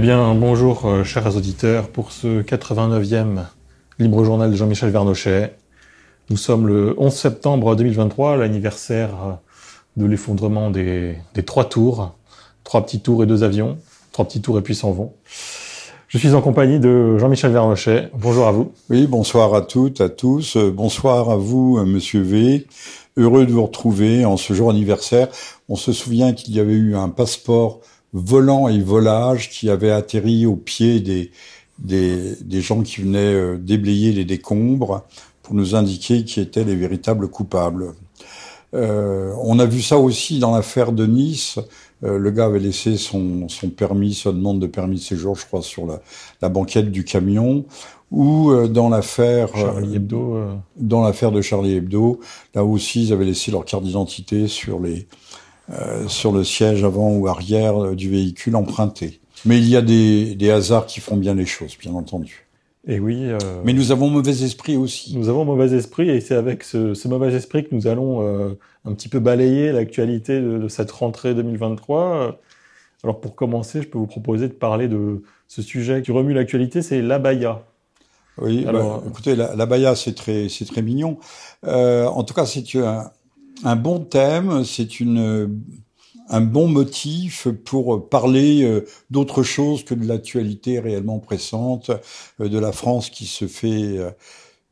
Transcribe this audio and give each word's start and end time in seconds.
Eh 0.00 0.02
bien, 0.02 0.34
bonjour, 0.34 0.86
euh, 0.86 1.04
chers 1.04 1.36
auditeurs, 1.36 1.88
pour 1.88 2.10
ce 2.10 2.40
89e 2.40 3.44
Libre 3.98 4.24
Journal 4.24 4.50
de 4.50 4.56
Jean-Michel 4.56 4.88
Vernochet. 4.88 5.54
Nous 6.30 6.38
sommes 6.38 6.66
le 6.66 6.94
11 6.96 7.12
septembre 7.12 7.76
2023, 7.76 8.38
l'anniversaire 8.38 9.10
euh, 9.10 9.32
de 9.98 10.06
l'effondrement 10.06 10.70
des, 10.70 11.16
des, 11.34 11.42
trois 11.42 11.68
tours, 11.68 12.14
trois 12.64 12.82
petits 12.82 13.00
tours 13.00 13.24
et 13.24 13.26
deux 13.26 13.42
avions, 13.42 13.76
trois 14.10 14.24
petits 14.24 14.40
tours 14.40 14.58
et 14.58 14.62
puis 14.62 14.74
s'en 14.74 14.90
vont. 14.90 15.12
Je 16.08 16.16
suis 16.16 16.32
en 16.32 16.40
compagnie 16.40 16.80
de 16.80 17.18
Jean-Michel 17.18 17.52
Vernochet. 17.52 18.08
Bonjour 18.14 18.46
à 18.46 18.52
vous. 18.52 18.72
Oui, 18.88 19.06
bonsoir 19.06 19.52
à 19.52 19.60
toutes, 19.60 20.00
à 20.00 20.08
tous. 20.08 20.56
Bonsoir 20.56 21.28
à 21.28 21.36
vous, 21.36 21.76
Monsieur 21.84 22.22
V. 22.22 22.66
Heureux 23.18 23.44
de 23.44 23.52
vous 23.52 23.64
retrouver 23.64 24.24
en 24.24 24.38
ce 24.38 24.54
jour 24.54 24.70
anniversaire. 24.70 25.28
On 25.68 25.76
se 25.76 25.92
souvient 25.92 26.32
qu'il 26.32 26.54
y 26.54 26.60
avait 26.60 26.72
eu 26.72 26.96
un 26.96 27.10
passeport 27.10 27.80
volant 28.12 28.68
et 28.68 28.80
volage 28.80 29.50
qui 29.50 29.70
avait 29.70 29.90
atterri 29.90 30.46
au 30.46 30.56
pied 30.56 31.00
des, 31.00 31.30
des, 31.78 32.36
des 32.40 32.60
gens 32.60 32.82
qui 32.82 33.00
venaient 33.02 33.18
euh, 33.34 33.58
déblayer 33.58 34.12
les 34.12 34.24
décombres 34.24 35.04
pour 35.42 35.54
nous 35.54 35.74
indiquer 35.74 36.24
qui 36.24 36.40
étaient 36.40 36.64
les 36.64 36.76
véritables 36.76 37.28
coupables. 37.28 37.94
Euh, 38.74 39.32
on 39.42 39.58
a 39.58 39.66
vu 39.66 39.82
ça 39.82 39.98
aussi 39.98 40.38
dans 40.38 40.54
l'affaire 40.54 40.92
de 40.92 41.06
Nice. 41.06 41.58
Euh, 42.04 42.18
le 42.18 42.30
gars 42.30 42.46
avait 42.46 42.60
laissé 42.60 42.96
son, 42.96 43.48
son 43.48 43.68
permis, 43.68 44.14
sa 44.14 44.32
demande 44.32 44.60
de 44.60 44.66
permis 44.66 44.96
de 44.96 45.00
séjour, 45.00 45.36
je 45.36 45.44
crois, 45.44 45.62
sur 45.62 45.86
la, 45.86 46.00
la 46.40 46.48
banquette 46.48 46.90
du 46.90 47.04
camion. 47.04 47.64
Ou 48.10 48.50
euh, 48.50 48.66
dans 48.66 48.88
l'affaire 48.88 49.54
Charlie 49.54 49.96
Hebdo, 49.96 50.34
euh, 50.34 50.54
dans 50.76 51.02
l'affaire 51.02 51.30
de 51.30 51.40
Charlie 51.42 51.74
Hebdo, 51.74 52.18
là 52.54 52.64
aussi 52.64 53.04
ils 53.04 53.12
avaient 53.12 53.24
laissé 53.24 53.52
leur 53.52 53.64
carte 53.64 53.84
d'identité 53.84 54.48
sur 54.48 54.80
les 54.80 55.06
euh, 55.72 56.08
sur 56.08 56.32
le 56.32 56.44
siège 56.44 56.84
avant 56.84 57.12
ou 57.12 57.28
arrière 57.28 57.92
du 57.94 58.10
véhicule 58.10 58.56
emprunté. 58.56 59.20
Mais 59.44 59.58
il 59.58 59.68
y 59.68 59.76
a 59.76 59.82
des, 59.82 60.34
des 60.34 60.50
hasards 60.50 60.86
qui 60.86 61.00
font 61.00 61.16
bien 61.16 61.34
les 61.34 61.46
choses, 61.46 61.76
bien 61.78 61.94
entendu. 61.94 62.46
Et 62.86 62.98
oui. 62.98 63.26
Euh, 63.26 63.38
Mais 63.64 63.72
nous 63.72 63.92
avons 63.92 64.08
mauvais 64.08 64.42
esprit 64.42 64.76
aussi. 64.76 65.16
Nous 65.16 65.28
avons 65.28 65.44
mauvais 65.44 65.72
esprit 65.76 66.08
et 66.08 66.20
c'est 66.20 66.34
avec 66.34 66.64
ce, 66.64 66.94
ce, 66.94 67.08
mauvais 67.08 67.32
esprit 67.34 67.64
que 67.64 67.74
nous 67.74 67.86
allons 67.86 68.22
euh, 68.22 68.58
un 68.84 68.94
petit 68.94 69.08
peu 69.08 69.18
balayer 69.18 69.72
l'actualité 69.72 70.40
de, 70.40 70.58
de, 70.58 70.68
cette 70.68 70.90
rentrée 70.90 71.34
2023. 71.34 72.38
Alors 73.02 73.20
pour 73.20 73.34
commencer, 73.34 73.82
je 73.82 73.88
peux 73.88 73.98
vous 73.98 74.06
proposer 74.06 74.48
de 74.48 74.54
parler 74.54 74.88
de 74.88 75.22
ce 75.46 75.62
sujet 75.62 76.02
qui 76.02 76.12
remue 76.12 76.32
l'actualité, 76.32 76.82
c'est 76.82 77.02
l'abaya. 77.02 77.62
Oui, 78.38 78.64
Alors, 78.66 79.00
bah, 79.00 79.06
écoutez, 79.08 79.36
la, 79.36 79.54
la 79.54 79.94
c'est 79.94 80.14
très, 80.14 80.48
c'est 80.48 80.64
très 80.64 80.82
mignon. 80.82 81.18
Euh, 81.66 82.06
en 82.06 82.24
tout 82.24 82.34
cas, 82.34 82.46
c'est 82.46 82.64
un, 82.76 83.10
un 83.64 83.76
bon 83.76 84.00
thème, 84.00 84.64
c'est 84.64 85.00
une 85.00 85.60
un 86.30 86.40
bon 86.40 86.68
motif 86.68 87.48
pour 87.64 88.08
parler 88.08 88.62
euh, 88.62 88.86
d'autre 89.10 89.42
chose 89.42 89.84
que 89.84 89.94
de 89.94 90.06
l'actualité 90.06 90.78
réellement 90.78 91.18
pressante, 91.18 91.90
euh, 92.40 92.48
de 92.48 92.58
la 92.58 92.72
France 92.72 93.10
qui 93.10 93.26
se 93.26 93.48
fait 93.48 93.98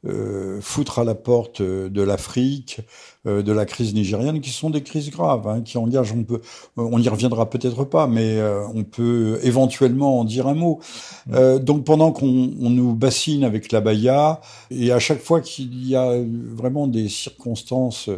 euh, 0.06 0.60
foutre 0.60 1.00
à 1.00 1.04
la 1.04 1.16
porte 1.16 1.60
de 1.60 2.02
l'Afrique, 2.02 2.80
de 3.24 3.52
la 3.52 3.66
crise 3.66 3.92
nigérienne, 3.92 4.40
qui 4.40 4.50
sont 4.50 4.70
des 4.70 4.82
crises 4.82 5.10
graves, 5.10 5.48
hein, 5.48 5.60
qui 5.60 5.76
engagent, 5.76 6.12
on 6.12 6.22
peut, 6.22 6.40
on 6.76 7.02
y 7.02 7.08
reviendra 7.08 7.50
peut-être 7.50 7.84
pas, 7.84 8.06
mais 8.06 8.40
on 8.74 8.84
peut 8.84 9.40
éventuellement 9.42 10.20
en 10.20 10.24
dire 10.24 10.46
un 10.46 10.54
mot. 10.54 10.78
Mmh. 11.26 11.58
donc 11.58 11.84
pendant 11.84 12.12
qu'on 12.12 12.24
nous 12.26 12.94
bassine 12.94 13.42
avec 13.42 13.72
la 13.72 13.80
baya, 13.80 14.40
et 14.70 14.92
à 14.92 15.00
chaque 15.00 15.20
fois 15.20 15.40
qu'il 15.40 15.86
y 15.86 15.96
a 15.96 16.14
vraiment 16.54 16.86
des 16.86 17.08
circonstances 17.08 18.08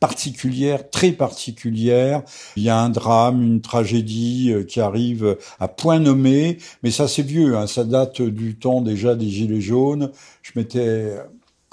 particulière, 0.00 0.90
très 0.90 1.12
particulière. 1.12 2.22
Il 2.56 2.62
y 2.62 2.68
a 2.68 2.78
un 2.78 2.90
drame, 2.90 3.42
une 3.42 3.60
tragédie 3.60 4.52
euh, 4.52 4.64
qui 4.64 4.80
arrive 4.80 5.36
à 5.58 5.68
point 5.68 5.98
nommé, 5.98 6.58
mais 6.82 6.90
ça 6.90 7.08
c'est 7.08 7.22
vieux, 7.22 7.56
hein, 7.56 7.66
ça 7.66 7.84
date 7.84 8.22
du 8.22 8.56
temps 8.56 8.80
déjà 8.80 9.14
des 9.14 9.28
Gilets 9.28 9.60
jaunes. 9.60 10.10
Je 10.42 10.52
m'étais 10.56 11.14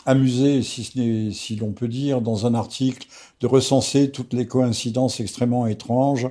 amusé, 0.05 0.61
si, 0.61 1.31
si 1.33 1.55
l'on 1.55 1.71
peut 1.71 1.87
dire, 1.87 2.21
dans 2.21 2.45
un 2.45 2.53
article, 2.53 3.07
de 3.41 3.47
recenser 3.47 4.11
toutes 4.11 4.33
les 4.33 4.47
coïncidences 4.47 5.19
extrêmement 5.19 5.67
étranges 5.67 6.29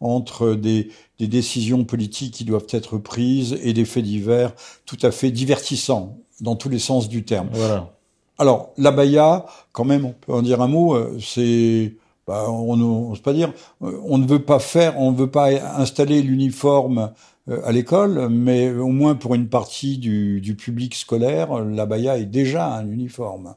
entre 0.00 0.54
des, 0.54 0.90
des 1.18 1.26
décisions 1.26 1.84
politiques 1.84 2.34
qui 2.34 2.44
doivent 2.44 2.66
être 2.70 2.98
prises 2.98 3.58
et 3.62 3.72
des 3.72 3.84
faits 3.84 4.04
divers 4.04 4.52
tout 4.84 4.98
à 5.02 5.10
fait 5.10 5.30
divertissants 5.30 6.18
dans 6.40 6.56
tous 6.56 6.68
les 6.68 6.78
sens 6.78 7.08
du 7.08 7.24
terme. 7.24 7.48
Voilà. 7.52 7.95
Alors, 8.38 8.72
l'abaya, 8.76 9.46
quand 9.72 9.84
même, 9.84 10.04
on 10.04 10.12
peut 10.12 10.32
en 10.32 10.42
dire 10.42 10.60
un 10.60 10.68
mot, 10.68 10.94
euh, 10.94 11.18
c'est, 11.20 11.94
bah, 12.26 12.46
on 12.50 13.14
pas 13.16 13.32
dire, 13.32 13.52
euh, 13.82 13.98
on 14.04 14.18
ne 14.18 14.26
veut 14.26 14.42
pas 14.42 14.58
faire, 14.58 14.98
on 15.00 15.12
ne 15.12 15.16
veut 15.16 15.30
pas 15.30 15.48
installer 15.78 16.20
l'uniforme 16.20 17.12
euh, 17.48 17.60
à 17.64 17.72
l'école, 17.72 18.28
mais 18.28 18.70
au 18.70 18.88
moins 18.88 19.14
pour 19.14 19.34
une 19.34 19.48
partie 19.48 19.96
du, 19.96 20.54
public 20.58 20.94
scolaire, 20.94 21.64
l'abaya 21.64 22.18
est 22.18 22.26
déjà 22.26 22.74
un 22.74 22.86
uniforme. 22.90 23.54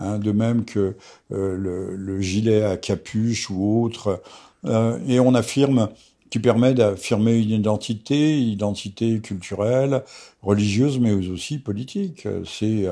Hein, 0.00 0.18
de 0.18 0.30
même 0.30 0.64
que 0.64 0.94
le, 1.30 1.96
le, 1.96 2.20
gilet 2.20 2.62
à 2.62 2.76
capuche 2.76 3.50
ou 3.50 3.82
autre. 3.82 4.22
et 4.64 5.18
on 5.18 5.34
affirme 5.34 5.88
qui 6.30 6.38
permet 6.38 6.74
d'affirmer 6.74 7.38
une 7.38 7.50
identité, 7.50 8.40
identité 8.40 9.20
culturelle, 9.20 10.04
religieuse, 10.42 10.98
mais 10.98 11.12
aussi 11.12 11.58
politique. 11.58 12.26
C'est 12.44 12.86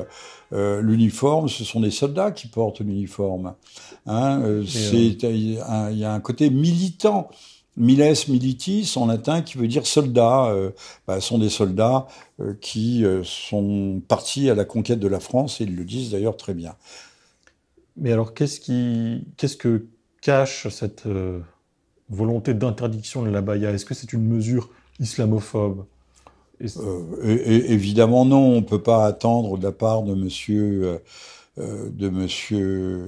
euh, 0.53 0.81
l'uniforme, 0.81 1.49
ce 1.49 1.63
sont 1.63 1.81
des 1.81 1.91
soldats 1.91 2.31
qui 2.31 2.47
portent 2.47 2.79
l'uniforme. 2.79 3.53
Hein, 4.05 4.41
euh, 4.43 4.63
euh, 4.63 5.89
il 5.91 5.97
y 5.97 6.05
a 6.05 6.13
un 6.13 6.19
côté 6.19 6.49
militant. 6.49 7.29
Miles 7.79 8.15
militis 8.27 8.93
en 8.95 9.05
latin 9.05 9.43
qui 9.43 9.57
veut 9.59 9.67
dire 9.67 9.85
soldat. 9.85 10.47
Euh, 10.47 10.71
bah, 11.05 11.21
sont 11.21 11.37
des 11.37 11.49
soldats 11.49 12.07
qui 12.61 13.03
sont 13.23 14.01
partis 14.07 14.49
à 14.49 14.55
la 14.55 14.65
conquête 14.65 14.99
de 14.99 15.07
la 15.07 15.19
France 15.19 15.61
et 15.61 15.65
ils 15.65 15.75
le 15.75 15.85
disent 15.85 16.11
d'ailleurs 16.11 16.37
très 16.37 16.53
bien. 16.53 16.75
Mais 17.95 18.11
alors 18.11 18.33
qu'est-ce 18.33 18.59
qui, 18.59 19.25
qu'est-ce 19.37 19.57
que 19.57 19.87
cache 20.21 20.67
cette 20.69 21.03
volonté 22.09 22.53
d'interdiction 22.53 23.23
de 23.23 23.29
la 23.29 23.41
baya 23.41 23.71
Est-ce 23.71 23.85
que 23.85 23.93
c'est 23.93 24.13
une 24.13 24.25
mesure 24.25 24.69
islamophobe? 24.99 25.85
Euh, 26.61 27.63
évidemment 27.67 28.25
non, 28.25 28.55
on 28.55 28.63
peut 28.63 28.81
pas 28.81 29.05
attendre 29.05 29.57
de 29.57 29.63
la 29.63 29.71
part 29.71 30.01
de 30.01 30.15
Monsieur, 30.15 30.81
euh, 30.83 30.97
euh 31.59 31.89
de 31.91 32.09
Monsieur 32.09 33.05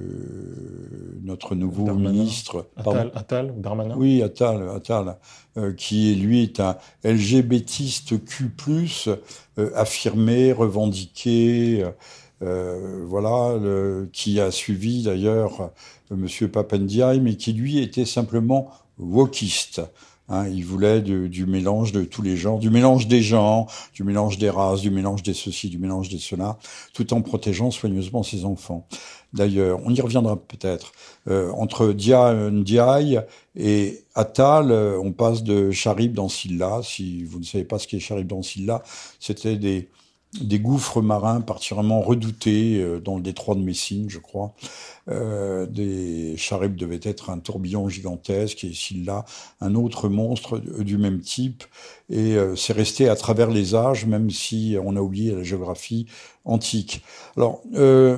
notre 1.24 1.56
nouveau 1.56 1.86
Darmanin. 1.86 2.12
ministre, 2.12 2.66
Attal, 2.76 3.10
Attal, 3.14 3.54
Darmanin? 3.60 3.96
Oui, 3.96 4.22
Attal, 4.22 4.68
Attal, 4.68 5.16
euh, 5.56 5.72
qui 5.72 6.14
lui 6.14 6.42
est 6.42 6.60
un 6.60 6.76
LGBTiste 7.02 8.24
Q+, 8.24 8.52
affirmé, 9.74 10.52
revendiqué. 10.52 11.84
voilà, 12.40 13.58
le, 13.58 14.08
qui 14.12 14.40
a 14.40 14.52
suivi 14.52 15.02
d'ailleurs 15.02 15.72
Monsieur 16.10 16.48
Papendiaï, 16.48 17.20
mais 17.20 17.34
qui 17.34 17.52
lui 17.52 17.78
était 17.78 18.04
simplement 18.04 18.70
wokiste. 19.00 19.82
Hein, 20.32 20.46
il 20.46 20.64
voulait 20.64 21.00
de, 21.00 21.26
du 21.26 21.44
mélange 21.44 21.90
de 21.90 22.04
tous 22.04 22.22
les 22.22 22.36
genres, 22.36 22.60
du 22.60 22.70
mélange 22.70 23.08
des 23.08 23.20
genres, 23.20 23.66
du 23.94 24.04
mélange 24.04 24.38
des 24.38 24.48
races, 24.48 24.80
du 24.80 24.90
mélange 24.90 25.24
des 25.24 25.34
ceci, 25.34 25.68
du 25.68 25.78
mélange 25.78 26.08
des 26.08 26.18
cela, 26.18 26.56
tout 26.92 27.12
en 27.12 27.20
protégeant 27.20 27.72
soigneusement 27.72 28.22
ses 28.22 28.44
enfants. 28.44 28.86
D'ailleurs, 29.32 29.80
on 29.84 29.92
y 29.92 30.00
reviendra 30.00 30.36
peut-être. 30.36 30.92
Euh, 31.28 31.50
entre 31.50 31.92
Dia 31.92 32.32
Ndiaye 32.32 33.20
et 33.56 34.04
Attal, 34.14 34.70
euh, 34.70 35.00
on 35.02 35.10
passe 35.10 35.42
de 35.42 35.72
Charib 35.72 36.14
dans 36.14 36.28
Silla. 36.28 36.80
Si 36.84 37.24
vous 37.24 37.40
ne 37.40 37.44
savez 37.44 37.64
pas 37.64 37.80
ce 37.80 37.88
qu'est 37.88 37.98
Charib 37.98 38.28
dans 38.28 38.42
Silla, 38.42 38.84
c'était 39.18 39.56
des 39.56 39.88
des 40.38 40.60
gouffres 40.60 41.02
marins 41.02 41.40
particulièrement 41.40 42.00
redoutés 42.00 42.80
euh, 42.80 43.00
dans 43.00 43.16
le 43.16 43.22
détroit 43.22 43.56
de 43.56 43.60
Messine, 43.60 44.08
je 44.08 44.18
crois. 44.18 44.54
Euh, 45.08 45.66
des 45.66 46.36
Charibs 46.36 46.76
devaient 46.76 47.00
être 47.02 47.30
un 47.30 47.38
tourbillon 47.38 47.88
gigantesque 47.88 48.62
et 48.62 48.72
Silla, 48.72 49.24
un 49.60 49.74
autre 49.74 50.08
monstre 50.08 50.58
du 50.58 50.98
même 50.98 51.20
type. 51.20 51.64
Et 52.10 52.36
euh, 52.36 52.54
c'est 52.54 52.72
resté 52.72 53.08
à 53.08 53.16
travers 53.16 53.50
les 53.50 53.74
âges, 53.74 54.06
même 54.06 54.30
si 54.30 54.76
on 54.82 54.94
a 54.94 55.00
oublié 55.00 55.32
la 55.32 55.42
géographie 55.42 56.06
antique. 56.44 57.02
Alors, 57.36 57.62
euh, 57.74 58.16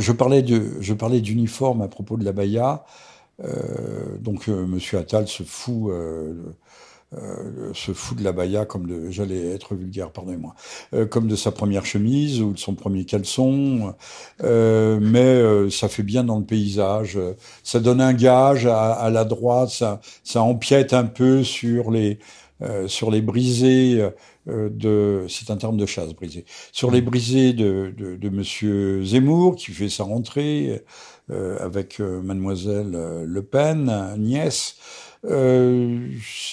je 0.00 0.12
parlais 0.12 0.44
je 0.80 0.94
parlais 0.94 1.20
d'uniforme 1.20 1.82
à 1.82 1.88
propos 1.88 2.16
de 2.16 2.24
la 2.24 2.32
Baïa. 2.32 2.84
Euh, 3.44 4.18
donc, 4.18 4.48
Monsieur 4.48 4.98
Attal 4.98 5.28
se 5.28 5.44
fout 5.44 5.92
euh, 7.16 7.72
se 7.74 7.92
fout 7.92 8.18
de 8.18 8.24
la 8.24 8.32
baya 8.32 8.64
comme 8.64 8.86
de, 8.86 9.10
j'allais 9.10 9.52
être 9.52 9.74
vulgaire, 9.74 10.10
pardonnez-moi, 10.12 10.54
euh, 10.94 11.06
comme 11.06 11.26
de 11.26 11.36
sa 11.36 11.50
première 11.50 11.84
chemise 11.84 12.40
ou 12.40 12.52
de 12.52 12.58
son 12.58 12.74
premier 12.74 13.04
caleçon, 13.04 13.94
euh, 14.44 14.98
mais 15.02 15.20
euh, 15.20 15.70
ça 15.70 15.88
fait 15.88 16.02
bien 16.04 16.24
dans 16.24 16.38
le 16.38 16.44
paysage. 16.44 17.18
Ça 17.64 17.80
donne 17.80 18.00
un 18.00 18.12
gage 18.12 18.66
à, 18.66 18.92
à 18.92 19.10
la 19.10 19.24
droite, 19.24 19.70
ça, 19.70 20.00
ça 20.24 20.42
empiète 20.42 20.92
un 20.92 21.04
peu 21.04 21.42
sur 21.44 21.90
les 21.90 22.18
euh, 22.62 22.86
sur 22.88 23.10
les 23.10 23.22
brisés 23.22 24.06
de, 24.46 25.26
c'est 25.28 25.50
un 25.50 25.56
terme 25.56 25.76
de 25.76 25.86
chasse, 25.86 26.12
brisé, 26.14 26.44
sur 26.72 26.90
les 26.90 27.00
brisés 27.00 27.52
de, 27.52 27.92
de, 27.96 28.16
de 28.16 28.28
Monsieur 28.28 29.04
Zemmour 29.04 29.56
qui 29.56 29.70
fait 29.72 29.88
sa 29.88 30.04
rentrée 30.04 30.82
avec 31.60 32.00
Mademoiselle 32.00 32.90
Le 33.24 33.42
Pen, 33.42 34.14
nièce. 34.18 34.76
Euh, 35.26 36.08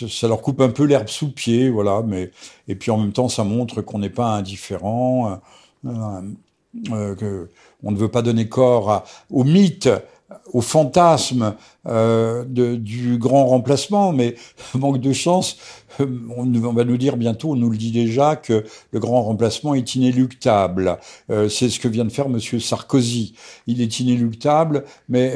ça 0.10 0.28
leur 0.28 0.42
coupe 0.42 0.62
un 0.62 0.70
peu 0.70 0.84
l'herbe 0.84 1.08
sous 1.08 1.28
le 1.28 1.32
pied, 1.32 1.70
voilà. 1.70 2.02
Mais 2.06 2.32
et 2.68 2.76
puis 2.76 2.92
en 2.92 2.98
même 2.98 3.14
temps, 3.14 3.30
ça 3.30 3.44
montre 3.44 3.82
qu'on 3.82 4.00
n'est 4.00 4.10
pas 4.10 4.28
indifférent, 4.36 5.40
euh, 5.86 6.22
euh, 6.92 7.16
que 7.16 7.50
on 7.84 7.92
ne 7.92 7.98
veut 7.98 8.10
pas 8.10 8.22
donner 8.22 8.50
corps 8.50 9.06
au 9.30 9.44
mythe 9.44 9.90
au 10.54 10.62
fantasme 10.62 11.56
euh, 11.88 12.44
de, 12.46 12.76
du 12.76 13.18
grand 13.18 13.46
remplacement, 13.46 14.12
mais 14.12 14.36
manque 14.74 15.00
de 15.00 15.14
chance, 15.14 15.58
euh, 16.02 16.06
on, 16.36 16.46
va 16.74 16.84
nous 16.84 16.98
dire 16.98 17.16
bientôt, 17.16 17.52
on 17.52 17.56
nous 17.56 17.70
le 17.70 17.78
dit 17.78 17.92
déjà, 17.92 18.36
que 18.36 18.66
le 18.92 19.00
grand 19.00 19.22
remplacement 19.24 19.74
est 19.74 19.96
inéluctable. 19.96 20.98
Euh, 21.30 21.48
c'est 21.48 21.70
ce 21.70 21.80
que 21.80 21.88
vient 21.88 22.04
de 22.04 22.12
faire 22.12 22.28
Monsieur 22.28 22.60
Sarkozy. 22.60 23.36
Il 23.68 23.82
est 23.82 24.00
inéluctable, 24.00 24.84
mais 25.08 25.34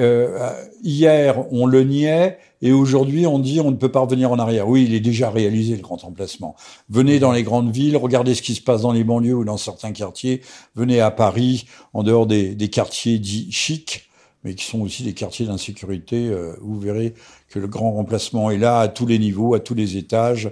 hier 0.84 1.46
on 1.52 1.66
le 1.66 1.84
niait 1.84 2.38
et 2.62 2.72
aujourd'hui 2.72 3.26
on 3.26 3.40
dit 3.40 3.60
on 3.60 3.72
ne 3.72 3.76
peut 3.76 3.92
pas 3.92 4.02
revenir 4.02 4.32
en 4.32 4.40
arrière. 4.40 4.68
Oui, 4.68 4.86
il 4.88 4.94
est 4.94 5.00
déjà 5.00 5.30
réalisé 5.30 5.76
le 5.76 5.82
grand 5.82 5.98
remplacement. 5.98 6.56
Venez 6.90 7.20
dans 7.20 7.32
les 7.32 7.44
grandes 7.44 7.72
villes, 7.72 7.96
regardez 7.98 8.36
ce 8.36 8.42
qui 8.42 8.56
se 8.56 8.62
passe 8.62 8.82
dans 8.82 8.92
les 8.92 9.04
banlieues 9.04 9.36
ou 9.36 9.46
dans 9.46 9.58
certains 9.58 9.94
quartiers. 9.94 10.42
Venez 10.76 11.00
à 11.00 11.12
Paris, 11.12 11.66
en 11.94 12.04
dehors 12.04 12.28
des, 12.28 12.56
des 12.56 12.70
quartiers 12.70 13.20
dits 13.20 13.52
chics 13.52 14.11
mais 14.44 14.56
qui 14.56 14.66
sont 14.66 14.82
aussi 14.82 15.04
des 15.04 15.14
quartiers 15.14 15.46
d'insécurité. 15.46 16.28
Euh, 16.28 16.56
vous 16.62 16.80
verrez 16.80 17.14
que 17.50 17.60
le 17.60 17.68
grand 17.68 17.92
remplacement 17.92 18.52
est 18.52 18.58
là 18.58 18.80
à 18.80 18.88
tous 18.88 19.06
les 19.06 19.20
niveaux, 19.20 19.54
à 19.54 19.60
tous 19.60 19.76
les 19.76 19.98
étages. 19.98 20.52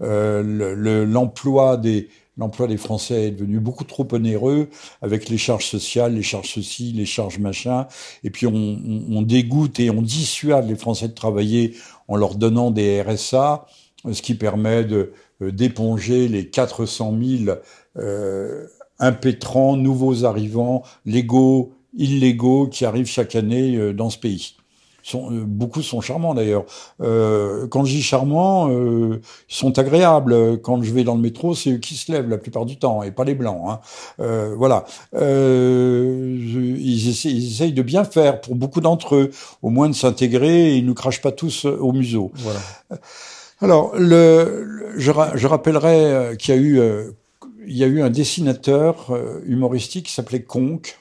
Euh, 0.00 1.04
l'emploi 1.04 1.76
des 1.76 2.08
l'emploi 2.36 2.68
des 2.68 2.76
Français 2.76 3.24
est 3.24 3.30
devenu 3.32 3.58
beaucoup 3.58 3.82
trop 3.82 4.06
onéreux 4.12 4.68
avec 5.02 5.28
les 5.28 5.38
charges 5.38 5.66
sociales, 5.66 6.14
les 6.14 6.22
charges 6.22 6.52
ceci, 6.54 6.92
les 6.92 7.04
charges 7.04 7.40
machin. 7.40 7.88
Et 8.22 8.30
puis 8.30 8.46
on, 8.46 8.54
on, 8.54 9.02
on, 9.10 9.22
dégoûte 9.22 9.80
et 9.80 9.90
on 9.90 10.02
dissuade 10.02 10.68
les 10.68 10.76
Français 10.76 11.08
de 11.08 11.14
travailler 11.14 11.74
en 12.06 12.14
leur 12.14 12.36
donnant 12.36 12.70
des 12.70 13.02
RSA, 13.02 13.66
ce 14.12 14.22
qui 14.22 14.34
permet 14.34 14.84
de 14.84 15.12
euh, 15.42 15.52
d'éponger 15.52 16.26
les 16.28 16.48
400 16.48 17.16
000 17.46 17.58
euh, 17.96 18.66
impétrants, 18.98 19.76
nouveaux 19.76 20.24
arrivants, 20.24 20.82
légaux, 21.06 21.72
illégaux 21.98 22.68
qui 22.68 22.84
arrivent 22.86 23.06
chaque 23.06 23.34
année 23.34 23.76
euh, 23.76 23.92
dans 23.92 24.08
ce 24.08 24.18
pays. 24.18 24.54
Sont, 25.02 25.32
euh, 25.32 25.44
beaucoup 25.46 25.80
sont 25.80 26.00
charmants 26.00 26.34
d'ailleurs. 26.34 26.64
Euh, 27.00 27.66
quand 27.68 27.84
je 27.84 27.94
dis 27.94 28.02
charmants, 28.02 28.68
euh, 28.68 29.20
ils 29.48 29.54
sont 29.54 29.78
agréables. 29.78 30.60
Quand 30.60 30.82
je 30.82 30.92
vais 30.92 31.04
dans 31.04 31.14
le 31.14 31.20
métro, 31.20 31.54
c'est 31.54 31.72
eux 31.72 31.78
qui 31.78 31.94
se 31.94 32.12
lèvent 32.12 32.28
la 32.28 32.36
plupart 32.36 32.66
du 32.66 32.76
temps, 32.76 33.02
et 33.02 33.10
pas 33.10 33.24
les 33.24 33.34
blancs. 33.34 33.62
Hein. 33.68 33.80
Euh, 34.20 34.54
voilà. 34.56 34.84
ils, 35.14 37.08
essaient, 37.08 37.30
ils, 37.30 37.52
essayent, 37.52 37.72
de 37.72 37.82
bien 37.82 38.04
faire 38.04 38.40
pour 38.40 38.54
beaucoup 38.54 38.80
d'entre 38.80 39.14
eux, 39.14 39.30
au 39.62 39.70
moins 39.70 39.88
de 39.88 39.94
s'intégrer 39.94 40.72
et 40.72 40.76
ils 40.76 40.86
ne 40.86 40.92
crachent 40.92 41.22
pas 41.22 41.32
tous 41.32 41.64
au 41.64 41.92
museau. 41.92 42.30
Voilà. 42.34 42.60
Alors, 43.60 43.92
le, 43.96 44.92
je, 44.98 45.10
je 45.34 45.46
rappellerai 45.46 46.36
qu'il 46.36 46.54
y 46.54 46.58
a 46.58 46.60
eu, 46.60 46.80
il 47.66 47.76
y 47.76 47.82
a 47.82 47.86
eu 47.86 48.02
un 48.02 48.10
dessinateur 48.10 49.16
humoristique 49.46 50.06
qui 50.06 50.12
s'appelait 50.12 50.42
Conque 50.42 50.97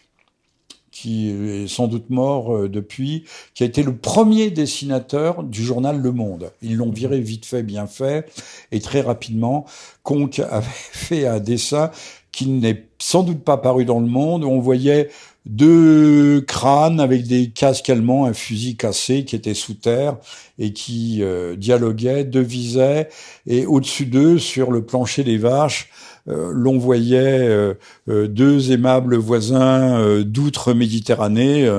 qui 0.99 1.29
est 1.29 1.67
sans 1.67 1.87
doute 1.87 2.09
mort 2.09 2.55
euh, 2.55 2.69
depuis, 2.69 3.25
qui 3.53 3.61
a 3.61 3.67
été 3.67 3.83
le 3.83 3.95
premier 3.95 4.49
dessinateur 4.49 5.43
du 5.43 5.63
journal 5.63 6.01
Le 6.01 6.11
Monde. 6.11 6.51
Ils 6.63 6.75
l'ont 6.75 6.89
viré 6.89 7.19
vite 7.19 7.45
fait, 7.45 7.61
bien 7.61 7.85
fait, 7.85 8.25
et 8.71 8.81
très 8.81 9.01
rapidement, 9.01 9.65
Conque 10.01 10.39
avait 10.49 10.65
fait 10.67 11.27
un 11.27 11.39
dessin 11.39 11.91
qui 12.31 12.47
n'est 12.47 12.87
sans 12.99 13.21
doute 13.21 13.43
pas 13.43 13.57
paru 13.57 13.85
dans 13.85 13.99
le 13.99 14.07
monde, 14.07 14.43
on 14.43 14.59
voyait 14.59 15.09
deux 15.47 16.41
crânes 16.41 16.99
avec 16.99 17.27
des 17.27 17.49
casques 17.49 17.89
allemands, 17.89 18.25
un 18.25 18.33
fusil 18.33 18.75
cassé 18.75 19.25
qui 19.25 19.35
était 19.35 19.53
sous 19.53 19.73
terre 19.73 20.17
et 20.59 20.73
qui 20.73 21.19
euh, 21.21 21.55
dialoguaient, 21.55 22.23
devisaient, 22.23 23.09
et 23.45 23.65
au-dessus 23.65 24.05
d'eux, 24.05 24.37
sur 24.39 24.71
le 24.71 24.85
plancher 24.85 25.23
des 25.23 25.37
vaches, 25.37 25.89
euh, 26.29 26.51
l'on 26.53 26.77
voyait 26.77 27.47
euh, 27.47 27.73
euh, 28.09 28.27
deux 28.27 28.71
aimables 28.71 29.15
voisins 29.15 30.21
d'outre-Méditerranée 30.23 31.69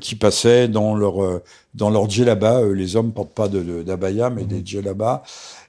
qui 0.00 0.14
passaient 0.14 0.68
dans 0.68 0.94
leur 0.94 1.42
dans 1.74 1.90
leur 1.90 2.08
djellaba. 2.08 2.62
les 2.74 2.96
hommes 2.96 3.12
portent 3.12 3.34
pas 3.34 3.48
d'abaya, 3.48 4.30
mais 4.30 4.44
des 4.44 4.56
mhm. 4.56 4.66
djellabas. 4.66 5.22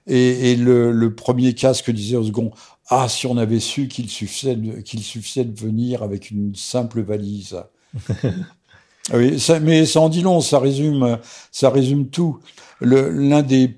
Et, 0.08 0.52
et 0.52 0.56
le, 0.56 0.92
le, 0.92 1.14
premier 1.14 1.54
casque 1.54 1.92
disait 1.92 2.16
au 2.16 2.24
second 2.24 2.52
ah, 2.90 3.10
si 3.10 3.28
on 3.28 3.38
avait 3.38 3.60
su 3.60 3.88
qu'il 3.88 4.10
suffisait, 4.10 4.58
qu'il 4.84 5.04
suffisait 5.04 5.46
de 5.46 5.60
venir 5.60 6.04
avec 6.04 6.32
une 6.32 6.56
simple 6.56 7.02
valise. 7.02 7.62
oui, 9.14 9.40
ça, 9.40 9.60
mais 9.60 9.86
ça 9.86 10.02
en 10.02 10.10
dit 10.10 10.22
long, 10.22 10.40
ça 10.42 10.60
résume, 10.60 11.18
ça 11.52 11.70
résume 11.70 12.10
tout 12.10 12.40
l'un 12.82 13.42
des 13.42 13.78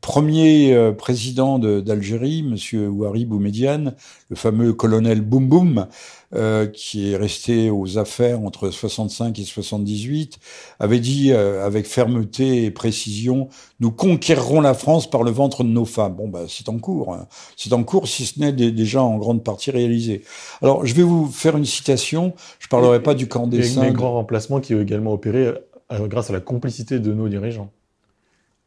premiers 0.00 0.72
euh, 0.72 0.92
présidents 0.92 1.58
d'Algérie, 1.58 2.42
Monsieur 2.42 2.88
Ouari 2.88 3.24
Boumediane, 3.24 3.94
le 4.30 4.36
fameux 4.36 4.72
colonel 4.72 5.20
Boum 5.20 5.48
Boum, 5.48 5.86
euh, 6.34 6.66
qui 6.66 7.10
est 7.10 7.16
resté 7.16 7.70
aux 7.70 7.98
affaires 7.98 8.40
entre 8.40 8.70
65 8.70 9.38
et 9.38 9.44
78, 9.44 10.38
avait 10.78 11.00
dit 11.00 11.32
euh, 11.32 11.66
avec 11.66 11.86
fermeté 11.86 12.64
et 12.64 12.70
précision 12.70 13.48
nous 13.80 13.90
conquérerons 13.90 14.60
la 14.60 14.74
France 14.74 15.08
par 15.08 15.22
le 15.22 15.30
ventre 15.30 15.62
de 15.62 15.68
nos 15.68 15.84
femmes. 15.84 16.14
Bon, 16.16 16.28
bah, 16.28 16.44
c'est 16.48 16.68
en 16.68 16.78
cours. 16.78 17.14
Hein. 17.14 17.28
C'est 17.56 17.72
en 17.72 17.84
cours, 17.84 18.08
si 18.08 18.26
ce 18.26 18.40
n'est 18.40 18.52
déjà 18.52 19.02
en 19.02 19.18
grande 19.18 19.44
partie 19.44 19.70
réalisé. 19.70 20.22
Alors, 20.62 20.84
je 20.84 20.94
vais 20.94 21.02
vous 21.02 21.26
faire 21.26 21.56
une 21.56 21.64
citation. 21.64 22.34
Je 22.58 22.68
parlerai 22.68 23.02
pas 23.02 23.14
du 23.14 23.28
camp 23.28 23.46
des 23.46 23.62
saints. 23.62 23.82
Des 23.82 23.92
grands 23.92 24.14
remplacements 24.14 24.60
qui 24.60 24.74
ont 24.74 24.80
également 24.80 25.12
opéré 25.12 25.52
grâce 25.90 26.30
à 26.30 26.32
la 26.32 26.40
complicité 26.40 26.98
de 26.98 27.12
nos 27.12 27.28
dirigeants 27.28 27.70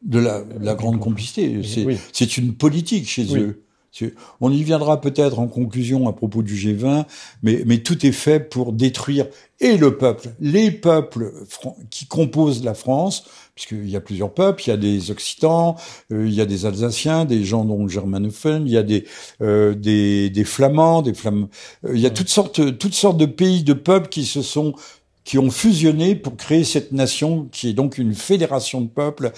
de 0.04 0.18
la, 0.18 0.42
la 0.60 0.74
grande 0.74 1.00
complicité. 1.00 1.60
C'est 2.12 2.36
une 2.36 2.54
politique 2.54 3.08
chez 3.08 3.36
eux. 3.36 3.62
On 4.40 4.50
y 4.50 4.62
viendra 4.62 5.00
peut-être 5.00 5.38
en 5.38 5.48
conclusion 5.48 6.08
à 6.08 6.12
propos 6.12 6.42
du 6.42 6.54
G20, 6.54 7.04
mais, 7.42 7.62
mais 7.66 7.78
tout 7.78 8.06
est 8.06 8.12
fait 8.12 8.40
pour 8.40 8.72
détruire 8.72 9.26
et 9.60 9.76
le 9.76 9.96
peuple, 9.96 10.30
les 10.40 10.70
peuples 10.70 11.32
qui 11.90 12.06
composent 12.06 12.64
la 12.64 12.74
France, 12.74 13.24
puisqu'il 13.54 13.88
y 13.88 13.96
a 13.96 14.00
plusieurs 14.00 14.32
peuples, 14.32 14.62
il 14.66 14.70
y 14.70 14.72
a 14.72 14.76
des 14.76 15.10
Occitans, 15.10 15.76
euh, 16.10 16.26
il 16.26 16.32
y 16.32 16.40
a 16.40 16.46
des 16.46 16.64
Alsaciens, 16.64 17.26
des 17.26 17.44
gens 17.44 17.64
dont 17.64 17.86
germanophone, 17.86 18.66
il 18.66 18.72
y 18.72 18.78
a 18.78 18.82
des, 18.82 19.04
euh, 19.42 19.74
des, 19.74 20.30
des 20.30 20.44
Flamands, 20.44 21.02
des 21.02 21.14
Flamands, 21.14 21.48
euh, 21.84 21.92
il 21.94 22.00
y 22.00 22.06
a 22.06 22.10
toutes 22.10 22.30
sortes, 22.30 22.78
toutes 22.78 22.94
sortes 22.94 23.18
de 23.18 23.26
pays, 23.26 23.62
de 23.62 23.74
peuples 23.74 24.08
qui 24.08 24.24
se 24.24 24.42
sont 24.42 24.74
qui 25.24 25.38
ont 25.38 25.52
fusionné 25.52 26.16
pour 26.16 26.36
créer 26.36 26.64
cette 26.64 26.90
nation 26.90 27.48
qui 27.52 27.68
est 27.68 27.74
donc 27.74 27.96
une 27.96 28.12
fédération 28.12 28.80
de 28.80 28.88
peuples 28.88 29.30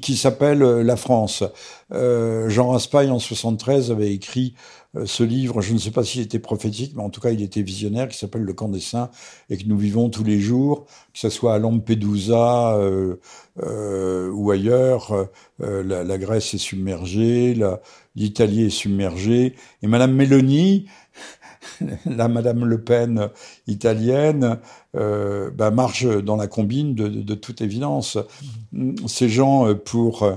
qui 0.00 0.16
s'appelle 0.16 0.62
euh, 0.62 0.82
La 0.82 0.96
France. 0.96 1.44
Euh, 1.92 2.48
Jean 2.48 2.68
Raspail, 2.68 3.10
en 3.10 3.18
73, 3.18 3.90
avait 3.90 4.12
écrit 4.12 4.54
euh, 4.96 5.06
ce 5.06 5.22
livre, 5.22 5.60
je 5.62 5.72
ne 5.72 5.78
sais 5.78 5.90
pas 5.90 6.04
s'il 6.04 6.20
était 6.20 6.38
prophétique, 6.38 6.92
mais 6.94 7.02
en 7.02 7.10
tout 7.10 7.20
cas, 7.20 7.30
il 7.30 7.42
était 7.42 7.62
visionnaire, 7.62 8.08
qui 8.08 8.18
s'appelle 8.18 8.42
Le 8.42 8.52
Camp 8.52 8.68
des 8.68 8.80
Saints, 8.80 9.10
et 9.48 9.56
que 9.56 9.66
nous 9.66 9.78
vivons 9.78 10.10
tous 10.10 10.24
les 10.24 10.40
jours, 10.40 10.84
que 11.12 11.18
ce 11.18 11.30
soit 11.30 11.54
à 11.54 11.58
Lampedusa 11.58 12.78
ou 13.62 14.50
ailleurs. 14.50 15.28
La, 15.58 16.04
la, 16.04 16.18
Grèce 16.18 16.54
est 16.54 16.58
submergée, 16.58 17.56
l'Italie 18.16 18.64
est 18.64 18.70
submergée, 18.70 19.54
et 19.82 19.86
Madame 19.86 20.14
Mélanie, 20.14 20.86
la 22.06 22.28
Madame 22.28 22.64
Le 22.64 22.82
Pen 22.82 23.28
italienne 23.66 24.58
euh, 24.96 25.50
bah, 25.50 25.70
marche 25.70 26.04
dans 26.04 26.36
la 26.36 26.46
combine 26.46 26.94
de, 26.94 27.34
toute 27.34 27.60
évidence. 27.60 28.18
Ces 29.06 29.28
gens, 29.28 29.68
euh, 29.68 29.74
pour, 29.74 30.28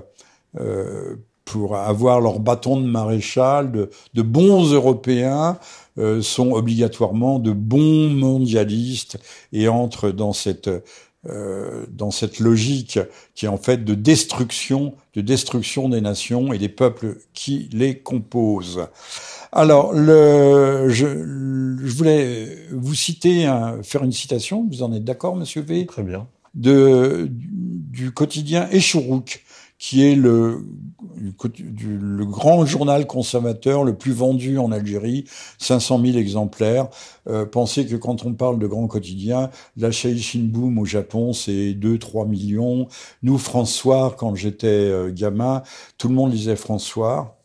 euh, 0.60 1.15
pour 1.46 1.75
avoir 1.75 2.22
leur 2.22 2.39
bâton 2.39 2.80
de 2.80 2.86
maréchal, 2.86 3.72
de, 3.72 3.89
de 4.13 4.22
bons 4.22 4.74
Européens, 4.74 5.58
euh, 6.00 6.22
sont 6.22 6.53
obligatoirement 6.53 7.39
de 7.39 7.51
bons 7.51 8.10
mondialistes 8.10 9.20
et 9.51 9.68
entrent 9.68 10.12
dans 10.12 10.34
cette 10.34 10.70
euh, 11.30 11.86
dans 11.89 12.12
cette 12.12 12.39
logique 12.39 13.00
qui 13.34 13.46
est 13.46 13.50
en 13.50 13.58
fait 13.58 13.86
de 13.86 13.94
destruction, 13.94 14.96
de 15.13 15.22
destruction 15.22 15.88
des 15.88 16.01
nations 16.01 16.51
et 16.51 16.58
des 16.58 16.68
peuples 16.68 17.18
qui 17.34 17.70
les 17.72 18.00
composent. 18.00 18.88
Alors, 19.55 19.93
le, 19.93 20.89
je, 20.89 21.05
je 21.05 21.95
voulais 21.95 22.57
vous 22.72 22.95
citer, 22.95 23.51
faire 23.83 24.03
une 24.03 24.12
citation. 24.12 24.67
Vous 24.69 24.81
en 24.81 24.91
êtes 24.93 25.03
d'accord, 25.03 25.36
Monsieur 25.36 25.62
V? 25.62 25.86
Très 25.86 26.01
bien. 26.01 26.27
De, 26.55 27.27
du, 27.29 28.12
quotidien 28.12 28.67
Échourouk, 28.72 29.43
qui 29.77 30.03
est 30.03 30.15
le, 30.15 30.65
le 31.81 32.25
grand 32.25 32.65
journal 32.65 33.05
conservateur 33.05 33.83
le 33.83 33.95
plus 33.95 34.12
vendu 34.12 34.57
en 34.57 34.72
Algérie, 34.72 35.25
500 35.60 36.01
000 36.03 36.17
exemplaires. 36.17 36.88
Euh, 37.27 37.45
pensez 37.45 37.86
que 37.86 37.95
quand 37.95 38.25
on 38.25 38.33
parle 38.33 38.57
de 38.57 38.65
grand 38.65 38.88
quotidien, 38.88 39.51
la 39.77 39.89
Boom 40.36 40.79
au 40.79 40.86
Japon, 40.86 41.33
c'est 41.33 41.74
2-3 41.74 42.27
millions. 42.27 42.88
Nous, 43.22 43.38
François, 43.38 44.15
quand 44.17 44.33
j'étais 44.36 44.67
euh, 44.67 45.12
gamin, 45.12 45.62
tout 46.00 46.07
le 46.07 46.15
monde 46.15 46.31
lisait 46.31 46.55
François. 46.55 47.38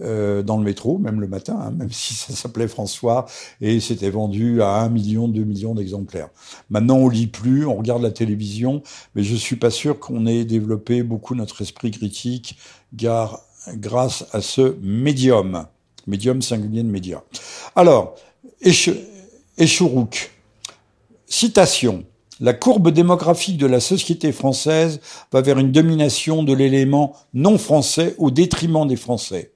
Euh, 0.00 0.42
dans 0.42 0.56
le 0.56 0.64
métro, 0.64 0.96
même 0.96 1.20
le 1.20 1.28
matin, 1.28 1.58
hein, 1.60 1.70
même 1.70 1.90
si 1.92 2.14
ça 2.14 2.32
s'appelait 2.34 2.68
François, 2.68 3.26
et 3.60 3.78
c'était 3.80 4.08
vendu 4.08 4.62
à 4.62 4.76
un 4.76 4.88
million, 4.88 5.28
deux 5.28 5.44
millions 5.44 5.74
d'exemplaires. 5.74 6.30
Maintenant, 6.70 6.96
on 6.96 7.08
lit 7.08 7.26
plus, 7.26 7.66
on 7.66 7.76
regarde 7.76 8.02
la 8.02 8.10
télévision, 8.10 8.82
mais 9.14 9.22
je 9.22 9.36
suis 9.36 9.56
pas 9.56 9.70
sûr 9.70 9.98
qu'on 9.98 10.26
ait 10.26 10.44
développé 10.44 11.02
beaucoup 11.02 11.34
notre 11.34 11.60
esprit 11.60 11.90
critique 11.90 12.56
grâce 12.94 14.26
à 14.32 14.40
ce 14.40 14.76
médium, 14.80 15.66
médium 16.06 16.40
singulier 16.40 16.82
de 16.82 16.88
médias. 16.88 17.20
Alors, 17.76 18.16
Échourouk, 19.58 20.30
citation. 21.26 22.04
La 22.40 22.54
courbe 22.54 22.90
démographique 22.90 23.56
de 23.56 23.66
la 23.66 23.78
société 23.78 24.32
française 24.32 25.00
va 25.30 25.42
vers 25.42 25.58
une 25.58 25.70
domination 25.70 26.42
de 26.42 26.52
l'élément 26.52 27.14
non 27.34 27.58
français 27.58 28.16
au 28.18 28.30
détriment 28.30 28.86
des 28.86 28.96
Français. 28.96 29.51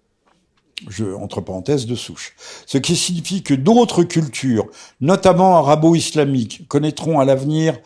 Je, 0.88 1.04
entre 1.04 1.40
parenthèses 1.40 1.86
de 1.86 1.94
souche. 1.94 2.34
Ce 2.66 2.76
qui 2.76 2.96
signifie 2.96 3.42
que 3.42 3.54
d'autres 3.54 4.04
cultures, 4.04 4.66
notamment 5.00 5.56
arabo-islamiques, 5.56 6.68
connaîtront 6.68 7.18
à 7.18 7.24
l'avenir 7.24 7.78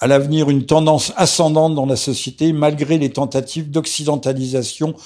à 0.00 0.08
l'avenir 0.08 0.50
une 0.50 0.66
tendance 0.66 1.12
ascendante 1.16 1.76
dans 1.76 1.86
la 1.86 1.94
société 1.94 2.52
malgré 2.52 2.98
les 2.98 3.10
tentatives 3.10 3.70
d'occidentalisation, 3.70 4.96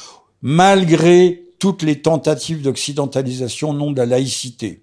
malgré 0.41 1.45
toutes 1.59 1.83
les 1.83 2.01
tentatives 2.01 2.63
d'occidentalisation 2.63 3.75
non 3.75 3.91
de 3.91 3.99
la 3.99 4.07
laïcité. 4.07 4.81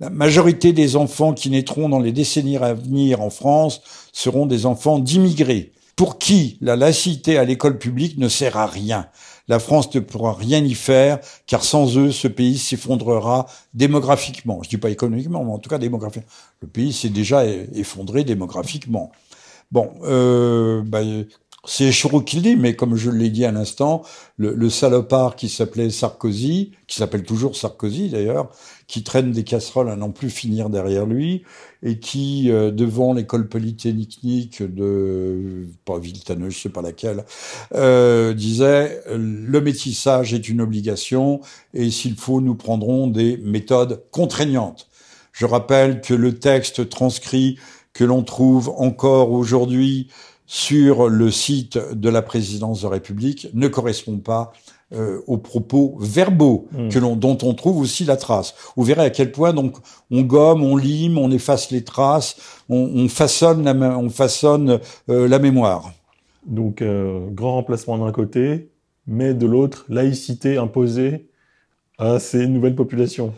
La 0.00 0.10
majorité 0.10 0.72
des 0.72 0.96
enfants 0.96 1.32
qui 1.32 1.48
naîtront 1.48 1.88
dans 1.88 2.00
les 2.00 2.10
décennies 2.10 2.56
à 2.56 2.74
venir 2.74 3.20
en 3.20 3.30
France 3.30 3.82
seront 4.12 4.46
des 4.46 4.66
enfants 4.66 4.98
d'immigrés, 4.98 5.70
pour 5.94 6.18
qui 6.18 6.58
la 6.60 6.74
laïcité 6.74 7.38
à 7.38 7.44
l'école 7.44 7.78
publique 7.78 8.18
ne 8.18 8.28
sert 8.28 8.56
à 8.56 8.66
rien. 8.66 9.06
La 9.50 9.58
France 9.58 9.92
ne 9.92 9.98
pourra 9.98 10.32
rien 10.32 10.64
y 10.64 10.74
faire, 10.74 11.18
car 11.48 11.64
sans 11.64 11.98
eux, 11.98 12.12
ce 12.12 12.28
pays 12.28 12.56
s'effondrera 12.56 13.46
démographiquement. 13.74 14.62
Je 14.62 14.68
dis 14.68 14.76
pas 14.76 14.90
économiquement, 14.90 15.44
mais 15.44 15.50
en 15.50 15.58
tout 15.58 15.68
cas 15.68 15.78
démographiquement. 15.78 16.30
Le 16.62 16.68
pays 16.68 16.92
s'est 16.92 17.08
déjà 17.08 17.44
effondré 17.44 18.22
démographiquement. 18.22 19.10
Bon, 19.72 19.90
euh, 20.04 20.82
bah, 20.86 21.00
c'est 21.66 21.92
Chouroux 21.92 22.22
qui 22.22 22.36
le 22.36 22.42
dit, 22.42 22.56
mais 22.56 22.74
comme 22.74 22.96
je 22.96 23.10
l'ai 23.10 23.28
dit 23.28 23.44
à 23.44 23.52
l'instant, 23.52 24.02
le, 24.38 24.54
le, 24.54 24.70
salopard 24.70 25.36
qui 25.36 25.50
s'appelait 25.50 25.90
Sarkozy, 25.90 26.72
qui 26.86 26.96
s'appelle 26.96 27.22
toujours 27.22 27.54
Sarkozy 27.54 28.08
d'ailleurs, 28.08 28.50
qui 28.86 29.02
traîne 29.02 29.30
des 29.30 29.44
casseroles 29.44 29.90
à 29.90 29.96
n'en 29.96 30.10
plus 30.10 30.30
finir 30.30 30.70
derrière 30.70 31.04
lui, 31.04 31.44
et 31.82 31.98
qui, 31.98 32.50
euh, 32.50 32.70
devant 32.70 33.12
l'école 33.12 33.48
polytechnique 33.48 34.62
de, 34.62 35.66
pas 35.84 35.98
Viltaneux, 35.98 36.50
je 36.50 36.58
sais 36.58 36.70
pas 36.70 36.82
laquelle, 36.82 37.24
euh, 37.74 38.32
disait, 38.32 39.02
le 39.08 39.60
métissage 39.60 40.32
est 40.32 40.48
une 40.48 40.62
obligation, 40.62 41.40
et 41.74 41.90
s'il 41.90 42.16
faut, 42.16 42.40
nous 42.40 42.54
prendrons 42.54 43.06
des 43.06 43.36
méthodes 43.36 44.02
contraignantes. 44.10 44.88
Je 45.32 45.44
rappelle 45.44 46.00
que 46.00 46.14
le 46.14 46.38
texte 46.38 46.88
transcrit 46.88 47.58
que 47.92 48.04
l'on 48.04 48.22
trouve 48.22 48.70
encore 48.76 49.32
aujourd'hui 49.32 50.08
sur 50.52 51.08
le 51.08 51.30
site 51.30 51.78
de 51.92 52.08
la 52.08 52.22
présidence 52.22 52.80
de 52.80 52.86
la 52.88 52.94
République 52.94 53.46
ne 53.54 53.68
correspond 53.68 54.18
pas 54.18 54.52
euh, 54.92 55.20
aux 55.28 55.38
propos 55.38 55.96
verbaux 56.00 56.66
hmm. 56.72 56.88
que 56.88 56.98
l'on, 56.98 57.14
dont 57.14 57.38
on 57.42 57.54
trouve 57.54 57.78
aussi 57.78 58.04
la 58.04 58.16
trace. 58.16 58.56
Vous 58.74 58.82
verrez 58.82 59.04
à 59.04 59.10
quel 59.10 59.30
point 59.30 59.52
donc 59.52 59.76
on 60.10 60.22
gomme, 60.22 60.64
on 60.64 60.76
lime, 60.76 61.18
on 61.18 61.30
efface 61.30 61.70
les 61.70 61.84
traces, 61.84 62.34
on, 62.68 63.06
façonne 63.06 63.62
la, 63.62 63.96
on 63.96 64.10
façonne 64.10 64.80
euh, 65.08 65.28
la 65.28 65.38
mémoire. 65.38 65.92
Donc 66.44 66.82
euh, 66.82 67.28
grand 67.30 67.52
remplacement 67.52 67.98
d'un 68.04 68.10
côté, 68.10 68.72
mais 69.06 69.34
de 69.34 69.46
l'autre 69.46 69.84
laïcité 69.88 70.56
imposée 70.56 71.28
à 71.96 72.18
ces 72.18 72.48
nouvelles 72.48 72.74
populations. 72.74 73.34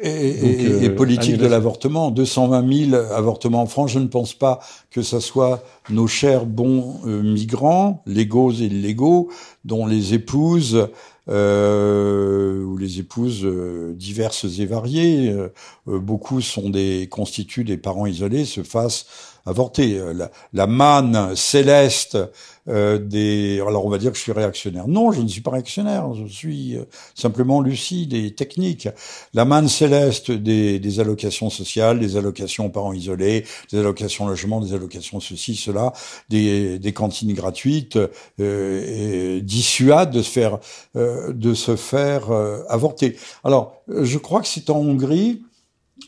Et, 0.00 0.84
et, 0.84 0.90
politique 0.90 1.36
de 1.36 1.46
l'avortement, 1.46 2.10
220 2.10 2.90
000 2.90 2.94
avortements 3.12 3.62
en 3.62 3.66
France, 3.66 3.92
je 3.92 4.00
ne 4.00 4.08
pense 4.08 4.34
pas 4.34 4.58
que 4.90 5.02
ce 5.02 5.20
soit 5.20 5.62
nos 5.88 6.08
chers 6.08 6.46
bons 6.46 7.00
migrants, 7.04 8.02
légaux 8.04 8.50
et 8.50 8.64
illégaux, 8.64 9.30
dont 9.64 9.86
les 9.86 10.12
épouses 10.14 10.88
euh, 11.30 12.62
ou 12.62 12.76
les 12.76 12.98
épouses 12.98 13.44
euh, 13.44 13.94
diverses 13.94 14.44
et 14.58 14.66
variées, 14.66 15.30
euh, 15.30 15.48
beaucoup 15.86 16.42
sont 16.42 16.68
des 16.68 17.08
constituent 17.10 17.64
des 17.64 17.78
parents 17.78 18.06
isolés, 18.06 18.44
se 18.44 18.62
fassent 18.62 19.06
avorter. 19.46 20.00
La, 20.14 20.30
la 20.52 20.66
manne 20.66 21.36
céleste 21.36 22.18
euh, 22.66 22.98
des. 22.98 23.60
Alors 23.66 23.84
on 23.84 23.90
va 23.90 23.98
dire 23.98 24.10
que 24.10 24.16
je 24.16 24.22
suis 24.22 24.32
réactionnaire. 24.32 24.88
Non, 24.88 25.12
je 25.12 25.20
ne 25.20 25.28
suis 25.28 25.42
pas 25.42 25.50
réactionnaire. 25.50 26.14
Je 26.14 26.26
suis 26.26 26.78
simplement 27.14 27.60
lucide 27.60 28.14
et 28.14 28.34
technique. 28.34 28.88
La 29.34 29.44
manne 29.44 29.68
céleste 29.68 30.30
des, 30.30 30.78
des 30.78 31.00
allocations 31.00 31.50
sociales, 31.50 32.00
des 32.00 32.16
allocations 32.16 32.66
aux 32.66 32.70
parents 32.70 32.92
isolés, 32.92 33.44
des 33.70 33.78
allocations 33.78 34.26
logement, 34.26 34.60
des 34.60 34.72
allocations 34.72 35.20
ceci, 35.20 35.56
cela, 35.56 35.92
des, 36.28 36.78
des 36.78 36.92
cantines 36.92 37.32
gratuites. 37.32 37.98
Euh, 38.40 39.36
et, 39.38 39.42
dissuade 39.42 40.10
de 40.10 40.22
se 40.22 40.30
faire, 40.30 40.58
euh, 40.96 41.32
de 41.32 41.54
se 41.54 41.76
faire 41.76 42.30
euh, 42.30 42.62
avorter. 42.68 43.16
Alors, 43.42 43.82
je 43.88 44.18
crois 44.18 44.40
que 44.40 44.48
c'est 44.48 44.70
en 44.70 44.78
Hongrie 44.78 45.42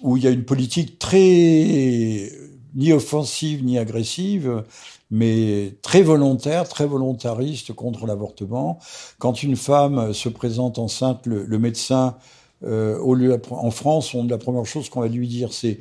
où 0.03 0.17
il 0.17 0.25
y 0.25 0.27
a 0.27 0.31
une 0.31 0.45
politique 0.45 0.99
très 0.99 2.31
ni 2.77 2.93
offensive 2.93 3.65
ni 3.65 3.79
agressive, 3.79 4.63
mais 5.11 5.75
très 5.83 6.03
volontaire, 6.03 6.69
très 6.69 6.87
volontariste 6.87 7.73
contre 7.73 8.07
l'avortement. 8.07 8.79
Quand 9.19 9.43
une 9.43 9.57
femme 9.57 10.13
se 10.13 10.29
présente 10.29 10.79
enceinte, 10.79 11.27
le, 11.27 11.59
médecin, 11.59 12.17
au 12.63 13.15
lieu 13.15 13.41
en 13.51 13.71
France, 13.71 14.15
on, 14.15 14.27
la 14.27 14.39
première 14.39 14.67
chose 14.67 14.89
qu'on 14.89 15.01
va 15.01 15.09
lui 15.09 15.27
dire, 15.27 15.53
c'est 15.53 15.79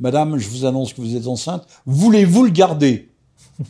Madame, 0.00 0.38
je 0.38 0.48
vous 0.48 0.64
annonce 0.64 0.92
que 0.92 1.00
vous 1.00 1.16
êtes 1.16 1.28
enceinte. 1.28 1.66
Voulez-vous 1.86 2.44
le 2.44 2.50
garder? 2.50 3.08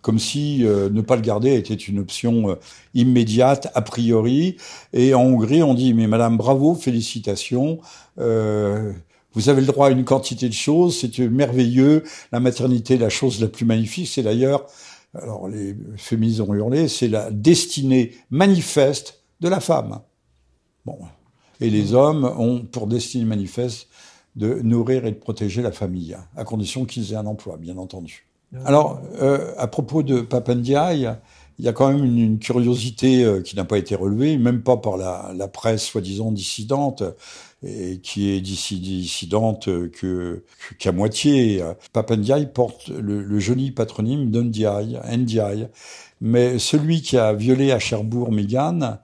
Comme 0.00 0.18
si 0.18 0.64
euh, 0.64 0.88
ne 0.90 1.00
pas 1.00 1.16
le 1.16 1.22
garder 1.22 1.54
était 1.54 1.74
une 1.74 1.98
option 1.98 2.50
euh, 2.50 2.54
immédiate, 2.94 3.70
a 3.74 3.82
priori. 3.82 4.56
Et 4.92 5.14
en 5.14 5.22
Hongrie, 5.22 5.62
on 5.62 5.74
dit, 5.74 5.92
mais 5.92 6.06
Madame, 6.06 6.36
bravo, 6.36 6.74
félicitations. 6.74 7.80
Euh, 8.18 8.92
vous 9.36 9.50
avez 9.50 9.60
le 9.60 9.66
droit 9.66 9.88
à 9.88 9.90
une 9.90 10.04
quantité 10.04 10.48
de 10.48 10.54
choses, 10.54 10.98
c'est 10.98 11.18
merveilleux. 11.18 12.02
La 12.32 12.40
maternité, 12.40 12.96
la 12.96 13.10
chose 13.10 13.38
la 13.38 13.48
plus 13.48 13.66
magnifique, 13.66 14.08
c'est 14.08 14.22
d'ailleurs, 14.22 14.66
alors 15.14 15.46
les 15.46 15.76
féministes 15.98 16.40
ont 16.40 16.54
hurlé, 16.54 16.88
c'est 16.88 17.08
la 17.08 17.30
destinée 17.30 18.14
manifeste 18.30 19.20
de 19.40 19.48
la 19.48 19.60
femme. 19.60 20.00
Bon. 20.86 20.98
Et 21.60 21.68
les 21.68 21.92
hommes 21.92 22.24
ont 22.24 22.60
pour 22.60 22.86
destinée 22.86 23.26
manifeste 23.26 23.88
de 24.36 24.54
nourrir 24.62 25.04
et 25.04 25.12
de 25.12 25.16
protéger 25.16 25.60
la 25.60 25.72
famille, 25.72 26.16
à 26.34 26.44
condition 26.44 26.86
qu'ils 26.86 27.12
aient 27.12 27.16
un 27.16 27.26
emploi, 27.26 27.58
bien 27.58 27.76
entendu. 27.76 28.26
Alors, 28.64 29.02
euh, 29.20 29.52
à 29.58 29.66
propos 29.66 30.02
de 30.02 30.22
Papandiaï, 30.22 31.14
il 31.58 31.64
y 31.64 31.68
a 31.68 31.72
quand 31.72 31.92
même 31.92 32.04
une, 32.04 32.38
curiosité 32.38 33.22
euh, 33.22 33.42
qui 33.42 33.54
n'a 33.56 33.64
pas 33.64 33.76
été 33.76 33.94
relevée, 33.94 34.38
même 34.38 34.62
pas 34.62 34.78
par 34.78 34.96
la, 34.96 35.32
la 35.36 35.48
presse 35.48 35.84
soi-disant 35.84 36.32
dissidente, 36.32 37.02
et 37.66 37.98
qui 37.98 38.30
est 38.30 38.40
dissidente 38.40 39.66
que 39.90 40.44
qu'à 40.78 40.92
moitié. 40.92 41.62
Papandiaï 41.92 42.52
porte 42.52 42.88
le, 42.88 43.38
joli 43.38 43.72
patronyme 43.72 44.30
d'Ndiaï, 44.30 44.98
Ndiaye. 45.16 45.68
Mais 46.20 46.58
celui 46.58 47.02
qui 47.02 47.18
a 47.18 47.32
violé 47.32 47.72
à 47.72 47.78
Cherbourg 47.78 48.32
Mégane, 48.32 48.98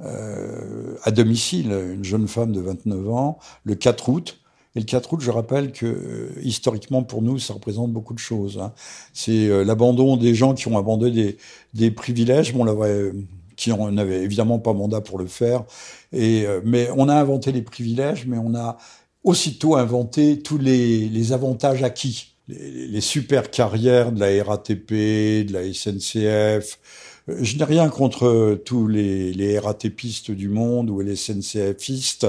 euh, 0.00 0.96
à 1.02 1.10
domicile, 1.10 1.70
une 1.70 2.04
jeune 2.04 2.26
femme 2.28 2.52
de 2.52 2.60
29 2.60 3.08
ans, 3.10 3.38
le 3.64 3.74
4 3.74 4.08
août, 4.08 4.40
et 4.76 4.80
le 4.80 4.86
4 4.86 5.12
août, 5.12 5.20
je 5.20 5.30
rappelle 5.30 5.70
que 5.70 5.86
euh, 5.86 6.32
historiquement 6.42 7.04
pour 7.04 7.22
nous, 7.22 7.38
ça 7.38 7.54
représente 7.54 7.92
beaucoup 7.92 8.14
de 8.14 8.18
choses. 8.18 8.58
Hein. 8.60 8.72
C'est 9.12 9.48
euh, 9.48 9.64
l'abandon 9.64 10.16
des 10.16 10.34
gens 10.34 10.54
qui 10.54 10.66
ont 10.66 10.76
abandonné 10.76 11.36
des, 11.74 11.90
privilèges, 11.92 12.52
bon, 12.52 12.66
euh, 12.66 13.12
qui 13.56 13.72
n'avaient 13.72 14.22
évidemment 14.22 14.58
pas 14.58 14.72
mandat 14.72 15.00
pour 15.00 15.18
le 15.18 15.26
faire. 15.26 15.64
Et, 16.12 16.46
mais 16.64 16.88
on 16.96 17.08
a 17.08 17.14
inventé 17.14 17.52
les 17.52 17.62
privilèges, 17.62 18.26
mais 18.26 18.38
on 18.38 18.54
a 18.54 18.78
aussitôt 19.24 19.76
inventé 19.76 20.40
tous 20.40 20.58
les, 20.58 21.32
avantages 21.32 21.82
acquis. 21.82 22.34
Les, 22.48 23.00
super 23.00 23.50
carrières 23.50 24.12
de 24.12 24.20
la 24.20 24.44
RATP, 24.44 25.46
de 25.46 25.52
la 25.52 25.72
SNCF, 25.72 26.78
je 27.26 27.56
n'ai 27.56 27.64
rien 27.64 27.88
contre 27.88 28.60
tous 28.66 28.86
les, 28.86 29.58
RATPistes 29.58 30.30
du 30.30 30.48
monde 30.48 30.90
ou 30.90 31.00
les 31.00 31.16
SNCFistes 31.16 32.26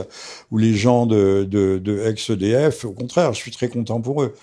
ou 0.52 0.58
les 0.58 0.74
gens 0.74 1.06
de, 1.06 1.46
de, 1.50 1.78
de 1.78 2.00
ex-EDF. 2.06 2.86
Au 2.86 2.94
contraire, 2.94 3.34
je 3.34 3.40
suis 3.40 3.52
très 3.52 3.68
content 3.68 4.00
pour 4.00 4.24
eux. 4.24 4.34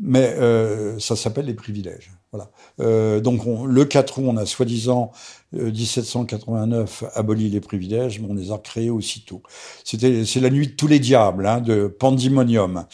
Mais 0.00 0.34
euh, 0.38 0.98
ça 0.98 1.16
s'appelle 1.16 1.46
les 1.46 1.54
privilèges. 1.54 2.10
Voilà. 2.32 2.50
Euh, 2.80 3.20
donc 3.20 3.42
le 3.66 3.84
4 3.84 4.18
août, 4.18 4.24
on 4.28 4.36
a 4.36 4.44
soi-disant 4.44 5.12
1789 5.52 7.02
euh, 7.02 7.06
aboli 7.14 7.48
les 7.48 7.60
privilèges, 7.60 8.20
mais 8.20 8.28
on 8.30 8.34
les 8.34 8.52
a 8.52 8.58
créés 8.58 8.90
aussitôt. 8.90 9.42
C'était 9.84 10.26
c'est 10.26 10.40
la 10.40 10.50
nuit 10.50 10.66
de 10.68 10.72
tous 10.72 10.88
les 10.88 10.98
diables, 10.98 11.46
hein, 11.46 11.60
de 11.60 11.86
pandemonium. 11.86 12.84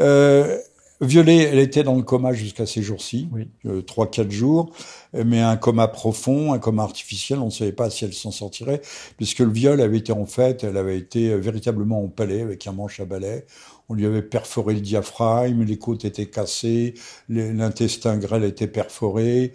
Euh, 0.00 0.58
Violée, 1.00 1.48
elle 1.52 1.60
était 1.60 1.84
dans 1.84 1.94
le 1.94 2.02
coma 2.02 2.32
jusqu'à 2.32 2.66
ces 2.66 2.82
jours-ci, 2.82 3.28
euh, 3.66 3.82
trois, 3.82 4.10
quatre 4.10 4.32
jours, 4.32 4.72
mais 5.12 5.40
un 5.40 5.56
coma 5.56 5.86
profond, 5.86 6.52
un 6.52 6.58
coma 6.58 6.82
artificiel. 6.82 7.38
On 7.38 7.46
ne 7.46 7.50
savait 7.50 7.70
pas 7.70 7.88
si 7.88 8.04
elle 8.04 8.12
s'en 8.12 8.32
sortirait, 8.32 8.80
puisque 9.16 9.38
le 9.38 9.52
viol 9.52 9.80
avait 9.80 9.98
été 9.98 10.10
en 10.10 10.26
fait, 10.26 10.64
elle 10.64 10.76
avait 10.76 10.98
été 10.98 11.30
euh, 11.30 11.36
véritablement 11.36 12.02
empalée 12.02 12.40
avec 12.40 12.66
un 12.66 12.72
manche 12.72 12.98
à 12.98 13.04
balai. 13.04 13.46
On 13.88 13.94
lui 13.94 14.06
avait 14.06 14.22
perforé 14.22 14.74
le 14.74 14.80
diaphragme, 14.80 15.64
les 15.64 15.78
côtes 15.78 16.04
étaient 16.04 16.26
cassées, 16.26 16.94
l'intestin 17.28 18.18
grêle 18.18 18.44
était 18.44 18.66
perforé. 18.66 19.52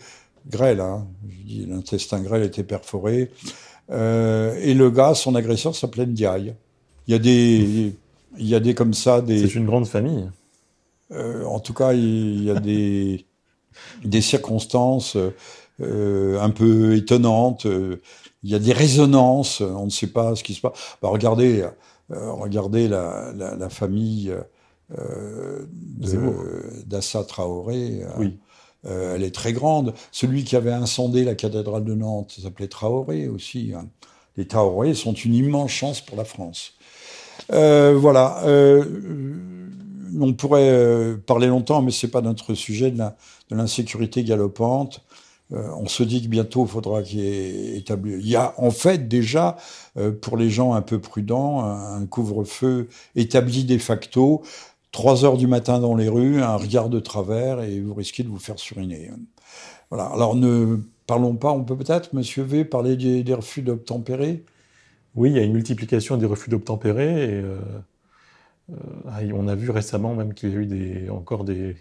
Grêle, 0.50 0.80
hein, 0.82 1.08
je 1.30 1.38
dis 1.46 1.66
l'intestin 1.68 2.20
grêle 2.22 2.44
était 2.44 2.64
perforé. 2.64 3.32
Euh, 3.92 4.56
et 4.62 4.74
le 4.74 4.90
gars, 4.90 5.14
son 5.14 5.36
agresseur 5.36 5.76
s'appelait 5.76 6.06
Ndiaye. 6.06 6.56
Il 7.08 7.12
y 7.12 7.16
a 7.16 7.20
des, 7.20 7.96
il 8.38 8.48
y 8.48 8.56
a 8.56 8.60
des 8.60 8.74
comme 8.76 8.94
ça, 8.94 9.22
des, 9.22 9.48
C'est 9.48 9.56
une 9.56 9.66
grande 9.66 9.88
famille. 9.88 10.30
euh, 11.12 11.46
en 11.46 11.60
tout 11.60 11.74
cas, 11.74 11.94
il 11.94 12.44
y 12.44 12.50
a 12.50 12.56
des, 12.56 13.26
des 14.04 14.22
circonstances 14.22 15.18
euh, 15.82 16.40
un 16.40 16.50
peu 16.50 16.96
étonnantes. 16.96 17.66
Il 17.66 18.50
y 18.50 18.56
a 18.56 18.60
des 18.60 18.74
résonances. 18.74 19.62
On 19.62 19.86
ne 19.86 19.90
sait 19.92 20.08
pas 20.08 20.36
ce 20.36 20.44
qui 20.44 20.54
se 20.54 20.62
passe. 20.62 20.74
Bah, 21.02 21.10
regardez, 21.10 21.66
regardez 22.14 22.88
la, 22.88 23.32
la, 23.36 23.56
la 23.56 23.70
famille 23.70 24.34
euh, 24.98 25.66
d'Assa 26.86 27.24
Traoré. 27.24 28.02
euh, 28.04 28.10
Oui. 28.18 28.38
euh, 28.86 29.16
elle 29.16 29.24
est 29.24 29.34
très 29.34 29.54
grande. 29.54 29.94
Celui 30.12 30.44
qui 30.44 30.56
avait 30.56 30.74
incendé 30.74 31.24
la 31.24 31.36
cathédrale 31.36 31.84
de 31.84 31.94
Nantes 31.94 32.38
s'appelait 32.42 32.68
Traoré 32.68 33.28
aussi. 33.28 33.74
hein. 33.76 33.88
Les 34.38 34.48
Traoré 34.48 34.94
sont 34.94 35.14
une 35.14 35.36
immense 35.36 35.72
chance 35.72 36.02
pour 36.02 36.18
la 36.18 36.26
France. 36.26 36.74
Euh, 37.52 37.96
voilà. 37.98 38.44
euh, 38.46 38.84
on 40.20 40.34
pourrait 40.34 40.70
euh, 40.70 41.18
parler 41.18 41.48
longtemps, 41.48 41.82
mais 41.82 41.92
c'est 41.92 42.08
pas 42.10 42.22
notre 42.22 42.54
sujet 42.54 42.92
de 42.92 43.02
l'insécurité 43.52 44.24
galopante. 44.24 45.02
Euh, 45.52 45.70
on 45.78 45.88
se 45.88 46.04
dit 46.04 46.22
que 46.22 46.28
bientôt 46.28 46.66
il 46.66 46.70
faudra 46.70 47.04
qu'il 47.04 47.20
y 47.20 47.28
ait 47.28 47.78
établi. 47.78 48.14
Il 48.14 48.28
y 48.28 48.36
a 48.36 48.54
en 48.58 48.72
fait 48.72 49.08
déjà, 49.08 49.58
euh, 49.98 50.12
pour 50.12 50.38
les 50.38 50.50
gens 50.50 50.74
un 50.74 50.82
peu 50.82 51.00
prudents, 51.00 51.64
un, 51.64 52.06
couvre-feu 52.06 52.88
établi 53.16 53.66
de 53.66 53.78
facto. 53.78 54.44
3 54.92 55.26
heures 55.26 55.38
du 55.38 55.48
matin 55.48 55.80
dans 55.80 55.96
les 55.96 56.08
rues, 56.08 56.42
un 56.42 56.56
regard 56.56 56.90
de 56.90 57.00
travers 57.00 57.62
et 57.62 57.80
vous 57.80 57.96
risquez 57.96 58.24
de 58.24 58.30
vous 58.30 58.40
faire 58.40 58.60
suriner. 58.60 59.12
Voilà. 59.90 60.06
Alors 60.06 60.36
ne 60.36 60.78
parlons 61.08 61.36
pas, 61.36 61.52
on 61.52 61.64
peut 61.64 61.76
peut-être, 61.78 62.14
Monsieur 62.14 62.44
V, 62.44 62.66
parler 62.66 62.96
des, 62.96 63.34
refus 63.34 63.64
d'obtempérer? 63.64 64.44
Oui, 65.16 65.32
il 65.32 65.36
y 65.38 65.40
a 65.40 65.44
une 65.44 65.54
multiplication 65.54 66.18
des 66.18 66.26
refus 66.26 66.50
d'obtempérer. 66.50 67.42
Euh, 67.42 67.60
on 69.34 69.48
a 69.48 69.56
vu 69.56 69.70
récemment 69.72 70.16
même 70.16 70.34
qu'il 70.34 70.50
y 70.52 70.54
a 70.54 70.56
eu 70.58 70.66
des, 70.66 71.10
encore 71.10 71.44
des, 71.44 71.76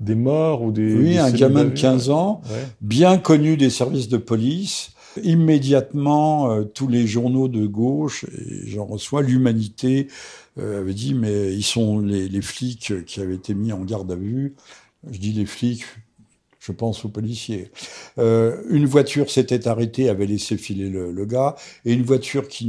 des 0.00 0.14
morts 0.14 0.62
ou 0.62 0.72
des. 0.72 0.94
Oui, 0.94 1.10
des 1.12 1.18
un 1.18 1.30
gamin 1.30 1.60
de 1.64 1.76
cellules- 1.76 1.80
15 1.80 2.10
ans, 2.10 2.40
Ouais. 2.50 2.66
bien 2.80 3.18
connu 3.18 3.56
des 3.56 3.70
services 3.70 4.08
de 4.08 4.18
police. 4.18 4.90
Immédiatement, 5.22 6.50
euh, 6.50 6.64
tous 6.64 6.88
les 6.88 7.06
journaux 7.06 7.48
de 7.48 7.66
gauche, 7.66 8.24
et 8.24 8.68
j'en 8.68 8.84
reçois, 8.84 9.22
l'Humanité 9.22 10.08
euh, 10.58 10.80
avait 10.80 10.92
dit, 10.94 11.14
mais 11.14 11.54
ils 11.54 11.62
sont 11.62 12.00
les, 12.00 12.28
les 12.28 12.42
flics 12.42 13.04
qui 13.06 13.20
avaient 13.20 13.34
été 13.36 13.54
mis 13.54 13.72
en 13.72 13.84
garde 13.84 14.10
à 14.12 14.16
vue. 14.16 14.54
Je 15.10 15.18
dis 15.18 15.32
les 15.32 15.46
flics, 15.46 15.84
je 16.60 16.72
pense 16.72 17.04
aux 17.04 17.08
policiers. 17.08 17.70
Euh, 18.18 18.62
une 18.70 18.86
voiture 18.86 19.30
s'était 19.30 19.68
arrêtée, 19.68 20.08
avait 20.08 20.26
laissé 20.26 20.56
filer 20.56 20.90
le, 20.90 21.12
le 21.12 21.24
gars, 21.26 21.54
et 21.84 21.92
une 21.92 22.02
voiture 22.02 22.48
qui 22.48 22.66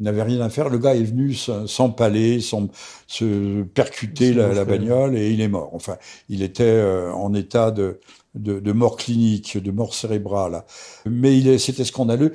n- 0.00 0.04
n'avait 0.04 0.22
rien 0.22 0.40
à 0.40 0.48
faire, 0.50 0.68
le 0.68 0.78
gars 0.78 0.94
est 0.94 1.02
venu 1.02 1.34
s'empaler, 1.34 2.40
se 2.40 3.62
percuter 3.62 4.32
la, 4.32 4.52
la 4.52 4.64
bagnole, 4.64 5.16
et 5.16 5.30
il 5.30 5.40
est 5.40 5.48
mort. 5.48 5.70
Enfin, 5.72 5.96
il 6.28 6.42
était 6.42 6.64
euh, 6.64 7.12
en 7.12 7.34
état 7.34 7.70
de, 7.70 8.00
de, 8.34 8.60
de 8.60 8.72
mort 8.72 8.96
clinique, 8.96 9.56
de 9.56 9.70
mort 9.70 9.94
cérébrale. 9.94 10.64
Mais 11.06 11.38
il 11.38 11.58
c'était 11.58 11.84
scandaleux. 11.84 12.32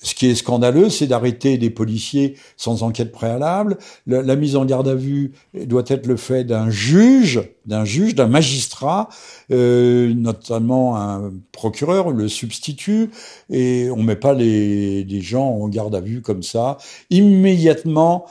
Ce 0.00 0.14
qui 0.14 0.26
est 0.26 0.36
scandaleux, 0.36 0.90
c'est 0.90 1.08
d'arrêter 1.08 1.58
des 1.58 1.70
policiers 1.70 2.36
sans 2.56 2.84
enquête 2.84 3.10
préalable. 3.10 3.78
La, 4.06 4.36
mise 4.36 4.54
en 4.54 4.64
garde 4.64 4.86
à 4.86 4.94
vue 4.94 5.32
doit 5.54 5.82
être 5.88 6.06
le 6.06 6.16
fait 6.16 6.44
d'un 6.44 6.70
juge, 6.70 7.42
d'un 7.66 7.84
juge, 7.84 8.14
d'un 8.14 8.28
magistrat, 8.28 9.08
euh, 9.50 10.14
notamment 10.14 10.96
un 10.96 11.32
procureur 11.50 12.10
le 12.10 12.28
substitut, 12.28 13.10
et 13.50 13.88
on 13.90 14.04
met 14.04 14.14
pas 14.14 14.34
les, 14.34 15.20
gens 15.20 15.48
en 15.48 15.68
garde 15.68 15.96
à 15.96 16.00
vue 16.00 16.22
comme 16.22 16.44
ça. 16.44 16.78
Immédiatement, 17.10 18.26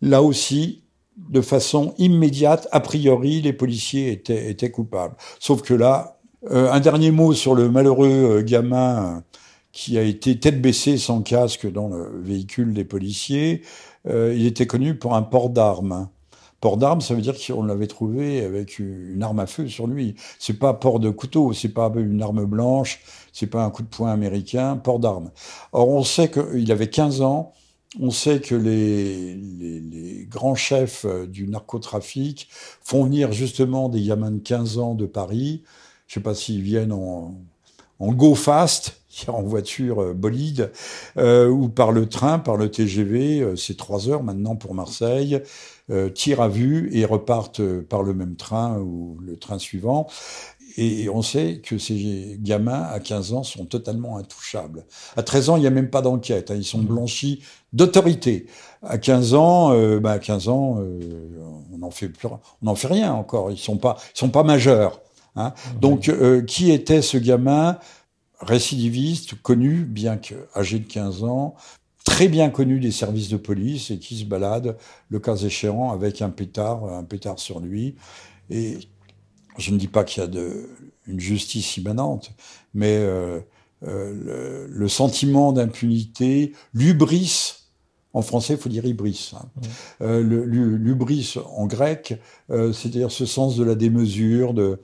là 0.00 0.22
aussi, 0.22 0.84
de 1.18 1.42
façon 1.42 1.94
immédiate, 1.98 2.66
a 2.72 2.80
priori, 2.80 3.42
les 3.42 3.52
policiers 3.52 4.10
étaient, 4.10 4.70
coupables. 4.70 5.16
Sauf 5.38 5.60
que 5.60 5.74
là, 5.74 6.18
euh, 6.50 6.72
un 6.72 6.80
dernier 6.80 7.10
mot 7.10 7.34
sur 7.34 7.54
le 7.54 7.68
malheureux 7.68 8.38
euh, 8.38 8.42
gamin 8.42 9.22
qui 9.74 9.98
a 9.98 10.02
été 10.02 10.38
tête 10.38 10.62
baissée 10.62 10.96
sans 10.96 11.20
casque 11.20 11.70
dans 11.70 11.88
le 11.88 12.20
véhicule 12.22 12.72
des 12.72 12.84
policiers. 12.84 13.62
Euh, 14.06 14.32
il 14.34 14.46
était 14.46 14.68
connu 14.68 14.94
pour 14.96 15.16
un 15.16 15.22
port 15.22 15.50
d'armes. 15.50 16.08
Port 16.60 16.76
d'armes, 16.76 17.00
ça 17.00 17.14
veut 17.14 17.20
dire 17.20 17.34
qu'on 17.34 17.64
l'avait 17.64 17.88
trouvé 17.88 18.44
avec 18.44 18.78
une 18.78 19.22
arme 19.22 19.40
à 19.40 19.46
feu 19.46 19.68
sur 19.68 19.88
lui. 19.88 20.14
C'est 20.38 20.60
pas 20.60 20.74
port 20.74 21.00
de 21.00 21.10
couteau, 21.10 21.52
c'est 21.52 21.70
pas 21.70 21.92
une 21.96 22.22
arme 22.22 22.44
blanche, 22.46 23.00
c'est 23.32 23.48
pas 23.48 23.64
un 23.64 23.70
coup 23.70 23.82
de 23.82 23.88
poing 23.88 24.12
américain, 24.12 24.76
port 24.76 25.00
d'armes. 25.00 25.32
Or, 25.72 25.88
on 25.88 26.04
sait 26.04 26.30
qu'il 26.30 26.70
avait 26.70 26.88
15 26.88 27.20
ans. 27.20 27.52
On 28.00 28.10
sait 28.10 28.40
que 28.40 28.54
les, 28.54 29.34
les, 29.34 29.80
les 29.80 30.26
grands 30.26 30.54
chefs 30.56 31.04
euh, 31.04 31.26
du 31.26 31.46
narcotrafic 31.48 32.48
font 32.80 33.04
venir 33.04 33.32
justement 33.32 33.88
des 33.88 34.02
gamins 34.02 34.32
de 34.32 34.38
15 34.38 34.78
ans 34.78 34.94
de 34.94 35.06
Paris. 35.06 35.62
Je 36.06 36.14
sais 36.14 36.20
pas 36.20 36.34
s'ils 36.34 36.62
viennent 36.62 36.92
en, 36.92 37.34
en 37.98 38.12
go 38.12 38.34
fast, 38.34 39.03
en 39.28 39.42
voiture 39.42 40.02
euh, 40.02 40.14
bolide, 40.14 40.72
euh, 41.18 41.48
ou 41.48 41.68
par 41.68 41.92
le 41.92 42.06
train, 42.06 42.38
par 42.38 42.56
le 42.56 42.70
TGV. 42.70 43.40
euh, 43.40 43.56
c'est 43.56 43.76
trois 43.76 44.08
heures 44.08 44.22
maintenant 44.22 44.56
pour 44.56 44.74
Marseille. 44.74 45.40
Euh, 45.90 46.08
tirent 46.08 46.40
à 46.40 46.48
vue 46.48 46.88
et 46.94 47.04
repartent 47.04 47.60
par 47.82 48.02
le 48.02 48.14
même 48.14 48.36
train 48.36 48.78
ou 48.78 49.18
le 49.20 49.36
train 49.36 49.58
suivant. 49.58 50.06
Et 50.76 51.08
on 51.08 51.22
sait 51.22 51.60
que 51.62 51.78
ces 51.78 52.36
gamins 52.40 52.82
à 52.82 52.98
15 52.98 53.32
ans 53.32 53.42
sont 53.44 53.64
totalement 53.64 54.16
intouchables. 54.16 54.86
À 55.16 55.22
13 55.22 55.50
ans, 55.50 55.56
il 55.56 55.60
n'y 55.60 55.66
a 55.66 55.70
même 55.70 55.90
pas 55.90 56.02
d'enquête. 56.02 56.50
hein, 56.50 56.56
ils 56.56 56.64
sont 56.64 56.80
blanchis 56.80 57.42
d'autorité. 57.72 58.46
À 58.82 58.98
15 58.98 59.34
ans, 59.34 59.72
euh, 59.72 60.00
bah, 60.00 60.12
à 60.12 60.18
15 60.18 60.48
ans, 60.48 60.76
euh, 60.80 61.28
on 61.72 61.78
n'en 61.78 61.90
fait 61.90 62.08
plus, 62.08 62.26
on 62.28 62.38
n'en 62.62 62.74
fait 62.74 62.88
rien 62.88 63.12
encore. 63.12 63.50
Ils 63.52 63.58
sont 63.58 63.76
pas, 63.76 63.96
ils 64.14 64.18
sont 64.18 64.30
pas 64.30 64.42
majeurs. 64.42 65.00
Hein. 65.36 65.52
Donc, 65.80 66.08
euh, 66.08 66.42
qui 66.42 66.70
était 66.72 67.02
ce 67.02 67.18
gamin 67.18 67.78
récidiviste, 68.46 69.34
connu, 69.42 69.84
bien 69.84 70.16
que 70.16 70.34
âgé 70.54 70.78
de 70.78 70.86
15 70.86 71.24
ans, 71.24 71.54
très 72.04 72.28
bien 72.28 72.50
connu 72.50 72.80
des 72.80 72.92
services 72.92 73.28
de 73.28 73.36
police 73.36 73.90
et 73.90 73.98
qui 73.98 74.18
se 74.18 74.24
balade, 74.24 74.76
le 75.08 75.18
cas 75.18 75.36
échéant, 75.36 75.90
avec 75.90 76.22
un 76.22 76.30
pétard, 76.30 76.84
un 76.84 77.04
pétard 77.04 77.38
sur 77.38 77.60
lui. 77.60 77.96
Et 78.50 78.78
je 79.58 79.70
ne 79.70 79.78
dis 79.78 79.88
pas 79.88 80.04
qu'il 80.04 80.22
y 80.22 80.24
a 80.24 80.28
de, 80.28 80.68
une 81.06 81.20
justice 81.20 81.76
immanente, 81.76 82.32
mais 82.74 82.96
euh, 82.96 83.40
euh, 83.86 84.12
le, 84.12 84.66
le, 84.66 84.88
sentiment 84.88 85.52
d'impunité, 85.52 86.52
l'ubris, 86.72 87.64
en 88.14 88.22
français, 88.22 88.54
il 88.54 88.58
faut 88.58 88.68
dire 88.68 88.86
ibris. 88.86 89.32
Hein. 89.34 89.44
Mmh. 89.44 89.60
Euh, 90.02 90.22
l'ubris 90.78 91.34
en 91.56 91.66
grec, 91.66 92.18
euh, 92.50 92.72
c'est-à-dire 92.72 93.10
ce 93.10 93.26
sens 93.26 93.56
de 93.56 93.64
la 93.64 93.74
démesure, 93.74 94.54
de, 94.54 94.78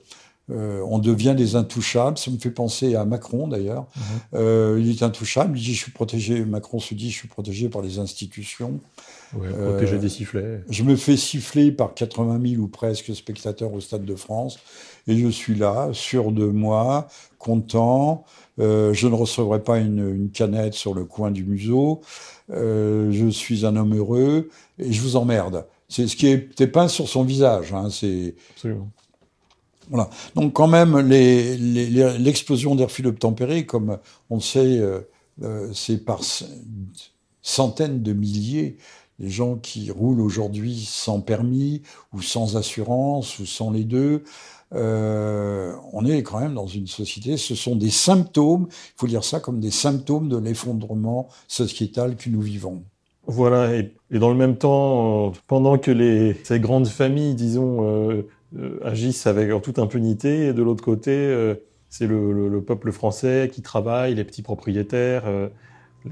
euh, 0.49 0.81
on 0.87 0.99
devient 0.99 1.35
des 1.37 1.55
intouchables. 1.55 2.17
Ça 2.17 2.31
me 2.31 2.37
fait 2.37 2.51
penser 2.51 2.95
à 2.95 3.05
Macron 3.05 3.47
d'ailleurs. 3.47 3.83
Mmh. 3.83 4.01
Euh, 4.35 4.79
il 4.81 4.89
est 4.89 5.03
intouchable. 5.03 5.57
Il 5.57 5.63
dit 5.63 5.73
je 5.73 5.83
suis 5.83 5.91
protégé. 5.91 6.43
Macron 6.45 6.79
se 6.79 6.93
dit 6.93 7.11
je 7.11 7.17
suis 7.17 7.27
protégé 7.27 7.69
par 7.69 7.81
les 7.81 7.99
institutions. 7.99 8.79
Ouais, 9.33 9.49
protégé 9.49 9.97
des 9.97 10.09
sifflets. 10.09 10.61
Je 10.69 10.83
me 10.83 10.95
fais 10.95 11.15
siffler 11.15 11.71
par 11.71 11.93
80 11.93 12.41
000 12.49 12.61
ou 12.61 12.67
presque 12.67 13.15
spectateurs 13.15 13.73
au 13.73 13.79
Stade 13.79 14.03
de 14.03 14.15
France 14.15 14.59
et 15.07 15.17
je 15.17 15.27
suis 15.27 15.55
là, 15.55 15.89
sûr 15.93 16.31
de 16.31 16.45
moi, 16.45 17.07
content. 17.39 18.25
Euh, 18.59 18.93
je 18.93 19.07
ne 19.07 19.15
recevrai 19.15 19.63
pas 19.63 19.79
une, 19.79 20.15
une, 20.15 20.29
canette 20.29 20.73
sur 20.73 20.93
le 20.93 21.05
coin 21.05 21.31
du 21.31 21.43
museau. 21.43 22.01
Euh, 22.51 23.11
je 23.11 23.27
suis 23.27 23.65
un 23.65 23.75
homme 23.75 23.95
heureux 23.95 24.49
et 24.77 24.91
je 24.91 25.01
vous 25.01 25.15
emmerde. 25.15 25.65
C'est 25.89 26.07
ce 26.07 26.15
qui 26.15 26.27
était 26.27 26.67
peint 26.67 26.87
sur 26.87 27.07
son 27.07 27.23
visage. 27.23 27.73
Hein, 27.73 27.89
c'est 27.89 28.35
Absolument. 28.55 28.89
Donc 30.35 30.53
quand 30.53 30.67
même, 30.67 30.97
l'explosion 30.97 32.71
les, 32.71 32.75
les, 32.75 32.77
des 32.77 32.83
refus 32.85 33.01
d'obtempérer, 33.01 33.65
comme 33.65 33.97
on 34.29 34.35
le 34.35 34.41
sait, 34.41 34.79
euh, 34.79 35.01
euh, 35.43 35.69
c'est 35.73 36.03
par 36.03 36.21
centaines 37.41 38.01
de 38.01 38.13
milliers 38.13 38.77
les 39.19 39.29
gens 39.29 39.55
qui 39.55 39.91
roulent 39.91 40.19
aujourd'hui 40.19 40.83
sans 40.87 41.21
permis 41.21 41.83
ou 42.11 42.21
sans 42.21 42.57
assurance 42.57 43.37
ou 43.37 43.45
sans 43.45 43.69
les 43.69 43.83
deux. 43.83 44.23
Euh, 44.73 45.75
on 45.93 46.05
est 46.05 46.23
quand 46.23 46.39
même 46.39 46.55
dans 46.55 46.65
une 46.65 46.87
société, 46.87 47.37
ce 47.37 47.53
sont 47.53 47.75
des 47.75 47.91
symptômes, 47.91 48.67
il 48.69 48.93
faut 48.95 49.05
lire 49.05 49.23
ça 49.23 49.39
comme 49.39 49.59
des 49.59 49.69
symptômes 49.69 50.27
de 50.27 50.37
l'effondrement 50.37 51.27
sociétal 51.47 52.15
que 52.15 52.29
nous 52.29 52.41
vivons. 52.41 52.83
Voilà, 53.27 53.75
et, 53.75 53.93
dans 54.11 54.29
le 54.29 54.35
même 54.35 54.57
temps, 54.57 55.33
pendant 55.45 55.77
que 55.77 55.91
les, 55.91 56.35
ces 56.43 56.59
grandes 56.59 56.87
familles, 56.87 57.35
disons, 57.35 58.23
agissent 58.83 59.27
avec 59.27 59.51
en 59.51 59.59
toute 59.59 59.79
impunité. 59.79 60.47
Et 60.47 60.53
de 60.53 60.61
l'autre 60.63 60.83
côté, 60.83 61.55
c'est 61.89 62.07
le, 62.07 62.63
peuple 62.65 62.91
français 62.91 63.49
qui 63.51 63.61
travaille, 63.61 64.15
les 64.15 64.23
petits 64.23 64.41
propriétaires, 64.41 65.23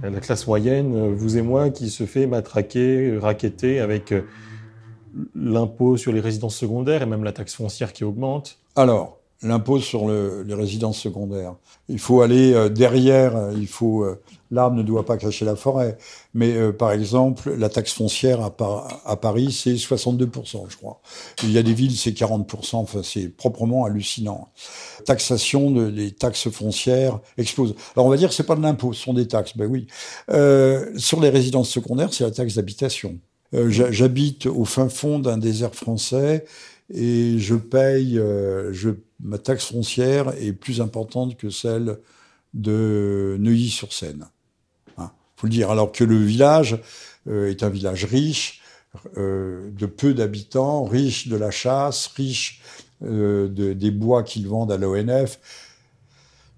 la, 0.02 0.10
la, 0.10 0.20
classe 0.20 0.48
moyenne, 0.48 1.14
vous 1.14 1.38
et 1.38 1.42
moi, 1.42 1.70
qui 1.70 1.90
se 1.90 2.06
fait 2.06 2.28
matraquer, 2.28 3.18
raqueter 3.18 3.80
avec 3.80 4.14
l'impôt 5.36 5.98
sur 5.98 6.12
les 6.12 6.20
résidences 6.20 6.56
secondaires 6.56 7.02
et 7.02 7.06
même 7.06 7.24
la 7.24 7.32
taxe 7.32 7.56
foncière 7.56 7.94
qui 7.94 8.04
augmente. 8.04 8.60
Alors, 8.76 9.19
l'impôt 9.42 9.80
sur 9.80 10.08
le, 10.08 10.44
les 10.44 10.54
résidences 10.54 11.00
secondaires. 11.00 11.56
Il 11.88 12.00
faut 12.00 12.22
aller 12.22 12.54
euh, 12.54 12.70
derrière, 12.70 13.36
euh, 13.36 13.54
il 13.56 13.68
faut 13.68 14.04
euh, 14.04 14.22
l'arbre 14.52 14.76
ne 14.76 14.84
doit 14.84 15.06
pas 15.06 15.18
cacher 15.18 15.46
la 15.46 15.56
forêt. 15.56 15.98
Mais 16.34 16.72
par 16.74 16.92
exemple, 16.92 17.54
la 17.54 17.70
taxe 17.70 17.94
foncière 17.94 18.42
à, 18.42 18.54
à 19.06 19.16
Paris, 19.16 19.52
c'est 19.52 19.74
62%, 19.74 20.70
je 20.70 20.78
crois. 20.78 21.02
Il 21.44 21.52
y 21.52 21.58
a 21.58 21.64
des 21.64 21.74
villes, 21.74 21.96
c'est 21.96 22.12
40%. 22.12 22.76
Enfin, 22.76 23.02
c'est 23.04 23.30
proprement 23.30 23.86
hallucinant. 23.86 24.50
Taxation 25.06 25.72
de, 25.72 25.90
des 25.90 26.12
taxes 26.12 26.50
foncières 26.50 27.20
explose. 27.38 27.76
Alors 27.96 28.08
on 28.08 28.10
va 28.10 28.18
dire 28.18 28.34
c'est 28.34 28.44
pas 28.44 28.56
de 28.56 28.62
l'impôt, 28.62 28.94
ce 28.94 29.04
sont 29.04 29.14
des 29.14 29.28
taxes. 29.28 29.56
Ben 29.56 29.68
oui. 29.70 29.88
sur 30.98 31.20
les 31.20 31.30
résidences 31.30 31.70
secondaires, 31.70 32.14
c'est 32.14 32.24
la 32.24 32.32
taxe 32.32 32.56
d'habitation. 32.56 33.20
J'habite 33.52 34.46
au 34.46 34.66
fin 34.66 34.90
fond 34.90 35.20
d'un 35.20 35.38
désert 35.38 35.74
français 35.74 36.46
et 36.94 37.38
je 37.38 37.56
paye, 37.56 38.18
euh, 38.18 38.72
je, 38.74 38.90
ma 39.20 39.38
taxe 39.38 39.66
foncière 39.66 40.34
est 40.40 40.54
plus 40.54 40.82
importante 40.82 41.38
que 41.38 41.50
celle 41.50 42.00
de 42.54 43.38
Neuilly-sur-Seine. 43.40 44.28
Hein, 44.98 45.12
faut 45.36 45.48
le 45.48 45.52
dire. 45.52 45.70
Alors 45.70 45.92
que 45.92 46.04
le 46.04 46.18
village 46.18 46.80
euh, 47.28 47.50
est 47.50 47.64
un 47.64 47.70
village 47.70 48.06
riche, 48.06 48.62
euh, 49.18 49.70
de 49.72 49.86
peu 49.86 50.14
d'habitants, 50.14 50.84
riche 50.84 51.28
de 51.28 51.36
la 51.36 51.52
chasse, 51.52 52.08
riche 52.08 52.62
de, 53.02 53.74
des 53.74 53.92
bois 53.92 54.24
qu'ils 54.24 54.48
vendent 54.48 54.72
à 54.72 54.78
l'ONF. 54.78 55.40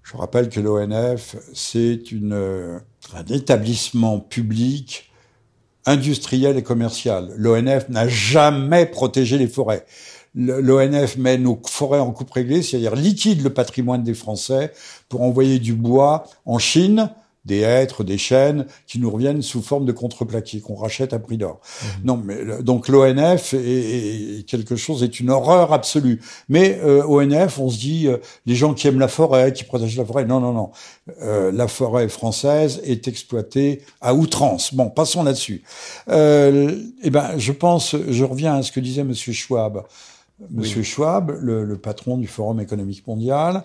Je 0.02 0.16
rappelle 0.16 0.48
que 0.48 0.58
l'ONF, 0.58 1.36
c'est 1.54 2.02
un 2.12 3.24
établissement 3.28 4.18
public 4.18 5.12
industriel 5.86 6.56
et 6.56 6.62
commercial. 6.62 7.32
L'ONF 7.36 7.88
n'a 7.88 8.08
jamais 8.08 8.86
protégé 8.86 9.38
les 9.38 9.48
forêts 9.48 9.84
l'ONF 10.34 11.16
met 11.16 11.38
nos 11.38 11.60
forêts 11.66 12.00
en 12.00 12.10
coupe 12.10 12.30
réglée, 12.30 12.62
c'est-à-dire 12.62 12.94
liquide 12.94 13.42
le 13.42 13.50
patrimoine 13.50 14.02
des 14.02 14.14
Français 14.14 14.72
pour 15.08 15.22
envoyer 15.22 15.58
du 15.58 15.74
bois 15.74 16.24
en 16.46 16.58
Chine, 16.58 17.10
des 17.44 17.58
hêtres, 17.58 18.04
des 18.04 18.18
chênes, 18.18 18.66
qui 18.86 19.00
nous 19.00 19.10
reviennent 19.10 19.42
sous 19.42 19.62
forme 19.62 19.84
de 19.84 19.92
contreplaqué, 19.92 20.60
qu'on 20.60 20.76
rachète 20.76 21.12
à 21.12 21.18
prix 21.18 21.36
d'or. 21.36 21.60
Mmh. 21.60 21.86
Non, 22.04 22.22
mais 22.24 22.62
donc 22.62 22.88
l'ONF 22.88 23.54
est, 23.54 24.46
quelque 24.46 24.76
chose, 24.76 25.02
est 25.02 25.18
une 25.18 25.30
horreur 25.30 25.72
absolue. 25.72 26.20
Mais 26.48 26.78
euh, 26.84 27.04
ONF, 27.04 27.58
on 27.58 27.68
se 27.68 27.78
dit, 27.78 28.06
euh, 28.06 28.18
les 28.46 28.54
gens 28.54 28.74
qui 28.74 28.86
aiment 28.86 29.00
la 29.00 29.08
forêt, 29.08 29.52
qui 29.52 29.64
protègent 29.64 29.98
la 29.98 30.04
forêt, 30.04 30.24
non, 30.24 30.38
non, 30.38 30.52
non. 30.52 30.70
Euh, 31.20 31.50
la 31.50 31.66
forêt 31.66 32.08
française 32.08 32.80
est 32.84 33.08
exploitée 33.08 33.82
à 34.00 34.14
outrance. 34.14 34.72
Bon, 34.72 34.88
passons 34.88 35.24
là-dessus. 35.24 35.64
Euh, 36.08 36.76
eh 37.02 37.10
ben, 37.10 37.32
je 37.38 37.50
pense, 37.50 37.96
je 38.08 38.24
reviens 38.24 38.54
à 38.54 38.62
ce 38.62 38.70
que 38.70 38.78
disait 38.78 39.02
Monsieur 39.02 39.32
Schwab. 39.32 39.82
Monsieur 40.50 40.82
Schwab, 40.82 41.30
le, 41.40 41.76
patron 41.76 42.18
du 42.18 42.26
Forum 42.26 42.60
économique 42.60 43.06
mondial, 43.06 43.64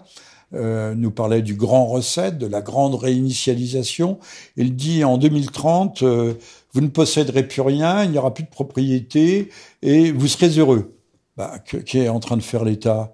euh, 0.53 0.95
nous 0.95 1.11
parlait 1.11 1.41
du 1.41 1.55
grand 1.55 1.87
recette, 1.87 2.37
de 2.37 2.47
la 2.47 2.61
grande 2.61 2.95
réinitialisation. 2.95 4.19
Il 4.55 4.75
dit 4.75 5.03
en 5.03 5.17
2030, 5.17 6.03
euh, 6.03 6.33
vous 6.73 6.81
ne 6.81 6.87
posséderez 6.87 7.47
plus 7.47 7.61
rien, 7.61 8.03
il 8.03 8.11
n'y 8.11 8.17
aura 8.17 8.33
plus 8.33 8.43
de 8.43 8.49
propriété 8.49 9.49
et 9.81 10.11
vous 10.11 10.27
serez 10.27 10.49
heureux. 10.57 10.95
Bah, 11.35 11.59
Qu'est 11.59 12.09
en 12.09 12.19
train 12.19 12.37
de 12.37 12.43
faire 12.43 12.63
l'État? 12.63 13.13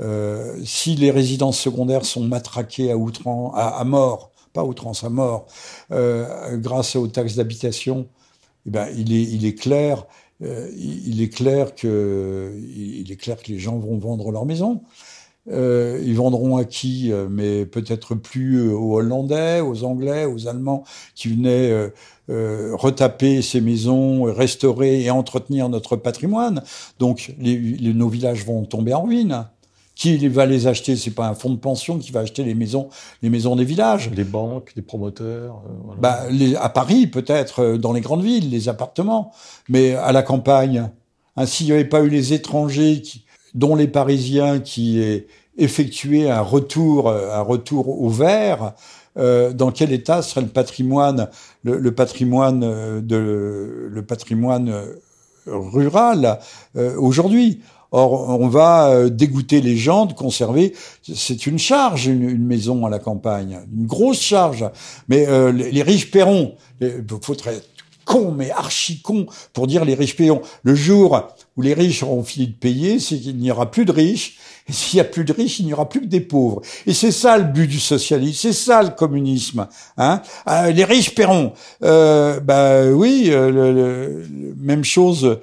Euh, 0.00 0.58
Si 0.64 0.94
les 0.94 1.10
résidences 1.10 1.58
secondaires 1.58 2.04
sont 2.04 2.24
matraquées 2.24 2.90
à, 2.90 2.96
outrance, 2.96 3.52
à, 3.56 3.82
mort, 3.84 4.30
pas 4.52 4.64
outrance, 4.64 5.04
à 5.04 5.08
mort, 5.08 5.46
grâce 5.90 6.96
aux 6.96 7.06
taxes 7.06 7.36
d'habitation, 7.36 8.08
eh 8.66 8.70
ben, 8.70 8.86
est, 8.86 9.00
il 9.00 9.46
est 9.46 9.54
clair 9.54 10.06
euh, 10.42 10.70
il 10.76 11.22
est 11.22 11.28
clair 11.28 11.74
que 11.74 12.52
il 12.76 13.10
est 13.10 13.16
clair 13.16 13.36
les 13.48 13.58
gens 13.58 13.78
vont 13.78 13.98
vendre 13.98 14.30
leur 14.30 14.46
maison. 14.46 14.82
Euh, 15.50 16.00
ils 16.02 16.16
vendront 16.16 16.56
à 16.56 16.64
qui 16.64 17.12
euh, 17.12 17.28
Mais 17.30 17.66
peut-être 17.66 18.14
plus 18.14 18.70
aux 18.70 18.94
Hollandais, 18.94 19.60
aux 19.60 19.84
Anglais, 19.84 20.24
aux 20.24 20.48
Allemands 20.48 20.84
qui 21.14 21.28
venaient 21.28 21.92
retaper 22.28 23.42
ces 23.42 23.60
maisons, 23.60 24.24
restaurer 24.24 25.02
et 25.02 25.10
entretenir 25.10 25.68
notre 25.68 25.96
patrimoine. 25.96 26.62
Donc 26.98 27.34
nos 27.38 28.08
villages 28.08 28.44
vont 28.44 28.64
tomber 28.64 28.94
en 28.94 29.02
ruine. 29.02 29.46
Qui 29.94 30.26
va 30.26 30.44
les 30.44 30.66
acheter? 30.66 30.96
C'est 30.96 31.12
pas 31.12 31.28
un 31.28 31.34
fonds 31.34 31.50
de 31.50 31.58
pension 31.58 31.98
qui 31.98 32.10
va 32.10 32.20
acheter 32.20 32.42
les 32.42 32.54
maisons, 32.54 32.88
les 33.22 33.30
maisons 33.30 33.54
des 33.54 33.64
villages. 33.64 34.10
Les 34.10 34.24
banques, 34.24 34.72
les 34.74 34.82
promoteurs. 34.82 35.62
Euh, 35.66 35.94
bah, 36.00 36.24
les, 36.30 36.56
à 36.56 36.68
Paris, 36.68 37.06
peut-être, 37.06 37.60
euh, 37.60 37.78
dans 37.78 37.92
les 37.92 38.00
grandes 38.00 38.24
villes, 38.24 38.50
les 38.50 38.68
appartements, 38.68 39.30
mais 39.68 39.94
à 39.94 40.10
la 40.10 40.22
campagne. 40.22 40.90
Hein, 41.36 41.46
S'il 41.46 41.66
n'y 41.66 41.72
avait 41.72 41.84
pas 41.84 42.02
eu 42.02 42.08
les 42.08 42.32
étrangers, 42.32 43.02
qui, 43.02 43.24
dont 43.54 43.76
les 43.76 43.86
Parisiens, 43.86 44.58
qui 44.58 45.00
effectuaient 45.56 46.28
un 46.28 46.40
retour, 46.40 47.08
euh, 47.08 47.32
un 47.32 47.42
retour 47.42 48.02
au 48.02 48.08
vert, 48.08 48.72
euh, 49.16 49.52
dans 49.52 49.70
quel 49.70 49.92
état 49.92 50.22
serait 50.22 50.40
le 50.40 50.48
patrimoine, 50.48 51.28
le, 51.62 51.78
le 51.78 51.94
patrimoine 51.94 53.00
de, 53.00 53.88
le 53.88 54.02
patrimoine 54.02 54.74
rural 55.46 56.40
aujourd'hui? 56.96 57.60
Or, 57.96 58.40
on 58.40 58.48
va 58.48 58.88
euh, 58.88 59.08
dégoûter 59.08 59.60
les 59.60 59.76
gens 59.76 60.06
de 60.06 60.14
conserver. 60.14 60.74
C'est 61.14 61.46
une 61.46 61.60
charge, 61.60 62.08
une, 62.08 62.44
maison 62.44 62.84
à 62.84 62.90
la 62.90 62.98
campagne, 62.98 63.60
une 63.72 63.86
grosse 63.86 64.20
charge. 64.20 64.68
Mais 65.06 65.28
euh, 65.28 65.52
les, 65.52 65.82
riches 65.82 66.10
paieront. 66.10 66.56
Il 66.80 67.04
faut 67.22 67.34
être 67.34 67.50
con, 68.04 68.32
mais 68.32 68.50
archi 68.50 69.00
con, 69.00 69.26
pour 69.52 69.68
dire 69.68 69.84
les 69.84 69.94
riches 69.94 70.16
paieront. 70.16 70.42
Le 70.64 70.74
jour 70.74 71.22
où 71.56 71.62
les 71.62 71.72
riches 71.72 72.02
auront 72.02 72.24
fini 72.24 72.48
de 72.48 72.54
payer, 72.54 72.98
c'est 72.98 73.16
qu'il 73.16 73.36
n'y 73.36 73.52
aura 73.52 73.70
plus 73.70 73.84
de 73.84 73.92
riches. 73.92 74.38
Et 74.68 74.72
s'il 74.72 74.96
n'y 74.96 75.00
a 75.00 75.04
plus 75.04 75.24
de 75.24 75.32
riches, 75.32 75.60
il 75.60 75.66
n'y 75.66 75.72
aura 75.72 75.88
plus 75.88 76.00
que 76.00 76.06
des 76.06 76.20
pauvres. 76.20 76.62
Et 76.88 76.94
c'est 76.94 77.12
ça 77.12 77.38
le 77.38 77.44
but 77.44 77.68
du 77.68 77.78
socialisme, 77.78 78.40
c'est 78.40 78.52
ça 78.52 78.82
le 78.82 78.90
communisme. 78.90 79.68
Hein 79.98 80.20
euh, 80.48 80.72
les 80.72 80.84
riches 80.84 81.14
paieront. 81.14 81.52
Euh, 81.84 82.40
bah 82.40 82.86
oui, 82.86 83.28
le, 83.30 84.26
même 84.58 84.82
chose 84.82 85.38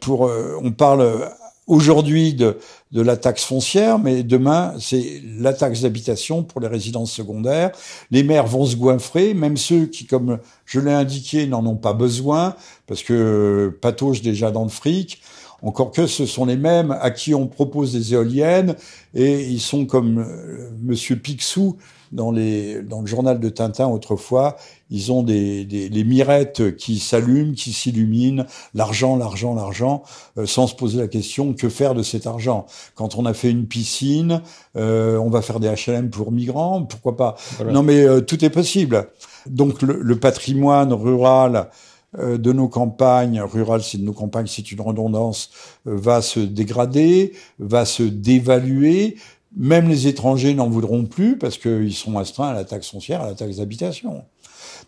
pour. 0.00 0.30
on 0.62 0.72
parle 0.72 1.28
aujourd'hui 1.66 2.34
de, 2.34 2.58
de 2.92 3.00
la 3.02 3.16
taxe 3.16 3.44
foncière, 3.44 3.98
mais 3.98 4.22
demain, 4.22 4.74
c'est 4.78 5.22
la 5.38 5.52
taxe 5.52 5.82
d'habitation 5.82 6.42
pour 6.42 6.60
les 6.60 6.68
résidences 6.68 7.12
secondaires. 7.12 7.72
Les 8.10 8.22
maires 8.22 8.46
vont 8.46 8.64
se 8.64 8.76
goinfrer, 8.76 9.34
même 9.34 9.56
ceux 9.56 9.86
qui, 9.86 10.06
comme 10.06 10.38
je 10.64 10.80
l'ai 10.80 10.92
indiqué, 10.92 11.46
n'en 11.46 11.66
ont 11.66 11.76
pas 11.76 11.92
besoin, 11.92 12.54
parce 12.86 13.02
que 13.02 13.76
patauge 13.80 14.22
déjà 14.22 14.50
dans 14.50 14.64
le 14.64 14.70
fric. 14.70 15.20
Encore 15.62 15.90
que 15.90 16.06
ce 16.06 16.26
sont 16.26 16.44
les 16.44 16.56
mêmes 16.56 16.96
à 17.00 17.10
qui 17.10 17.34
on 17.34 17.46
propose 17.46 17.92
des 17.92 18.12
éoliennes, 18.12 18.76
et 19.14 19.42
ils 19.44 19.60
sont 19.60 19.86
comme 19.86 20.18
euh, 20.18 20.70
Monsieur 20.82 21.16
Picsou, 21.16 21.76
dans, 22.12 22.30
les, 22.30 22.82
dans 22.82 23.00
le 23.00 23.06
journal 23.06 23.40
de 23.40 23.48
Tintin 23.48 23.86
autrefois, 23.86 24.56
ils 24.90 25.10
ont 25.12 25.22
des, 25.22 25.64
des 25.64 25.88
les 25.88 26.04
mirettes 26.04 26.76
qui 26.76 26.98
s'allument, 26.98 27.54
qui 27.54 27.72
s'illuminent, 27.72 28.44
l'argent, 28.74 29.16
l'argent, 29.16 29.54
l'argent, 29.54 30.02
euh, 30.38 30.46
sans 30.46 30.66
se 30.66 30.74
poser 30.74 30.98
la 30.98 31.08
question 31.08 31.54
que 31.54 31.68
faire 31.68 31.94
de 31.94 32.02
cet 32.02 32.26
argent? 32.26 32.66
Quand 32.94 33.16
on 33.16 33.26
a 33.26 33.34
fait 33.34 33.50
une 33.50 33.66
piscine, 33.66 34.42
euh, 34.76 35.18
on 35.18 35.30
va 35.30 35.42
faire 35.42 35.60
des 35.60 35.68
HLM 35.68 36.10
pour 36.10 36.32
migrants, 36.32 36.84
pourquoi 36.84 37.16
pas? 37.16 37.36
Non 37.64 37.82
mais 37.82 38.04
euh, 38.04 38.20
tout 38.20 38.44
est 38.44 38.50
possible. 38.50 39.08
Donc 39.46 39.82
le, 39.82 39.98
le 40.00 40.18
patrimoine 40.18 40.92
rural 40.92 41.68
de 42.16 42.52
nos 42.52 42.68
campagnes, 42.68 43.42
rural 43.42 43.82
c'est 43.82 43.98
de 43.98 44.04
nos 44.04 44.14
campagnes, 44.14 44.46
c'est 44.46 44.72
une 44.72 44.80
redondance, 44.80 45.50
va 45.84 46.22
se 46.22 46.40
dégrader, 46.40 47.34
va 47.58 47.84
se 47.84 48.02
dévaluer, 48.02 49.16
même 49.56 49.88
les 49.88 50.06
étrangers 50.06 50.54
n'en 50.54 50.68
voudront 50.68 51.04
plus 51.04 51.38
parce 51.38 51.58
qu'ils 51.58 51.94
sont 51.94 52.18
astreints 52.18 52.50
à 52.50 52.54
la 52.54 52.64
taxe 52.64 52.90
foncière, 52.90 53.22
à 53.22 53.26
la 53.26 53.34
taxe 53.34 53.56
d'habitation. 53.56 54.22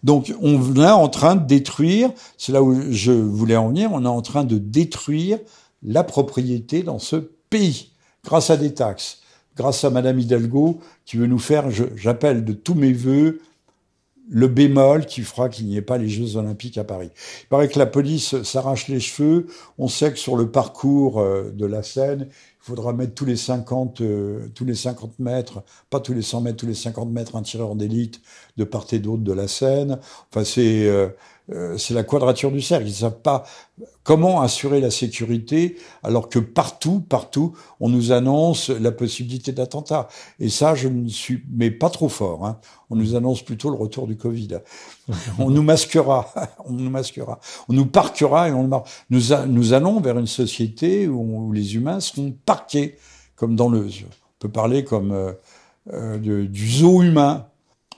Donc 0.04 0.32
on 0.40 0.76
est 0.76 0.86
en 0.86 1.08
train 1.08 1.36
de 1.36 1.46
détruire, 1.46 2.10
c'est 2.36 2.52
là 2.52 2.62
où 2.62 2.92
je 2.92 3.12
voulais 3.12 3.56
en 3.56 3.68
venir, 3.68 3.90
on 3.92 4.04
est 4.04 4.08
en 4.08 4.22
train 4.22 4.44
de 4.44 4.58
détruire 4.58 5.38
la 5.82 6.04
propriété 6.04 6.82
dans 6.82 6.98
ce 6.98 7.16
pays 7.50 7.92
grâce 8.24 8.50
à 8.50 8.56
des 8.56 8.74
taxes, 8.74 9.20
grâce 9.56 9.84
à 9.84 9.90
Madame 9.90 10.20
Hidalgo 10.20 10.80
qui 11.04 11.16
veut 11.16 11.26
nous 11.26 11.38
faire, 11.38 11.70
j'appelle 11.96 12.44
de 12.44 12.52
tous 12.52 12.74
mes 12.74 12.92
voeux, 12.92 13.40
le 14.30 14.46
bémol 14.46 15.06
qui 15.06 15.22
fera 15.22 15.48
qu'il 15.48 15.66
n'y 15.66 15.76
ait 15.76 15.82
pas 15.82 15.98
les 15.98 16.08
Jeux 16.08 16.36
Olympiques 16.36 16.78
à 16.78 16.84
Paris. 16.84 17.10
Il 17.44 17.48
paraît 17.48 17.68
que 17.68 17.78
la 17.78 17.86
police 17.86 18.42
s'arrache 18.42 18.88
les 18.88 19.00
cheveux. 19.00 19.46
On 19.78 19.88
sait 19.88 20.12
que 20.12 20.18
sur 20.18 20.36
le 20.36 20.50
parcours 20.50 21.18
euh, 21.18 21.50
de 21.54 21.64
la 21.64 21.82
Seine, 21.82 22.28
faudra 22.68 22.92
mettre 22.92 23.14
tous 23.14 23.24
les 23.24 23.36
50, 23.36 24.02
euh, 24.02 24.48
tous 24.54 24.64
les 24.66 24.74
50 24.74 25.18
mètres, 25.18 25.62
pas 25.88 26.00
tous 26.00 26.12
les 26.12 26.22
100 26.22 26.42
mètres, 26.42 26.58
tous 26.58 26.66
les 26.66 26.74
50 26.74 27.10
mètres, 27.10 27.34
un 27.36 27.42
tireur 27.42 27.74
d'élite 27.74 28.20
de 28.58 28.64
part 28.64 28.86
et 28.92 28.98
d'autre 28.98 29.22
de 29.22 29.32
la 29.32 29.48
Seine. 29.48 29.98
Enfin, 30.30 30.44
c'est 30.44 30.86
euh, 30.86 31.08
euh, 31.50 31.78
c'est 31.78 31.94
la 31.94 32.04
quadrature 32.04 32.52
du 32.52 32.60
cercle. 32.60 32.86
Ils 32.86 32.92
savent 32.92 33.22
pas 33.22 33.44
comment 34.08 34.40
assurer 34.40 34.80
la 34.80 34.90
sécurité 34.90 35.76
alors 36.02 36.30
que 36.30 36.38
partout, 36.38 37.00
partout, 37.00 37.54
on 37.78 37.90
nous 37.90 38.10
annonce 38.10 38.70
la 38.70 38.90
possibilité 38.90 39.52
d'attentats. 39.52 40.08
Et 40.40 40.48
ça, 40.48 40.74
je 40.74 40.88
ne 40.88 41.10
suis, 41.10 41.44
mais 41.52 41.70
pas 41.70 41.90
trop 41.90 42.08
fort. 42.08 42.46
Hein. 42.46 42.58
On 42.88 42.96
nous 42.96 43.16
annonce 43.16 43.42
plutôt 43.42 43.68
le 43.68 43.76
retour 43.76 44.06
du 44.06 44.16
Covid. 44.16 44.60
on 45.38 45.50
nous 45.50 45.62
masquera, 45.62 46.32
on 46.64 46.72
nous 46.72 46.88
masquera, 46.88 47.38
on 47.68 47.74
nous 47.74 47.84
parquera 47.84 48.48
et 48.48 48.52
on 48.52 48.82
nous, 49.10 49.20
nous 49.46 49.72
allons 49.74 50.00
vers 50.00 50.18
une 50.18 50.26
société 50.26 51.06
où, 51.06 51.52
les 51.52 51.74
humains 51.74 52.00
seront 52.00 52.34
parqués, 52.46 52.96
comme 53.36 53.56
dans 53.56 53.68
le. 53.68 53.80
On 53.80 54.38
peut 54.38 54.48
parler 54.48 54.84
comme 54.84 55.12
euh, 55.12 55.32
euh, 55.92 56.16
du 56.46 56.70
zoo 56.70 57.02
humain. 57.02 57.44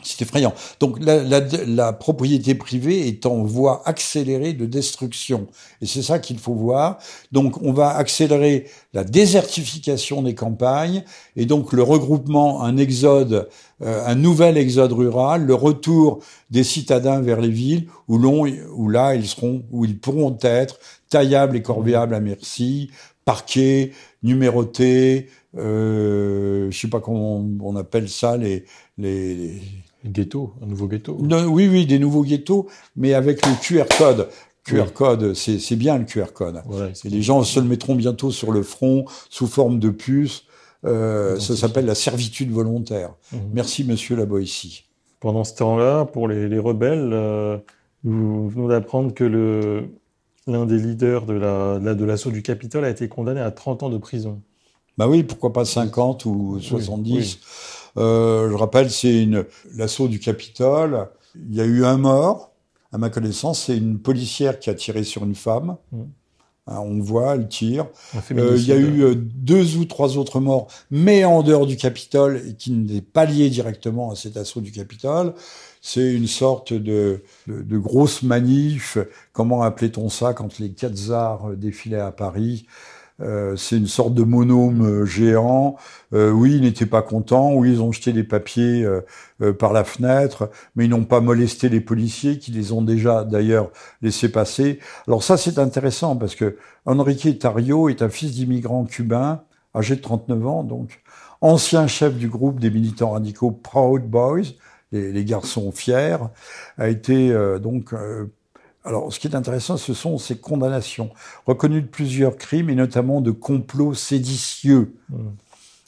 C'est 0.02 0.22
effrayant. 0.22 0.54
Donc 0.78 0.98
la, 1.04 1.22
la, 1.22 1.40
la, 1.66 1.92
propriété 1.92 2.54
privée 2.54 3.06
est 3.06 3.26
en 3.26 3.42
voie 3.42 3.82
accélérée 3.84 4.52
de 4.52 4.66
destruction. 4.66 5.46
Et 5.82 5.86
c'est 5.86 6.02
ça 6.02 6.18
qu'il 6.18 6.38
faut 6.38 6.54
voir. 6.54 6.98
Donc 7.32 7.60
on 7.62 7.72
va 7.72 7.90
accélérer 7.90 8.66
la 8.92 9.04
désertification 9.04 10.22
des 10.22 10.34
campagnes 10.34 11.04
et 11.36 11.46
donc 11.46 11.72
le 11.72 11.82
regroupement, 11.82 12.62
un 12.62 12.76
exode, 12.76 13.48
euh, 13.82 14.04
un 14.06 14.14
nouvel 14.14 14.56
exode 14.56 14.92
rural, 14.92 15.44
le 15.44 15.54
retour 15.54 16.20
des 16.50 16.64
citadins 16.64 17.20
vers 17.20 17.40
les 17.40 17.50
villes 17.50 17.86
où, 18.08 18.16
où 18.18 18.88
là 18.88 19.14
ils 19.14 19.28
seront, 19.28 19.62
où 19.70 19.84
ils 19.84 19.98
pourront 19.98 20.36
être 20.42 20.78
taillables 21.10 21.56
et 21.56 21.62
corvéables 21.62 22.14
à 22.14 22.20
merci, 22.20 22.90
parqués, 23.31 23.93
numérotés, 24.25 25.29
euh, 25.57 26.69
je 26.69 26.77
sais 26.77 26.88
pas 26.88 26.99
comment 26.99 27.47
on 27.62 27.77
appelle 27.77 28.09
ça, 28.09 28.37
les, 28.37 28.64
les 28.99 29.61
Ghetto, 30.05 30.55
un 30.61 30.66
nouveau 30.66 30.88
ghetto. 30.88 31.16
oui, 31.21 31.69
oui, 31.69 31.87
des 31.87 32.01
nouveaux 32.01 32.25
ghettos, 32.25 32.66
mais 32.97 33.14
avec 33.14 33.47
le 33.47 33.53
QR 33.62 33.87
code. 33.97 34.29
QR 34.64 34.93
code, 34.93 35.35
c'est 35.35 35.77
bien 35.77 35.97
le 35.97 36.07
QR 36.07 36.33
code. 36.35 36.61
et 37.05 37.09
les 37.09 37.23
gens 37.23 37.45
se 37.45 37.61
le 37.61 37.66
mettront 37.66 37.95
bientôt 37.95 38.33
sur 38.33 38.51
le 38.51 38.64
front 38.64 39.05
sous 39.29 39.47
forme 39.47 39.79
de 39.79 39.90
puce. 39.90 40.43
Euh, 40.85 41.38
ça 41.38 41.55
s'appelle 41.55 41.87
la 41.87 41.95
servitude 41.95 42.51
volontaire. 42.51 43.14
Mhm. 43.33 43.40
Merci, 43.53 43.85
monsieur 43.85 44.16
Laboissi. 44.16 44.87
Pendant 45.21 45.45
ce 45.45 45.55
temps-là, 45.55 46.05
pour 46.07 46.27
les, 46.27 46.59
rebelles, 46.59 47.11
euh, 47.12 47.59
nous 48.03 48.49
venons 48.49 48.66
d'apprendre 48.66 49.14
que 49.14 49.25
le, 49.25 49.90
l'un 50.50 50.66
des 50.66 50.78
leaders 50.78 51.26
de, 51.26 51.34
la, 51.34 51.78
de 51.78 52.04
l'assaut 52.04 52.30
du 52.30 52.42
Capitole 52.42 52.84
a 52.84 52.90
été 52.90 53.08
condamné 53.08 53.40
à 53.40 53.50
30 53.50 53.82
ans 53.84 53.90
de 53.90 53.98
prison. 53.98 54.42
Bah 54.98 55.08
oui, 55.08 55.22
pourquoi 55.22 55.52
pas 55.52 55.64
50 55.64 56.24
ou 56.26 56.58
70 56.60 57.40
euh, 57.96 58.50
je 58.50 58.54
rappelle, 58.54 58.90
c'est 58.90 59.26
l'assaut 59.74 60.08
du 60.08 60.20
Capitole. 60.20 61.08
Il 61.34 61.54
y 61.54 61.60
a 61.60 61.64
eu 61.64 61.84
un 61.84 61.96
mort, 61.96 62.52
à 62.92 62.98
ma 62.98 63.10
connaissance, 63.10 63.64
c'est 63.64 63.76
une 63.76 63.98
policière 63.98 64.58
qui 64.58 64.70
a 64.70 64.74
tiré 64.74 65.04
sur 65.04 65.24
une 65.24 65.34
femme. 65.34 65.76
Mm. 65.92 66.02
Hein, 66.66 66.78
on 66.78 67.00
voit, 67.00 67.34
elle 67.34 67.48
tire. 67.48 67.86
Euh, 68.32 68.54
il 68.56 68.66
y 68.66 68.72
a 68.72 68.76
eu 68.76 69.02
euh, 69.02 69.14
deux 69.16 69.76
ou 69.76 69.84
trois 69.86 70.16
autres 70.16 70.40
morts, 70.40 70.68
mais 70.90 71.24
en 71.24 71.42
dehors 71.42 71.66
du 71.66 71.76
Capitole 71.76 72.42
et 72.48 72.54
qui 72.54 72.70
n'est 72.70 73.00
pas 73.00 73.24
lié 73.24 73.50
directement 73.50 74.12
à 74.12 74.14
cet 74.14 74.36
assaut 74.36 74.60
du 74.60 74.70
Capitole. 74.70 75.34
C'est 75.81 76.12
une 76.14 76.27
sorte 76.27 76.73
de, 76.73 77.23
de, 77.47 77.62
de 77.62 77.79
grosse 77.79 78.23
manif. 78.23 78.99
Comment 79.33 79.62
appelait-on 79.62 80.09
ça 80.09 80.35
quand 80.35 80.59
les 80.59 80.73
quatre 80.73 80.97
tsars 80.97 81.57
défilaient 81.57 82.01
à 82.01 82.12
Paris? 82.12 82.66
Euh, 83.23 83.55
c'est 83.57 83.77
une 83.77 83.87
sorte 83.87 84.14
de 84.14 84.23
monome 84.23 84.83
euh, 84.83 85.05
géant. 85.05 85.77
Euh, 86.14 86.31
oui, 86.31 86.57
ils 86.57 86.62
n'étaient 86.62 86.87
pas 86.87 87.03
contents. 87.03 87.53
Oui, 87.55 87.73
ils 87.73 87.83
ont 87.83 87.93
jeté 87.93 88.12
des 88.12 88.25
papiers 88.25 88.87
par 89.59 89.73
la 89.73 89.85
fenêtre, 89.85 90.51
mais 90.77 90.85
ils 90.85 90.90
n'ont 90.90 91.05
pas 91.05 91.21
molesté 91.21 91.69
les 91.69 91.81
policiers 91.81 92.38
qui 92.38 92.51
les 92.51 92.73
ont 92.73 92.83
déjà 92.83 93.25
d'ailleurs 93.25 93.71
laissés 94.03 94.31
passer. 94.31 94.79
Alors 95.07 95.23
ça, 95.23 95.37
c'est 95.37 95.59
intéressant 95.59 96.16
parce 96.16 96.35
que 96.35 96.57
Enrique 96.87 97.38
Tario 97.38 97.88
est 97.88 98.03
un 98.03 98.09
fils 98.09 98.33
d'immigrants 98.33 98.85
cubains, 98.85 99.43
âgé 99.75 99.97
de 99.97 100.01
39 100.01 100.47
ans, 100.47 100.64
donc 100.64 101.03
ancien 101.40 101.87
chef 101.87 102.16
du 102.16 102.29
groupe 102.29 102.61
des 102.61 102.71
militants 102.71 103.11
radicaux 103.12 103.51
Proud 103.51 104.03
Boys, 104.03 104.55
les, 104.92 105.12
les 105.12 105.24
garçons 105.24 105.72
fiers, 105.72 106.18
a 106.79 106.88
été 106.88 107.33
donc 107.61 107.92
alors, 108.85 109.12
ce 109.12 109.20
qui 109.20 109.26
est 109.26 109.35
intéressant, 109.35 109.76
ce 109.76 109.92
sont 109.92 110.16
ces 110.16 110.38
condamnations, 110.38 111.11
reconnues 111.46 111.83
de 111.83 111.87
plusieurs 111.87 112.37
crimes 112.37 112.70
et 112.70 112.74
notamment 112.74 113.20
de 113.20 113.31
complots 113.31 113.92
séditieux. 113.92 114.94
Mmh. 115.11 115.16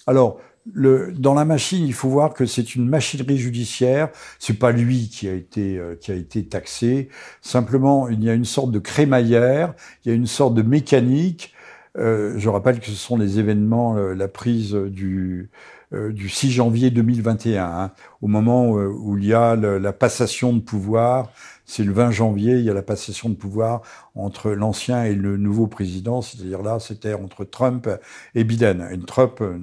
Alors, 0.06 0.40
le, 0.72 1.12
dans 1.12 1.34
la 1.34 1.44
machine, 1.44 1.84
il 1.84 1.94
faut 1.94 2.08
voir 2.08 2.34
que 2.34 2.46
c'est 2.46 2.74
une 2.74 2.88
machinerie 2.88 3.38
judiciaire. 3.38 4.10
C'est 4.38 4.58
pas 4.58 4.72
lui 4.72 5.08
qui 5.08 5.28
a 5.28 5.32
été 5.32 5.78
euh, 5.78 5.96
qui 5.96 6.12
a 6.12 6.14
été 6.14 6.44
taxé. 6.44 7.08
Simplement, 7.40 8.08
il 8.08 8.22
y 8.22 8.30
a 8.30 8.34
une 8.34 8.44
sorte 8.44 8.70
de 8.70 8.78
crémaillère, 8.78 9.74
il 10.04 10.10
y 10.10 10.12
a 10.12 10.14
une 10.14 10.26
sorte 10.26 10.54
de 10.54 10.62
mécanique. 10.62 11.54
Euh, 11.98 12.34
je 12.38 12.48
rappelle 12.48 12.80
que 12.80 12.86
ce 12.86 12.92
sont 12.92 13.16
les 13.16 13.38
événements, 13.38 13.96
euh, 13.96 14.14
la 14.14 14.28
prise 14.28 14.72
du 14.74 15.50
euh, 15.50 15.81
du 15.92 16.28
6 16.28 16.50
janvier 16.50 16.90
2021, 16.90 17.64
hein, 17.64 17.90
au 18.22 18.28
moment 18.28 18.70
où, 18.70 19.18
il 19.18 19.26
y 19.26 19.34
a 19.34 19.56
la 19.56 19.92
passation 19.92 20.52
de 20.52 20.60
pouvoir 20.60 21.30
c'est 21.64 21.84
le 21.84 21.92
20 21.92 22.10
janvier, 22.10 22.58
il 22.58 22.64
y 22.64 22.70
a 22.70 22.74
la 22.74 22.82
passation 22.82 23.28
de 23.28 23.34
pouvoir 23.34 23.82
entre 24.14 24.50
l'ancien 24.50 25.04
et 25.04 25.14
le 25.14 25.36
nouveau 25.36 25.66
président, 25.66 26.20
c'est-à-dire 26.20 26.62
là, 26.62 26.78
c'était 26.80 27.14
entre 27.14 27.44
Trump 27.44 27.88
et 28.34 28.44
Biden. 28.44 28.86
Et 28.92 28.98
Trump 28.98 29.40
euh, 29.40 29.58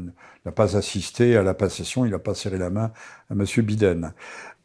n'a 0.46 0.52
pas 0.52 0.76
assisté 0.76 1.36
à 1.38 1.44
la 1.44 1.54
passation, 1.54 2.06
il 2.06 2.12
n'a 2.12 2.20
pas 2.20 2.34
serré 2.34 2.58
la 2.58 2.70
main 2.70 2.92
à 3.30 3.34
M. 3.34 3.46
Biden. 3.64 4.14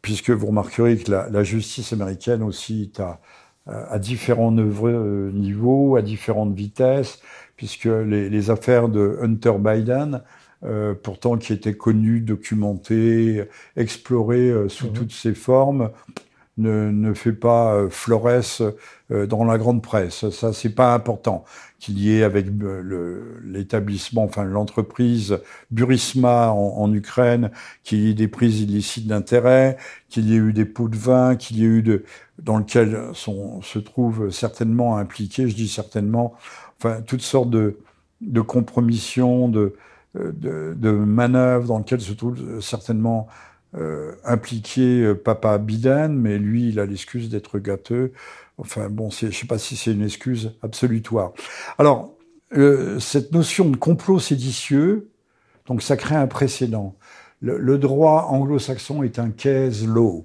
Puisque 0.00 0.30
vous 0.30 0.46
remarquerez 0.46 0.96
que 0.96 1.10
la, 1.10 1.42
justice 1.42 1.92
américaine 1.92 2.42
aussi 2.42 2.90
est 2.94 3.00
à, 3.00 3.98
différents 3.98 4.54
euh, 4.56 5.30
niveaux, 5.32 5.96
à 5.96 6.02
différentes 6.02 6.54
vitesses, 6.54 7.20
puisque 7.56 7.84
les, 7.84 8.50
affaires 8.50 8.88
de 8.88 9.18
Hunter 9.22 9.54
Biden, 9.58 10.22
euh, 10.64 10.94
pourtant 10.94 11.36
qui 11.36 11.52
étaient 11.52 11.76
connues, 11.76 12.20
documentées, 12.20 13.44
explorées 13.76 14.52
sous 14.68 14.88
mmh. 14.88 14.92
toutes 14.92 15.12
ses 15.12 15.34
formes, 15.34 15.90
ne, 16.58 16.90
ne 16.90 17.14
fait 17.14 17.32
pas 17.32 17.74
euh, 17.74 17.90
florès 17.90 18.62
euh, 19.10 19.26
dans 19.26 19.44
la 19.44 19.58
grande 19.58 19.82
presse. 19.82 20.28
Ça, 20.30 20.52
c'est 20.52 20.74
pas 20.74 20.94
important 20.94 21.44
qu'il 21.78 21.98
y 21.98 22.16
ait 22.16 22.22
avec 22.22 22.46
euh, 22.62 23.40
l'établissement, 23.44 24.24
enfin 24.24 24.44
l'entreprise 24.44 25.38
Burisma 25.70 26.50
en, 26.50 26.76
en, 26.78 26.92
Ukraine, 26.92 27.50
qu'il 27.82 28.00
y 28.00 28.10
ait 28.10 28.14
des 28.14 28.28
prises 28.28 28.60
illicites 28.60 29.06
d'intérêt, 29.06 29.76
qu'il 30.08 30.28
y 30.28 30.34
ait 30.34 30.38
eu 30.38 30.52
des 30.52 30.64
pots 30.64 30.88
de 30.88 30.96
vin, 30.96 31.36
qu'il 31.36 31.58
y 31.58 31.62
ait 31.62 31.66
eu 31.66 31.82
de 31.82 32.04
dans 32.42 32.56
lequel 32.58 33.10
sont, 33.12 33.62
se 33.62 33.78
trouvent 33.78 34.30
certainement 34.30 34.96
impliqués, 34.96 35.48
je 35.48 35.54
dis 35.54 35.68
certainement, 35.68 36.34
enfin 36.78 37.00
toutes 37.00 37.22
sortes 37.22 37.50
de, 37.50 37.78
de 38.22 38.40
compromissions, 38.40 39.48
de, 39.48 39.76
de, 40.14 40.74
de 40.76 40.90
manœuvres 40.90 41.66
dans 41.66 41.78
lesquelles 41.78 42.00
se 42.00 42.12
trouvent 42.12 42.60
certainement 42.60 43.28
euh, 43.76 44.12
impliqué 44.24 45.02
euh, 45.02 45.14
Papa 45.14 45.58
Biden, 45.58 46.16
mais 46.16 46.38
lui, 46.38 46.68
il 46.68 46.78
a 46.78 46.86
l'excuse 46.86 47.28
d'être 47.28 47.58
gâteux. 47.58 48.12
Enfin 48.56 48.88
bon, 48.88 49.10
je 49.10 49.26
ne 49.26 49.30
sais 49.32 49.48
pas 49.48 49.58
si 49.58 49.74
c'est 49.74 49.90
une 49.90 50.04
excuse 50.04 50.52
absolutoire. 50.62 51.32
Alors, 51.76 52.14
euh, 52.56 53.00
cette 53.00 53.32
notion 53.32 53.68
de 53.68 53.76
complot 53.76 54.20
séditieux, 54.20 55.10
donc 55.66 55.82
ça 55.82 55.96
crée 55.96 56.14
un 56.14 56.28
précédent. 56.28 56.94
Le, 57.40 57.76
droit 57.76 58.28
anglo-saxon 58.30 59.02
est 59.02 59.18
un 59.18 59.30
case 59.30 59.84
law. 59.84 60.24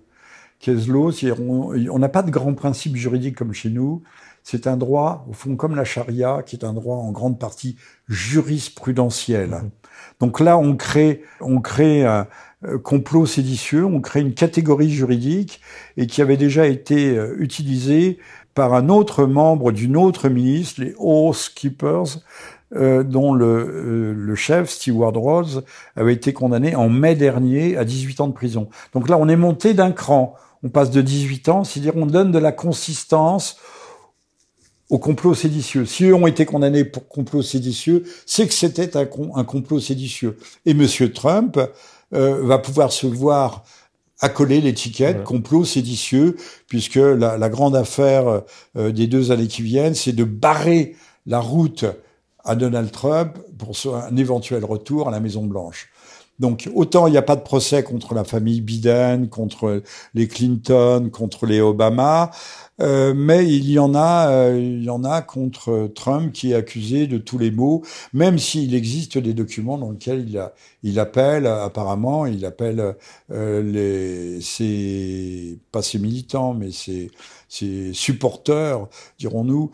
Case 0.59 0.87
law, 0.87 1.11
on 1.39 1.99
n'a 1.99 2.09
pas 2.09 2.21
de 2.21 2.29
grands 2.29 2.53
principes 2.53 2.97
juridiques 2.97 3.35
comme 3.35 3.53
chez 3.53 3.71
nous. 3.71 4.03
C'est 4.51 4.65
un 4.65 4.77
droit, 4.77 5.27
au 5.29 5.33
fond, 5.33 5.55
comme 5.55 5.75
la 5.75 5.83
charia, 5.83 6.41
qui 6.43 6.55
est 6.55 6.65
un 6.65 6.73
droit 6.73 6.95
en 6.95 7.11
grande 7.11 7.37
partie 7.37 7.75
jurisprudentiel. 8.07 9.49
Mmh. 9.49 9.69
Donc 10.21 10.39
là, 10.39 10.57
on 10.57 10.75
crée, 10.75 11.21
on 11.39 11.61
crée 11.61 12.03
un, 12.03 12.25
euh, 12.65 12.79
complot 12.79 13.27
séditieux, 13.27 13.85
on 13.85 14.01
crée 14.01 14.21
une 14.21 14.33
catégorie 14.33 14.89
juridique 14.89 15.61
et 15.97 16.07
qui 16.07 16.23
avait 16.23 16.35
déjà 16.35 16.65
été 16.65 17.15
euh, 17.15 17.35
utilisée 17.37 18.17
par 18.55 18.73
un 18.73 18.89
autre 18.89 19.27
membre 19.27 19.71
d'une 19.71 19.95
autre 19.95 20.29
ministre, 20.29 20.81
les 20.81 20.95
Horse 20.97 21.49
Keepers, 21.49 22.17
euh, 22.75 23.03
dont 23.03 23.35
le, 23.35 24.13
le, 24.13 24.35
chef, 24.35 24.71
Stewart 24.71 25.13
Rhodes, 25.13 25.63
avait 25.95 26.13
été 26.13 26.33
condamné 26.33 26.75
en 26.75 26.89
mai 26.89 27.13
dernier 27.13 27.77
à 27.77 27.85
18 27.85 28.21
ans 28.21 28.27
de 28.27 28.33
prison. 28.33 28.67
Donc 28.93 29.09
là, 29.09 29.15
on 29.19 29.29
est 29.29 29.35
monté 29.35 29.75
d'un 29.75 29.91
cran. 29.91 30.33
On 30.63 30.69
passe 30.69 30.89
de 30.89 31.03
18 31.03 31.49
ans, 31.49 31.63
c'est-à-dire 31.63 31.95
on 31.95 32.07
donne 32.07 32.31
de 32.31 32.39
la 32.39 32.51
consistance 32.51 33.59
au 34.89 34.97
complot 34.97 35.35
séditieux. 35.35 35.85
Si 35.85 36.05
eux 36.05 36.15
ont 36.15 36.27
été 36.27 36.45
condamnés 36.45 36.83
pour 36.83 37.07
complot 37.07 37.43
séditieux, 37.43 38.03
c'est 38.25 38.47
que 38.47 38.53
c'était 38.53 38.97
un, 38.97 39.07
un, 39.35 39.43
complot 39.43 39.79
séditieux. 39.79 40.37
Et 40.65 40.73
Monsieur 40.73 41.13
Trump 41.13 41.59
euh, 42.13 42.43
va 42.43 42.57
pouvoir 42.57 42.91
se 42.91 43.05
voir 43.05 43.63
accoler 44.19 44.59
l'étiquette 44.59 45.23
complot 45.23 45.63
séditieux, 45.63 46.35
puisque 46.67 46.95
la, 46.95 47.37
la 47.37 47.49
grande 47.49 47.75
affaire 47.75 48.41
euh, 48.75 48.91
des 48.91 49.07
deux 49.07 49.31
années 49.31 49.47
qui 49.47 49.61
viennent, 49.61 49.95
c'est 49.95 50.11
de 50.11 50.23
barrer 50.23 50.95
la 51.25 51.39
route 51.39 51.85
à 52.43 52.55
Donald 52.55 52.91
Trump 52.91 53.37
pour 53.57 53.75
un 53.95 54.15
éventuel 54.17 54.65
retour 54.65 55.07
à 55.07 55.11
la 55.11 55.19
Maison 55.19 55.45
Blanche. 55.45 55.89
Donc 56.39 56.69
autant 56.73 57.07
il 57.07 57.11
n'y 57.11 57.17
a 57.17 57.21
pas 57.21 57.35
de 57.35 57.41
procès 57.41 57.83
contre 57.83 58.13
la 58.13 58.23
famille 58.23 58.61
Biden, 58.61 59.29
contre 59.29 59.83
les 60.13 60.27
Clinton, 60.27 61.09
contre 61.11 61.45
les 61.45 61.61
Obama, 61.61 62.31
euh, 62.81 63.13
mais 63.13 63.45
il 63.45 63.69
y 63.69 63.77
en 63.79 63.93
a, 63.93 64.29
euh, 64.29 64.57
il 64.57 64.83
y 64.83 64.89
en 64.89 65.03
a 65.03 65.21
contre 65.21 65.91
Trump 65.93 66.31
qui 66.31 66.51
est 66.51 66.55
accusé 66.55 67.07
de 67.07 67.17
tous 67.17 67.37
les 67.37 67.51
maux, 67.51 67.83
même 68.13 68.37
s'il 68.39 68.73
existe 68.73 69.17
des 69.17 69.33
documents 69.33 69.77
dans 69.77 69.91
lesquels 69.91 70.25
il, 70.83 70.99
appelle 70.99 71.45
apparemment, 71.45 72.25
il 72.25 72.45
appelle 72.45 72.95
euh, 73.31 73.61
les, 73.61 74.41
ses, 74.41 75.59
pas 75.71 75.81
ses 75.81 75.99
militants, 75.99 76.53
mais 76.53 76.71
ses, 76.71 77.11
ses 77.49 77.91
supporters, 77.93 78.87
dirons-nous, 79.17 79.71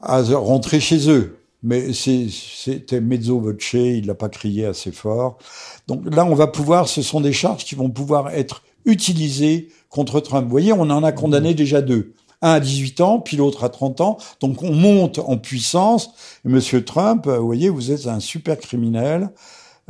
à 0.00 0.22
rentrer 0.22 0.80
chez 0.80 1.10
eux 1.10 1.41
mais 1.62 1.92
c'était 1.92 3.00
mezzo 3.00 3.40
voce, 3.40 3.74
il 3.74 4.06
l'a 4.06 4.14
pas 4.14 4.28
crié 4.28 4.66
assez 4.66 4.92
fort. 4.92 5.38
Donc 5.86 6.02
là, 6.14 6.24
on 6.24 6.34
va 6.34 6.46
pouvoir, 6.46 6.88
ce 6.88 7.02
sont 7.02 7.20
des 7.20 7.32
charges 7.32 7.64
qui 7.64 7.74
vont 7.74 7.90
pouvoir 7.90 8.30
être 8.30 8.62
utilisées 8.84 9.68
contre 9.88 10.20
Trump. 10.20 10.44
Vous 10.44 10.50
voyez, 10.50 10.72
on 10.72 10.82
en 10.82 11.04
a 11.04 11.12
condamné 11.12 11.54
déjà 11.54 11.80
deux. 11.80 12.14
Un 12.40 12.54
à 12.54 12.60
18 12.60 13.00
ans, 13.02 13.20
puis 13.20 13.36
l'autre 13.36 13.62
à 13.62 13.68
30 13.68 14.00
ans. 14.00 14.18
Donc 14.40 14.62
on 14.62 14.72
monte 14.72 15.20
en 15.20 15.36
puissance. 15.36 16.10
Monsieur 16.44 16.84
Trump, 16.84 17.28
vous 17.28 17.46
voyez, 17.46 17.68
vous 17.68 17.92
êtes 17.92 18.08
un 18.08 18.18
super 18.18 18.58
criminel. 18.58 19.30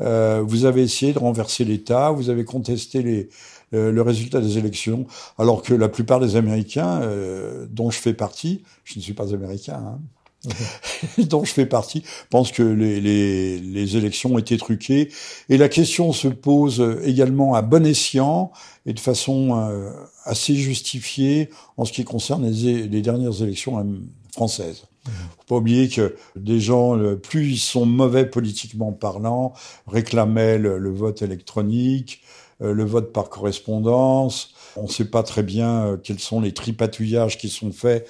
Euh, 0.00 0.42
vous 0.44 0.64
avez 0.64 0.82
essayé 0.82 1.12
de 1.12 1.18
renverser 1.18 1.64
l'État, 1.64 2.10
vous 2.10 2.30
avez 2.30 2.44
contesté 2.44 3.02
les, 3.02 3.28
euh, 3.74 3.92
le 3.92 4.02
résultat 4.02 4.40
des 4.40 4.58
élections, 4.58 5.06
alors 5.38 5.62
que 5.62 5.74
la 5.74 5.88
plupart 5.88 6.20
des 6.20 6.36
Américains, 6.36 7.00
euh, 7.02 7.66
dont 7.70 7.90
je 7.90 7.98
fais 7.98 8.14
partie, 8.14 8.62
je 8.84 8.98
ne 8.98 9.02
suis 9.02 9.14
pas 9.14 9.32
américain, 9.34 9.82
hein, 9.84 10.00
dont 11.18 11.44
je 11.44 11.52
fais 11.52 11.66
partie, 11.66 12.02
pense 12.30 12.50
que 12.50 12.62
les, 12.62 13.00
les, 13.00 13.58
les, 13.58 13.96
élections 13.96 14.34
ont 14.34 14.38
été 14.38 14.56
truquées. 14.56 15.10
Et 15.48 15.56
la 15.56 15.68
question 15.68 16.12
se 16.12 16.28
pose 16.28 16.84
également 17.04 17.54
à 17.54 17.62
bon 17.62 17.86
escient 17.86 18.50
et 18.86 18.92
de 18.92 19.00
façon 19.00 19.56
euh, 19.56 19.90
assez 20.24 20.54
justifiée 20.54 21.50
en 21.76 21.84
ce 21.84 21.92
qui 21.92 22.04
concerne 22.04 22.48
les, 22.50 22.88
les 22.88 23.02
dernières 23.02 23.42
élections 23.42 23.78
euh, 23.78 23.84
françaises. 24.32 24.84
Mmh. 25.06 25.10
Faut 25.38 25.44
pas 25.46 25.56
oublier 25.56 25.88
que 25.88 26.16
des 26.36 26.60
gens, 26.60 26.98
plus 27.16 27.52
ils 27.52 27.58
sont 27.58 27.86
mauvais 27.86 28.26
politiquement 28.26 28.92
parlant, 28.92 29.52
réclamaient 29.86 30.58
le, 30.58 30.78
le 30.78 30.90
vote 30.90 31.22
électronique, 31.22 32.20
euh, 32.62 32.72
le 32.72 32.84
vote 32.84 33.12
par 33.12 33.28
correspondance. 33.28 34.54
On 34.76 34.84
ne 34.84 34.88
sait 34.88 35.04
pas 35.04 35.22
très 35.22 35.42
bien 35.42 35.98
quels 36.02 36.18
sont 36.18 36.40
les 36.40 36.52
tripatouillages 36.52 37.36
qui 37.36 37.50
sont 37.50 37.72
faits 37.72 38.08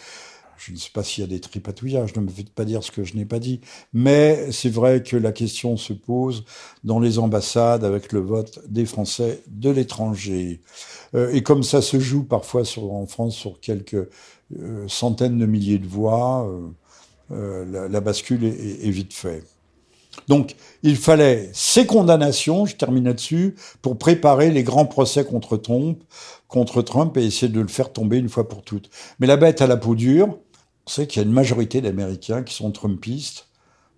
je 0.64 0.72
ne 0.72 0.76
sais 0.76 0.90
pas 0.92 1.02
s'il 1.02 1.22
y 1.22 1.24
a 1.24 1.28
des 1.28 1.40
tripatouillages, 1.40 2.14
ne 2.14 2.20
me 2.20 2.30
faites 2.30 2.50
pas 2.50 2.64
dire 2.64 2.84
ce 2.84 2.92
que 2.92 3.02
je 3.02 3.16
n'ai 3.16 3.24
pas 3.24 3.40
dit. 3.40 3.60
Mais 3.92 4.52
c'est 4.52 4.68
vrai 4.68 5.02
que 5.02 5.16
la 5.16 5.32
question 5.32 5.76
se 5.76 5.92
pose 5.92 6.44
dans 6.84 7.00
les 7.00 7.18
ambassades 7.18 7.84
avec 7.84 8.12
le 8.12 8.20
vote 8.20 8.60
des 8.68 8.86
Français 8.86 9.42
de 9.48 9.70
l'étranger. 9.70 10.60
Euh, 11.14 11.32
et 11.32 11.42
comme 11.42 11.64
ça 11.64 11.82
se 11.82 11.98
joue 11.98 12.22
parfois 12.22 12.62
en 12.78 13.06
France 13.06 13.34
sur 13.34 13.58
quelques 13.58 14.08
euh, 14.58 14.86
centaines 14.86 15.38
de 15.38 15.46
milliers 15.46 15.78
de 15.78 15.88
voix, 15.88 16.48
euh, 17.32 17.88
la, 17.88 18.00
bascule 18.00 18.44
est, 18.44 18.86
est, 18.86 18.90
vite 18.90 19.14
faite. 19.14 19.46
Donc, 20.28 20.54
il 20.82 20.96
fallait 20.96 21.50
ces 21.54 21.86
condamnations, 21.86 22.66
je 22.66 22.76
termine 22.76 23.04
là-dessus, 23.04 23.56
pour 23.80 23.98
préparer 23.98 24.50
les 24.50 24.62
grands 24.62 24.86
procès 24.86 25.24
contre 25.24 25.56
Trump, 25.56 26.02
contre 26.46 26.82
Trump 26.82 27.16
et 27.16 27.24
essayer 27.24 27.50
de 27.50 27.60
le 27.60 27.68
faire 27.68 27.92
tomber 27.92 28.18
une 28.18 28.28
fois 28.28 28.48
pour 28.48 28.62
toutes. 28.62 28.90
Mais 29.18 29.26
la 29.26 29.38
bête 29.38 29.62
à 29.62 29.66
la 29.66 29.78
peau 29.78 29.94
dure, 29.94 30.38
on 30.86 30.90
sait 30.90 31.06
qu'il 31.06 31.22
y 31.22 31.24
a 31.24 31.28
une 31.28 31.34
majorité 31.34 31.80
d'Américains 31.80 32.42
qui 32.42 32.54
sont 32.54 32.70
Trumpistes, 32.70 33.48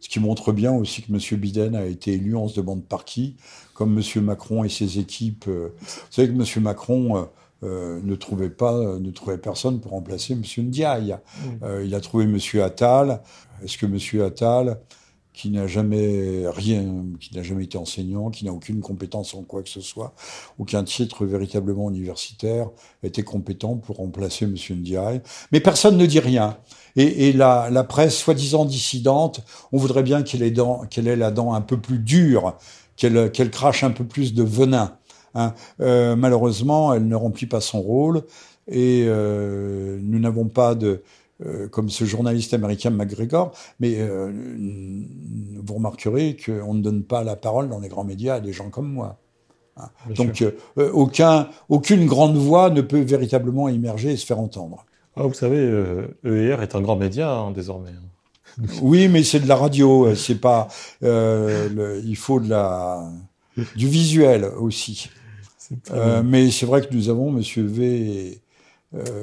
ce 0.00 0.08
qui 0.08 0.20
montre 0.20 0.52
bien 0.52 0.72
aussi 0.72 1.02
que 1.02 1.10
M. 1.10 1.40
Biden 1.40 1.74
a 1.74 1.86
été 1.86 2.12
élu, 2.12 2.36
on 2.36 2.46
se 2.46 2.56
demande 2.56 2.84
par 2.84 3.06
qui, 3.06 3.36
comme 3.72 3.98
M. 3.98 4.22
Macron 4.22 4.62
et 4.62 4.68
ses 4.68 4.98
équipes. 4.98 5.46
Euh, 5.48 5.74
vous 5.80 5.86
savez 6.10 6.28
que 6.28 6.34
M. 6.34 6.62
Macron 6.62 7.16
euh, 7.16 7.22
euh, 7.62 8.00
ne 8.02 8.14
trouvait 8.14 8.50
pas, 8.50 8.98
ne 8.98 9.10
trouvait 9.10 9.38
personne 9.38 9.80
pour 9.80 9.92
remplacer 9.92 10.34
M. 10.34 10.42
Ndiaye. 10.58 11.16
Il 11.82 11.94
a 11.94 12.00
trouvé 12.00 12.24
M. 12.24 12.38
Attal. 12.62 13.22
Est-ce 13.62 13.78
que 13.78 13.86
M. 13.86 14.22
Attal 14.22 14.78
qui 15.34 15.50
n'a 15.50 15.66
jamais 15.66 16.44
rien, 16.46 16.84
qui 17.20 17.34
n'a 17.34 17.42
jamais 17.42 17.64
été 17.64 17.76
enseignant, 17.76 18.30
qui 18.30 18.44
n'a 18.44 18.52
aucune 18.52 18.80
compétence 18.80 19.34
en 19.34 19.42
quoi 19.42 19.62
que 19.64 19.68
ce 19.68 19.80
soit, 19.80 20.14
aucun 20.58 20.84
titre 20.84 21.26
véritablement 21.26 21.90
universitaire, 21.90 22.70
était 23.02 23.24
compétent 23.24 23.74
pour 23.76 23.96
remplacer 23.96 24.44
M. 24.44 24.54
Ndiaye. 24.70 25.20
Mais 25.50 25.58
personne 25.60 25.96
ne 25.96 26.06
dit 26.06 26.20
rien. 26.20 26.56
Et, 26.96 27.28
et 27.28 27.32
la, 27.32 27.68
la, 27.70 27.82
presse 27.82 28.16
soi-disant 28.16 28.64
dissidente, 28.64 29.40
on 29.72 29.78
voudrait 29.78 30.04
bien 30.04 30.22
qu'elle 30.22 30.42
ait, 30.44 30.54
ait 30.54 31.16
la 31.16 31.30
dent 31.32 31.52
un 31.52 31.60
peu 31.60 31.80
plus 31.80 31.98
dure, 31.98 32.56
qu'elle, 32.96 33.32
qu'elle 33.32 33.50
crache 33.50 33.82
un 33.82 33.90
peu 33.90 34.04
plus 34.04 34.34
de 34.34 34.44
venin. 34.44 34.96
Hein. 35.34 35.54
Euh, 35.80 36.14
malheureusement, 36.14 36.94
elle 36.94 37.08
ne 37.08 37.16
remplit 37.16 37.46
pas 37.46 37.60
son 37.60 37.82
rôle 37.82 38.22
et 38.68 39.04
euh, 39.08 39.98
nous 40.00 40.20
n'avons 40.20 40.46
pas 40.46 40.76
de 40.76 41.02
euh, 41.44 41.66
comme 41.66 41.90
ce 41.90 42.04
journaliste 42.04 42.54
américain 42.54 42.90
McGregor, 42.90 43.50
mais 43.80 43.96
euh, 43.98 44.30
vous 45.56 45.74
remarquerez 45.74 46.36
qu'on 46.36 46.74
ne 46.74 46.80
donne 46.80 47.02
pas 47.02 47.24
la 47.24 47.34
parole 47.34 47.68
dans 47.68 47.80
les 47.80 47.88
grands 47.88 48.04
médias 48.04 48.36
à 48.36 48.40
des 48.40 48.52
gens 48.52 48.70
comme 48.70 48.86
moi. 48.86 49.18
Hein. 49.76 49.88
Donc 50.14 50.42
euh, 50.42 50.92
aucun, 50.92 51.48
aucune 51.68 52.06
grande 52.06 52.36
voix 52.36 52.70
ne 52.70 52.82
peut 52.82 53.00
véritablement 53.00 53.68
émerger 53.68 54.12
et 54.12 54.16
se 54.16 54.24
faire 54.24 54.38
entendre. 54.38 54.86
Ah, 55.16 55.24
vous 55.24 55.34
savez, 55.34 55.58
EER 56.24 56.62
est 56.62 56.76
un 56.76 56.80
grand 56.80 56.94
média 56.94 57.32
hein, 57.32 57.50
désormais. 57.50 57.90
Hein. 57.90 58.66
oui, 58.82 59.08
mais 59.08 59.24
c'est 59.24 59.40
de 59.40 59.48
la 59.48 59.56
radio, 59.56 60.14
c'est 60.14 60.40
pas. 60.40 60.68
Le, 61.02 62.00
il 62.04 62.16
faut 62.16 62.38
de 62.38 62.48
la 62.48 63.10
du 63.74 63.88
visuel 63.88 64.44
aussi. 64.44 65.10
mais 66.24 66.52
c'est 66.52 66.66
vrai 66.66 66.80
que 66.86 66.94
nous 66.94 67.08
avons, 67.08 67.32
Monsieur 67.32 67.64
V 67.64 68.40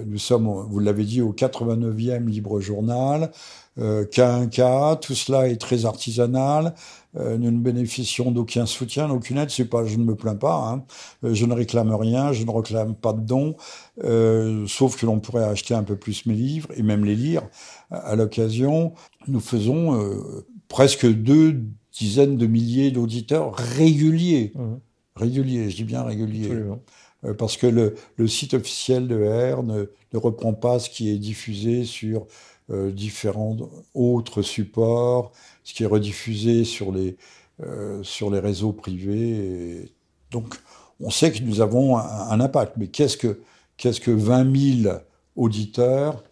nous 0.05 0.17
sommes, 0.17 0.47
vous 0.47 0.79
l'avez 0.79 1.05
dit, 1.05 1.21
au 1.21 1.33
89e 1.33 2.25
Libre 2.27 2.59
Journal, 2.59 3.31
euh, 3.79 4.05
K1K, 4.05 4.99
tout 4.99 5.15
cela 5.15 5.47
est 5.47 5.59
très 5.59 5.85
artisanal. 5.85 6.73
Euh, 7.17 7.37
nous 7.37 7.51
ne 7.51 7.57
bénéficions 7.57 8.31
d'aucun 8.31 8.65
soutien, 8.65 9.07
d'aucune 9.07 9.37
aide. 9.37 9.49
C'est 9.49 9.65
pas, 9.65 9.85
je 9.85 9.97
ne 9.97 10.03
me 10.03 10.15
plains 10.15 10.35
pas. 10.35 10.69
Hein. 10.69 10.83
Euh, 11.23 11.33
je 11.33 11.45
ne 11.45 11.53
réclame 11.53 11.93
rien, 11.93 12.31
je 12.33 12.43
ne 12.43 12.51
réclame 12.51 12.95
pas 12.95 13.13
de 13.13 13.21
dons, 13.21 13.55
euh, 14.03 14.65
sauf 14.67 14.99
que 14.99 15.05
l'on 15.05 15.19
pourrait 15.19 15.43
acheter 15.43 15.73
un 15.73 15.83
peu 15.83 15.95
plus 15.95 16.25
mes 16.25 16.33
livres 16.33 16.69
et 16.75 16.83
même 16.83 17.05
les 17.05 17.15
lire 17.15 17.43
à, 17.89 18.15
l'occasion. 18.15 18.93
Nous 19.27 19.39
faisons 19.39 19.99
euh, 19.99 20.45
presque 20.67 21.05
deux 21.05 21.61
dizaines 21.93 22.37
de 22.37 22.47
milliers 22.47 22.91
d'auditeurs 22.91 23.53
réguliers. 23.55 24.53
Mmh. 24.55 24.75
Réguliers, 25.17 25.69
je 25.69 25.75
dis 25.75 25.83
bien 25.83 26.03
réguliers. 26.03 26.45
Absolument. 26.45 26.79
Euh, 27.25 27.33
parce 27.33 27.57
que 27.57 27.67
le, 27.67 28.27
site 28.27 28.53
officiel 28.53 29.07
de 29.07 29.15
R 29.15 29.63
ne, 29.63 29.85
reprend 30.13 30.53
pas 30.53 30.79
ce 30.79 30.89
qui 30.89 31.09
est 31.09 31.17
diffusé 31.17 31.85
sur 31.85 32.27
euh, 32.69 32.91
différents 32.91 33.57
autres 33.93 34.41
supports, 34.41 35.31
ce 35.63 35.73
qui 35.73 35.83
est 35.83 35.87
rediffusé 35.87 36.63
sur 36.63 36.91
les, 36.91 37.17
euh, 37.61 38.01
réseaux 38.21 38.73
privés. 38.73 39.91
Donc, 40.31 40.55
on 40.99 41.09
sait 41.09 41.31
que 41.31 41.43
nous 41.43 41.61
avons 41.61 41.97
un, 41.97 42.39
impact. 42.39 42.73
Mais 42.77 42.87
qu'est-ce 42.87 43.17
que, 43.17 43.41
qu'est-ce 43.77 44.01
que 44.01 44.11
20 44.11 44.83
000 44.83 44.95
auditeurs 45.35 46.23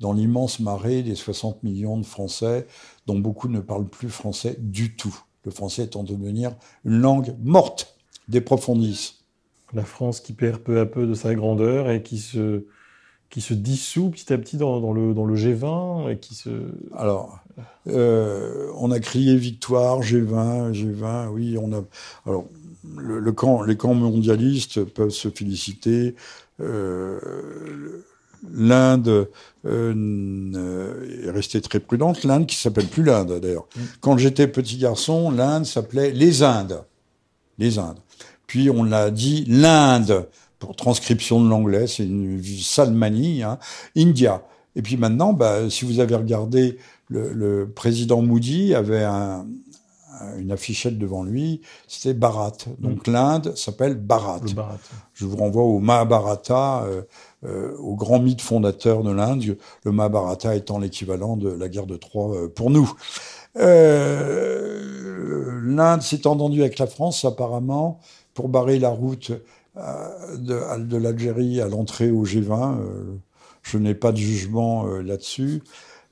dans 0.00 0.12
l'immense 0.12 0.60
marée 0.60 1.02
des 1.02 1.14
60 1.14 1.62
millions 1.62 1.98
de 1.98 2.06
Français, 2.06 2.66
dont 3.06 3.18
beaucoup 3.18 3.48
ne 3.48 3.60
parlent 3.60 3.88
plus 3.88 4.10
français 4.10 4.56
du 4.58 4.96
tout? 4.96 5.16
Le 5.44 5.50
français 5.50 5.84
étant 5.84 6.04
devenir 6.04 6.54
une 6.84 7.00
langue 7.00 7.34
morte 7.42 7.96
des 8.28 8.40
profondis 8.40 9.17
la 9.72 9.84
France 9.84 10.20
qui 10.20 10.32
perd 10.32 10.58
peu 10.58 10.80
à 10.80 10.86
peu 10.86 11.06
de 11.06 11.14
sa 11.14 11.34
grandeur 11.34 11.90
et 11.90 12.02
qui 12.02 12.18
se, 12.18 12.64
qui 13.30 13.40
se 13.40 13.54
dissout 13.54 14.10
petit 14.10 14.32
à 14.32 14.38
petit 14.38 14.56
dans, 14.56 14.80
dans 14.80 14.92
le, 14.92 15.14
dans 15.14 15.24
le 15.24 15.36
G20 15.36 16.10
et 16.10 16.18
qui 16.18 16.34
se... 16.34 16.50
Alors, 16.96 17.40
euh, 17.88 18.70
on 18.76 18.90
a 18.90 19.00
crié 19.00 19.36
victoire, 19.36 20.00
G20, 20.00 20.72
G20, 20.72 21.28
oui, 21.28 21.56
on 21.60 21.72
a... 21.72 21.82
Alors, 22.26 22.46
le, 22.96 23.18
le 23.18 23.32
camp, 23.32 23.62
les 23.62 23.76
camps 23.76 23.94
mondialistes 23.94 24.84
peuvent 24.84 25.10
se 25.10 25.28
féliciter. 25.28 26.14
Euh, 26.60 27.18
L'Inde 28.52 29.28
euh, 29.66 31.24
est 31.24 31.30
restée 31.30 31.60
très 31.60 31.80
prudente. 31.80 32.24
L'Inde 32.24 32.46
qui 32.46 32.56
s'appelle 32.56 32.86
plus 32.86 33.02
l'Inde 33.02 33.40
d'ailleurs. 33.40 33.66
Mm. 33.76 33.80
Quand 34.00 34.16
j'étais 34.18 34.46
petit 34.46 34.76
garçon, 34.76 35.30
l'Inde 35.30 35.66
s'appelait 35.66 36.12
les 36.12 36.42
Indes. 36.42 36.84
Les 37.58 37.78
Indes. 37.78 37.98
Puis 38.48 38.68
on 38.68 38.82
l'a 38.82 39.12
dit 39.12 39.44
l'Inde 39.46 40.26
pour 40.58 40.74
transcription 40.74 41.40
de 41.40 41.48
l'anglais, 41.48 41.86
c'est 41.86 42.04
une 42.04 42.42
sale 42.42 42.90
manie. 42.90 43.44
Hein. 43.44 43.60
India. 43.96 44.42
Et 44.74 44.82
puis 44.82 44.96
maintenant, 44.96 45.32
bah, 45.32 45.70
si 45.70 45.84
vous 45.84 46.00
avez 46.00 46.16
regardé, 46.16 46.78
le, 47.08 47.32
le 47.32 47.70
président 47.70 48.22
Moody 48.22 48.74
avait 48.74 49.04
un, 49.04 49.46
une 50.38 50.52
affichette 50.52 50.98
devant 50.98 51.22
lui, 51.22 51.60
c'était 51.86 52.14
Bharat. 52.14 52.56
Donc 52.78 53.06
mm. 53.06 53.12
l'Inde 53.12 53.54
s'appelle 53.56 53.94
Bharat. 53.94 54.40
Je 55.14 55.26
vous 55.26 55.36
renvoie 55.36 55.62
au 55.64 55.78
Mahabharata, 55.78 56.82
euh, 56.84 57.02
euh, 57.44 57.76
au 57.78 57.94
grand 57.94 58.18
mythe 58.18 58.40
fondateur 58.40 59.02
de 59.02 59.10
l'Inde, 59.10 59.56
le 59.84 59.92
Mahabharata 59.92 60.54
étant 60.54 60.78
l'équivalent 60.78 61.36
de 61.36 61.50
la 61.50 61.68
guerre 61.68 61.86
de 61.86 61.96
Troie 61.96 62.34
euh, 62.34 62.48
pour 62.48 62.70
nous. 62.70 62.90
L'Inde 65.70 66.02
s'est 66.02 66.26
entendue 66.26 66.60
avec 66.60 66.78
la 66.78 66.86
France 66.86 67.24
apparemment 67.24 67.98
pour 68.38 68.48
barrer 68.48 68.78
la 68.78 68.90
route 68.90 69.32
de, 69.76 70.84
de 70.84 70.96
l'Algérie 70.96 71.60
à 71.60 71.66
l'entrée 71.68 72.12
au 72.12 72.24
G20. 72.24 72.78
je 73.62 73.78
n'ai 73.78 73.94
pas 73.94 74.12
de 74.12 74.16
jugement 74.16 74.86
là-dessus 74.86 75.62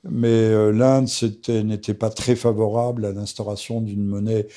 mais 0.09 0.27
euh, 0.27 0.71
l'Inde 0.71 1.07
n'était 1.47 1.93
pas 1.93 2.09
très 2.09 2.35
favorable 2.35 3.05
à 3.05 3.11
l'instauration 3.11 3.81
d'une 3.81 4.05
monnaie 4.05 4.47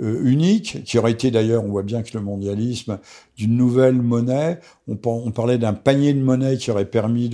euh, 0.00 0.20
unique, 0.24 0.84
qui 0.84 0.98
aurait 0.98 1.12
été 1.12 1.30
d'ailleurs, 1.30 1.64
on 1.64 1.68
voit 1.68 1.82
bien 1.82 2.02
que 2.02 2.16
le 2.16 2.24
mondialisme, 2.24 2.98
d'une 3.36 3.56
nouvelle 3.56 4.00
monnaie. 4.00 4.58
On, 4.88 4.96
parlait 4.96 5.58
d'un 5.58 5.74
panier 5.74 6.14
de 6.14 6.22
monnaie 6.22 6.56
qui 6.56 6.70
aurait 6.70 6.88
permis 6.88 7.30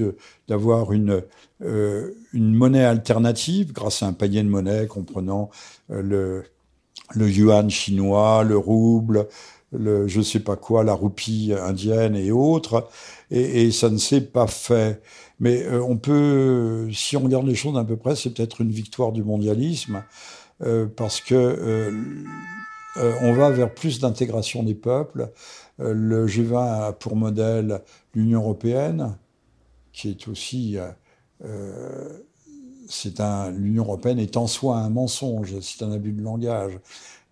d'avoir 0.48 0.92
une, 0.92 1.22
euh, 1.62 2.12
monnaie 2.32 2.84
alternative 2.84 3.72
grâce 3.72 4.02
à 4.02 4.06
un 4.06 4.12
panier 4.12 4.42
de 4.42 4.48
monnaie 4.48 4.86
comprenant 4.86 5.50
le 5.88 6.44
yuan 7.16 7.70
chinois, 7.70 8.44
le 8.44 8.56
rouble, 8.56 9.28
le 9.72 10.08
je 10.08 10.20
sais 10.20 10.40
pas 10.40 10.56
quoi, 10.56 10.84
la 10.84 10.94
roupie 10.94 11.52
indienne 11.52 12.16
et 12.16 12.30
autres. 12.30 12.88
Et, 13.30 13.70
ça 13.70 13.90
ne 13.90 13.98
s'est 13.98 14.22
pas 14.22 14.46
fait. 14.46 15.02
Mais 15.40 15.62
euh, 15.64 15.82
on 15.82 15.96
peut, 15.96 16.88
si 16.92 17.16
on 17.16 17.20
regarde 17.20 17.46
les 17.46 17.54
choses 17.54 17.74
d'un 17.74 17.84
peu 17.84 17.96
près, 17.96 18.16
c'est 18.16 18.30
peut-être 18.30 18.60
une 18.60 18.70
victoire 18.70 19.12
du 19.12 19.22
mondialisme, 19.22 20.02
euh, 20.62 20.86
parce 20.86 21.20
que 21.20 21.34
euh, 21.34 21.92
on 23.20 23.32
va 23.32 23.50
vers 23.50 23.72
plus 23.72 24.00
d'intégration 24.00 24.62
des 24.62 24.74
peuples. 24.74 25.30
le 25.78 26.26
G20 26.26 26.88
a 26.88 26.92
pour 26.92 27.14
modèle 27.14 27.82
l'Union 28.14 28.40
européenne, 28.40 29.16
qui 29.92 30.10
est 30.10 30.26
aussi 30.26 30.76
c'est 32.88 33.20
un 33.20 33.50
l'Union 33.52 33.84
européenne 33.84 34.18
est 34.18 34.36
en 34.36 34.48
soi 34.48 34.78
un 34.78 34.88
mensonge, 34.88 35.60
c'est 35.60 35.84
un 35.84 35.92
abus 35.92 36.12
de 36.12 36.22
langage. 36.22 36.80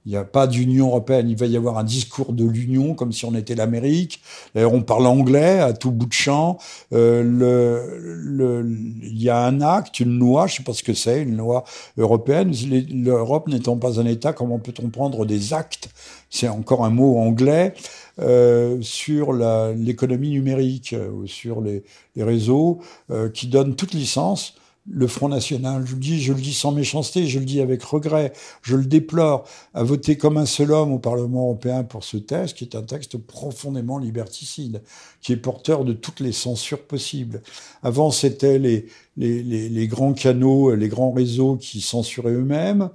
Il 0.06 0.10
n'y 0.10 0.16
a 0.16 0.24
pas 0.24 0.46
d'Union 0.46 0.86
européenne. 0.88 1.28
Il 1.28 1.36
va 1.36 1.46
y 1.46 1.56
avoir 1.56 1.78
un 1.78 1.84
discours 1.84 2.32
de 2.32 2.44
l'Union 2.44 2.94
comme 2.94 3.12
si 3.12 3.24
on 3.24 3.34
était 3.34 3.54
l'Amérique. 3.54 4.22
D'ailleurs, 4.54 4.72
on 4.72 4.82
parle 4.82 5.06
anglais 5.06 5.60
à 5.60 5.72
tout 5.72 5.90
bout 5.90 6.06
de 6.06 6.12
champ. 6.12 6.58
Euh, 6.92 7.22
le, 7.22 8.62
le, 8.62 8.76
il 9.02 9.22
y 9.22 9.28
a 9.28 9.44
un 9.44 9.60
acte, 9.60 10.00
une 10.00 10.18
loi, 10.18 10.46
je 10.46 10.54
ne 10.54 10.56
sais 10.58 10.62
pas 10.62 10.72
ce 10.72 10.82
que 10.82 10.94
c'est, 10.94 11.22
une 11.22 11.36
loi 11.36 11.64
européenne. 11.98 12.52
L'Europe 12.90 13.48
n'étant 13.48 13.76
pas 13.76 14.00
un 14.00 14.06
État, 14.06 14.32
comment 14.32 14.58
peut-on 14.58 14.88
prendre 14.90 15.26
des 15.26 15.52
actes 15.52 15.90
C'est 16.30 16.48
encore 16.48 16.84
un 16.84 16.90
mot 16.90 17.18
anglais. 17.18 17.74
Euh, 18.18 18.78
sur 18.80 19.34
l'économie 19.34 20.30
numérique, 20.30 20.94
euh, 20.94 21.26
sur 21.26 21.60
les, 21.60 21.84
les 22.14 22.22
réseaux, 22.22 22.80
euh, 23.10 23.28
qui 23.28 23.46
donnent 23.46 23.76
toute 23.76 23.92
licence 23.92 24.54
le 24.88 25.06
Front 25.06 25.28
National, 25.28 25.84
je 25.86 25.94
le 25.94 26.00
dis, 26.00 26.20
je 26.20 26.32
le 26.32 26.40
dis 26.40 26.54
sans 26.54 26.72
méchanceté, 26.72 27.26
je 27.26 27.38
le 27.38 27.44
dis 27.44 27.60
avec 27.60 27.82
regret, 27.82 28.32
je 28.62 28.76
le 28.76 28.84
déplore, 28.84 29.44
a 29.74 29.82
voté 29.82 30.16
comme 30.16 30.36
un 30.36 30.46
seul 30.46 30.72
homme 30.72 30.92
au 30.92 30.98
Parlement 30.98 31.42
européen 31.42 31.84
pour 31.84 32.04
ce 32.04 32.16
texte, 32.16 32.56
qui 32.56 32.64
est 32.64 32.76
un 32.76 32.82
texte 32.82 33.18
profondément 33.18 33.98
liberticide, 33.98 34.82
qui 35.20 35.32
est 35.32 35.36
porteur 35.36 35.84
de 35.84 35.92
toutes 35.92 36.20
les 36.20 36.32
censures 36.32 36.82
possibles. 36.82 37.42
Avant, 37.82 38.10
c'était 38.10 38.58
les, 38.58 38.86
les, 39.16 39.42
les, 39.42 39.86
grands 39.88 40.12
canaux, 40.12 40.74
les 40.74 40.88
grands 40.88 41.12
réseaux 41.12 41.56
qui 41.56 41.80
censuraient 41.80 42.32
eux-mêmes. 42.32 42.90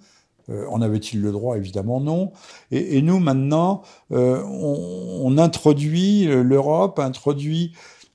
Euh, 0.50 0.66
en 0.70 0.82
avait-il 0.82 1.22
le 1.22 1.32
droit? 1.32 1.58
Évidemment 1.58 2.00
non. 2.00 2.32
Et, 2.72 3.02
nous, 3.02 3.20
maintenant, 3.20 3.84
euh, 4.12 4.44
on, 4.44 5.38
introduit, 5.38 6.28
euh, 6.28 6.44
l'Europe 6.44 7.00
introduit 7.00 7.74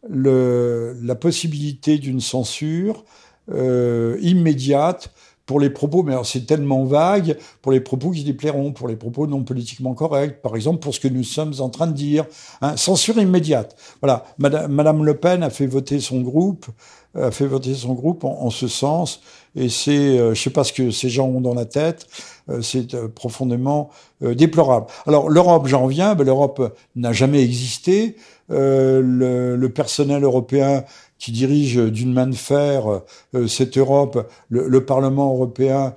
la 0.09 1.17
possibilité 1.17 1.99
d'une 1.99 2.21
censure 2.21 3.05
euh, 3.53 4.17
immédiate 4.21 5.11
pour 5.47 5.61
les 5.61 5.71
propos, 5.71 6.03
mais 6.03 6.15
c'est 6.25 6.45
tellement 6.45 6.85
vague, 6.85 7.39
pour 7.63 7.71
les 7.71 7.81
propos 7.81 8.11
qui 8.11 8.25
déplairont, 8.25 8.73
pour 8.73 8.89
les 8.89 8.97
propos 8.97 9.29
non 9.29 9.45
politiquement 9.45 9.95
corrects, 9.95 10.43
par 10.43 10.57
exemple 10.57 10.81
pour 10.81 10.93
ce 10.93 10.99
que 10.99 11.09
nous 11.09 11.23
sommes 11.23 11.55
en 11.61 11.69
train 11.69 11.87
de 11.87 11.93
dire. 11.93 12.27
Hein, 12.61 12.77
censure 12.77 13.17
immédiate. 13.19 13.77
Voilà, 14.03 14.25
Madame, 14.39 14.73
Madame, 14.73 15.05
Le 15.05 15.17
Pen 15.17 15.45
a 15.45 15.51
fait 15.51 15.67
voter 15.67 16.01
son 16.01 16.21
groupe, 16.21 16.67
a 17.15 17.31
fait 17.31 17.47
voter 17.47 17.75
son 17.75 17.95
groupe 17.95 18.25
en, 18.25 18.51
ce 18.51 18.67
sens, 18.67 19.21
et 19.55 19.69
c'est, 19.69 20.19
euh, 20.19 20.35
je 20.35 20.43
sais 20.43 20.51
pas 20.51 20.65
ce 20.65 20.73
que 20.73 20.91
ces 20.91 21.09
gens 21.09 21.29
ont 21.29 21.41
dans 21.41 21.55
la 21.55 21.65
tête, 21.65 22.07
euh, 22.51 22.61
c'est 22.61 22.95
euh, 22.95 23.09
profondément 23.09 23.91
déplorable. 24.21 24.87
Alors 25.07 25.29
l'Europe, 25.29 25.67
j'en 25.67 25.85
reviens, 25.85 26.15
ben, 26.15 26.25
l'Europe 26.25 26.75
n'a 26.95 27.13
jamais 27.13 27.43
existé. 27.43 28.17
Le, 28.49 29.57
le, 29.57 29.69
personnel 29.71 30.23
européen 30.23 30.85
qui 31.19 31.33
dirige 31.33 31.77
d'une 31.77 32.13
main 32.13 32.27
de 32.27 32.35
fer 32.35 33.03
euh, 33.35 33.47
cette 33.47 33.79
Europe, 33.79 34.31
le, 34.49 34.85
Parlement 34.85 35.33
européen 35.33 35.95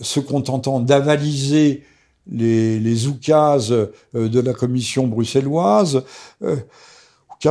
se 0.00 0.20
contentant 0.20 0.80
d'avaliser 0.80 1.82
les, 2.30 2.78
les 2.78 3.06
oukases 3.06 3.72
euh, 3.72 3.90
de 4.14 4.40
la 4.40 4.52
Commission 4.52 5.06
bruxelloise. 5.06 6.04
Euh, 6.42 6.56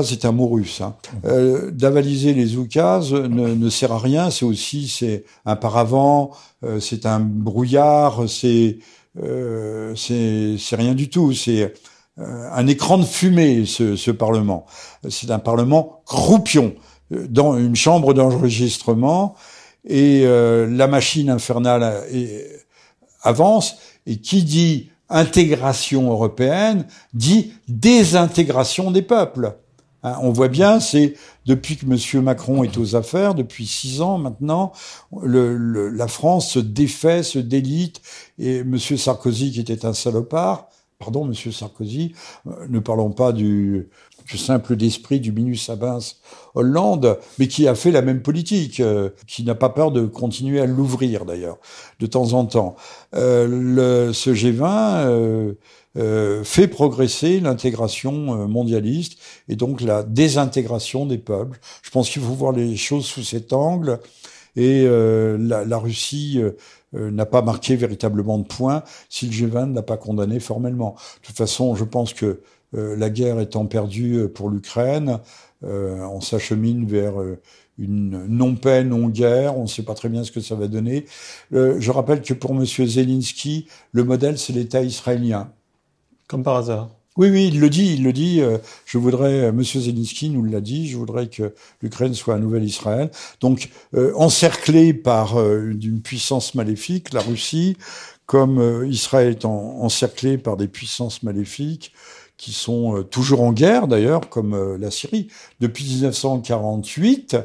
c'est 0.04 0.24
un 0.24 0.32
mot 0.32 0.48
russe. 0.48 0.80
Hein. 0.80 0.96
Euh, 1.26 1.70
d'avaliser 1.70 2.34
les 2.34 2.56
oukases 2.56 3.12
ne, 3.12 3.54
ne, 3.54 3.70
sert 3.70 3.92
à 3.92 4.00
rien. 4.00 4.30
C'est 4.32 4.46
aussi 4.46 4.88
c'est 4.88 5.26
un 5.46 5.58
paravent, 5.58 6.32
c'est 6.80 7.06
un 7.06 7.20
brouillard, 7.20 8.30
c'est 8.30 8.80
c'est 9.18 10.76
rien 10.78 10.94
du 10.94 11.10
tout. 11.10 11.34
C'est 11.34 11.74
un 12.18 12.68
écran 12.68 13.00
de 13.00 13.04
fumée 13.04 13.66
ce, 13.66 13.98
ce 13.98 14.12
Parlement. 14.12 14.66
C'est 15.10 15.30
un 15.30 15.40
Parlement 15.40 16.02
croupion 16.06 16.74
dans 17.12 17.57
une 17.57 17.76
chambre 17.76 18.14
d'enregistrement 18.14 19.36
et 19.86 20.24
euh, 20.26 20.68
la 20.68 20.88
machine 20.88 21.30
infernale 21.30 22.03
avance 23.24 23.78
et 24.05 24.18
qui 24.18 24.43
dit 24.43 24.89
intégration 25.09 26.09
européenne 26.12 26.86
dit 27.14 27.53
désintégration 27.68 28.91
des 28.91 29.01
peuples. 29.01 29.57
Hein, 30.03 30.16
on 30.22 30.32
voit 30.32 30.47
bien, 30.47 30.80
c'est 30.80 31.14
depuis 31.45 31.78
que 31.78 31.86
M. 31.86 32.24
Macron 32.24 32.64
est 32.64 32.78
aux 32.78 32.95
affaires, 32.95 33.36
depuis 33.36 33.68
six 33.68 34.01
ans 34.01 34.18
maintenant, 34.18 34.72
le, 35.22 35.89
la 35.89 36.07
France 36.07 36.51
se 36.51 36.59
défait, 36.59 37.22
se 37.22 37.38
délite, 37.38 38.01
et 38.39 38.59
M. 38.59 38.80
Sarkozy, 38.80 39.51
qui 39.51 39.59
était 39.59 39.86
un 39.86 39.93
salopard, 39.93 40.70
pardon, 40.97 41.28
M. 41.28 41.51
Sarkozy, 41.51 42.14
euh, 42.47 42.68
ne 42.70 42.80
parlons 42.80 43.12
pas 43.12 43.32
du, 43.32 43.89
simple 44.38 44.76
d'esprit 44.76 45.20
du 45.20 45.32
Minus 45.32 45.66
Sabins 45.66 46.00
Hollande, 46.56 47.18
mais 47.40 47.48
qui 47.48 47.68
a 47.68 47.76
fait 47.76 47.92
la 47.92 48.02
même 48.02 48.22
politique, 48.22 48.80
euh, 48.80 49.10
qui 49.28 49.44
n'a 49.44 49.56
pas 49.56 49.70
peur 49.70 49.92
de 49.92 50.06
continuer 50.06 50.60
à 50.60 50.66
l'ouvrir 50.66 51.26
d'ailleurs, 51.26 51.58
de 52.00 52.06
temps 52.06 52.34
en 52.34 52.46
temps. 52.46 52.76
Euh, 53.16 54.12
ce 54.14 54.32
G20 54.32 55.56
euh, 55.98 56.44
fait 56.44 56.68
progresser 56.68 57.40
l'intégration 57.40 58.48
mondialiste 58.48 59.18
et 59.50 59.56
donc 59.56 59.82
la 59.82 60.04
désintégration 60.04 61.06
des 61.06 61.18
peuples. 61.18 61.60
Je 61.82 61.90
pense 61.90 62.10
qu'il 62.10 62.22
faut 62.22 62.34
voir 62.34 62.52
les 62.52 62.76
choses 62.76 63.06
sous 63.06 63.24
cet 63.24 63.54
angle. 63.54 64.00
Et 64.58 64.86
la, 64.86 65.78
Russie 65.78 66.42
n'a 66.94 67.26
pas 67.26 67.42
marqué 67.42 67.78
véritablement 67.78 68.38
de 68.38 68.44
points 68.44 68.84
si 69.08 69.26
le 69.26 69.32
G20 69.32 69.72
n'a 69.72 69.82
pas 69.82 69.96
condamné 69.96 70.42
formellement. 70.42 70.96
De 71.22 71.28
toute 71.28 71.38
façon, 71.38 71.74
je 71.76 71.86
pense 71.86 72.14
que 72.14 72.42
la 72.74 73.10
guerre 73.10 73.40
étant 73.40 73.66
perdue 73.66 74.16
euh, 74.16 74.28
pour 74.28 74.50
l'Ukraine, 74.50 75.20
euh, 75.64 76.00
on 76.06 76.22
s'achemine 76.22 76.86
vers 76.86 77.14
une 77.78 78.26
non-paix, 78.28 78.84
non-guerre. 78.84 79.58
On 79.58 79.64
ne 79.64 79.68
sait 79.68 79.84
pas 79.84 79.94
très 79.94 80.10
bien 80.10 80.24
ce 80.24 80.32
que 80.32 80.42
ça 80.42 80.56
va 80.56 80.68
donner. 80.68 81.06
je 81.52 81.92
rappelle 81.92 82.22
que 82.22 82.34
pour 82.34 82.52
M. 82.52 82.66
Zelensky, 82.66 83.68
le 83.92 84.04
modèle, 84.04 84.38
c'est 84.38 84.54
l'État 84.54 84.82
israélien. 84.82 85.52
Comme 86.28 86.44
par 86.44 86.56
hasard. 86.56 86.90
Oui, 87.18 87.30
oui, 87.30 87.50
il 87.52 87.60
le 87.60 87.70
dit, 87.70 87.94
il 87.94 88.04
le 88.04 88.14
dit. 88.14 88.42
je 88.86 88.98
voudrais, 88.98 89.50
M. 89.50 89.64
Zelensky 89.64 90.30
nous 90.30 90.44
l'a 90.44 90.62
dit, 90.62 90.88
je 90.88 90.98
voudrais 90.98 91.28
que 91.28 91.54
l'Ukraine 91.82 92.16
soit 92.16 92.36
un 92.36 92.40
nouvel 92.40 92.64
Israël. 92.64 93.12
Donc, 93.40 93.70
encerclé 94.16 94.96
par 94.96 95.38
une 95.40 96.02
puissance 96.02 96.56
maléfique, 96.56 97.14
la 97.14 97.22
Russie, 97.22 97.78
comme 98.26 98.86
Israël 98.90 99.30
est 99.32 99.46
encerclé 99.46 100.40
par 100.40 100.58
des 100.58 100.68
puissances 100.68 101.22
maléfiques, 101.22 101.94
qui 102.42 102.54
sont 102.54 102.98
euh, 102.98 103.04
toujours 103.04 103.44
en 103.44 103.54
guerre 103.54 103.88
d'ailleurs, 103.88 104.28
comme 104.28 104.56
euh, 104.56 104.76
la 104.80 104.89
Syrie. 104.89 105.28
Depuis 105.60 105.86
1948, 105.86 107.38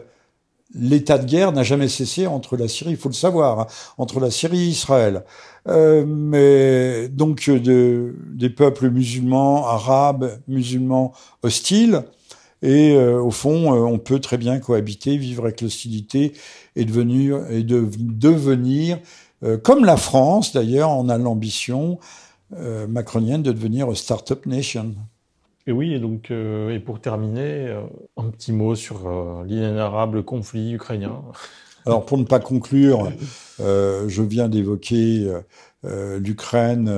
l'état 0.75 1.19
de 1.19 1.27
guerre 1.27 1.53
n'a 1.53 1.63
jamais 1.63 1.89
cessé 1.89 2.27
entre 2.27 2.57
la 2.57 2.67
Syrie, 2.67 2.93
il 2.93 2.97
faut 2.97 3.11
le 3.11 3.15
savoir, 3.15 3.61
hein, 3.61 3.67
entre 3.99 4.21
la 4.21 4.31
Syrie 4.31 4.63
et 4.63 4.69
Israël. 4.69 5.25
Euh, 5.69 6.07
mais 6.07 7.09
donc 7.09 7.51
de, 7.51 8.15
des 8.33 8.49
peuples 8.49 8.89
musulmans, 8.89 9.67
arabes, 9.67 10.41
musulmans 10.49 11.13
hostiles. 11.43 12.03
Et 12.63 12.97
au 12.97 13.31
fond, 13.31 13.71
on 13.71 13.99
peut 13.99 14.19
très 14.19 14.39
bien 14.39 14.59
cohabiter, 14.59 15.19
vivre 15.19 15.45
avec 15.45 15.61
l'hostilité 15.61 16.33
et 16.75 16.87
devenir, 16.87 17.49
et 17.51 17.63
de, 17.63 17.87
devenir 17.99 18.99
comme 19.63 19.85
la 19.85 19.99
France, 19.99 20.55
d'ailleurs, 20.55 20.91
on 20.91 21.11
a 21.11 21.19
l'ambition 21.19 21.99
macronienne 22.51 23.43
de 23.43 23.53
devenir 23.53 23.97
start-up 23.97 24.47
nation. 24.47 24.95
Et 25.67 25.73
oui, 25.73 25.95
et 25.95 25.99
donc, 25.99 26.31
et 26.31 26.79
pour 26.79 27.01
terminer, 27.01 27.77
un 28.17 28.31
petit 28.31 28.53
mot 28.53 28.77
sur 28.77 29.43
l'inénarrable 29.45 30.23
conflit 30.23 30.75
ukrainien. 30.75 31.23
Alors, 31.87 32.07
pour 32.07 32.19
ne 32.19 32.25
pas 32.25 32.39
conclure, 32.39 33.11
je 33.59 34.23
viens 34.23 34.49
d'évoquer 34.49 35.29
l'Ukraine 35.83 36.89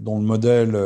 dont 0.00 0.18
le 0.18 0.24
modèle 0.24 0.76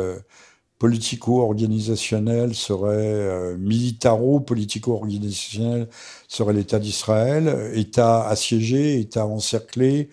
politico-organisationnel 0.79 2.53
serait 2.53 2.91
euh, 2.91 3.57
militaro-politico-organisationnel 3.57 5.87
serait 6.27 6.53
l'État 6.53 6.77
d'Israël, 6.79 7.71
État 7.73 8.27
assiégé, 8.27 8.99
État 8.99 9.25
encerclé, 9.25 10.09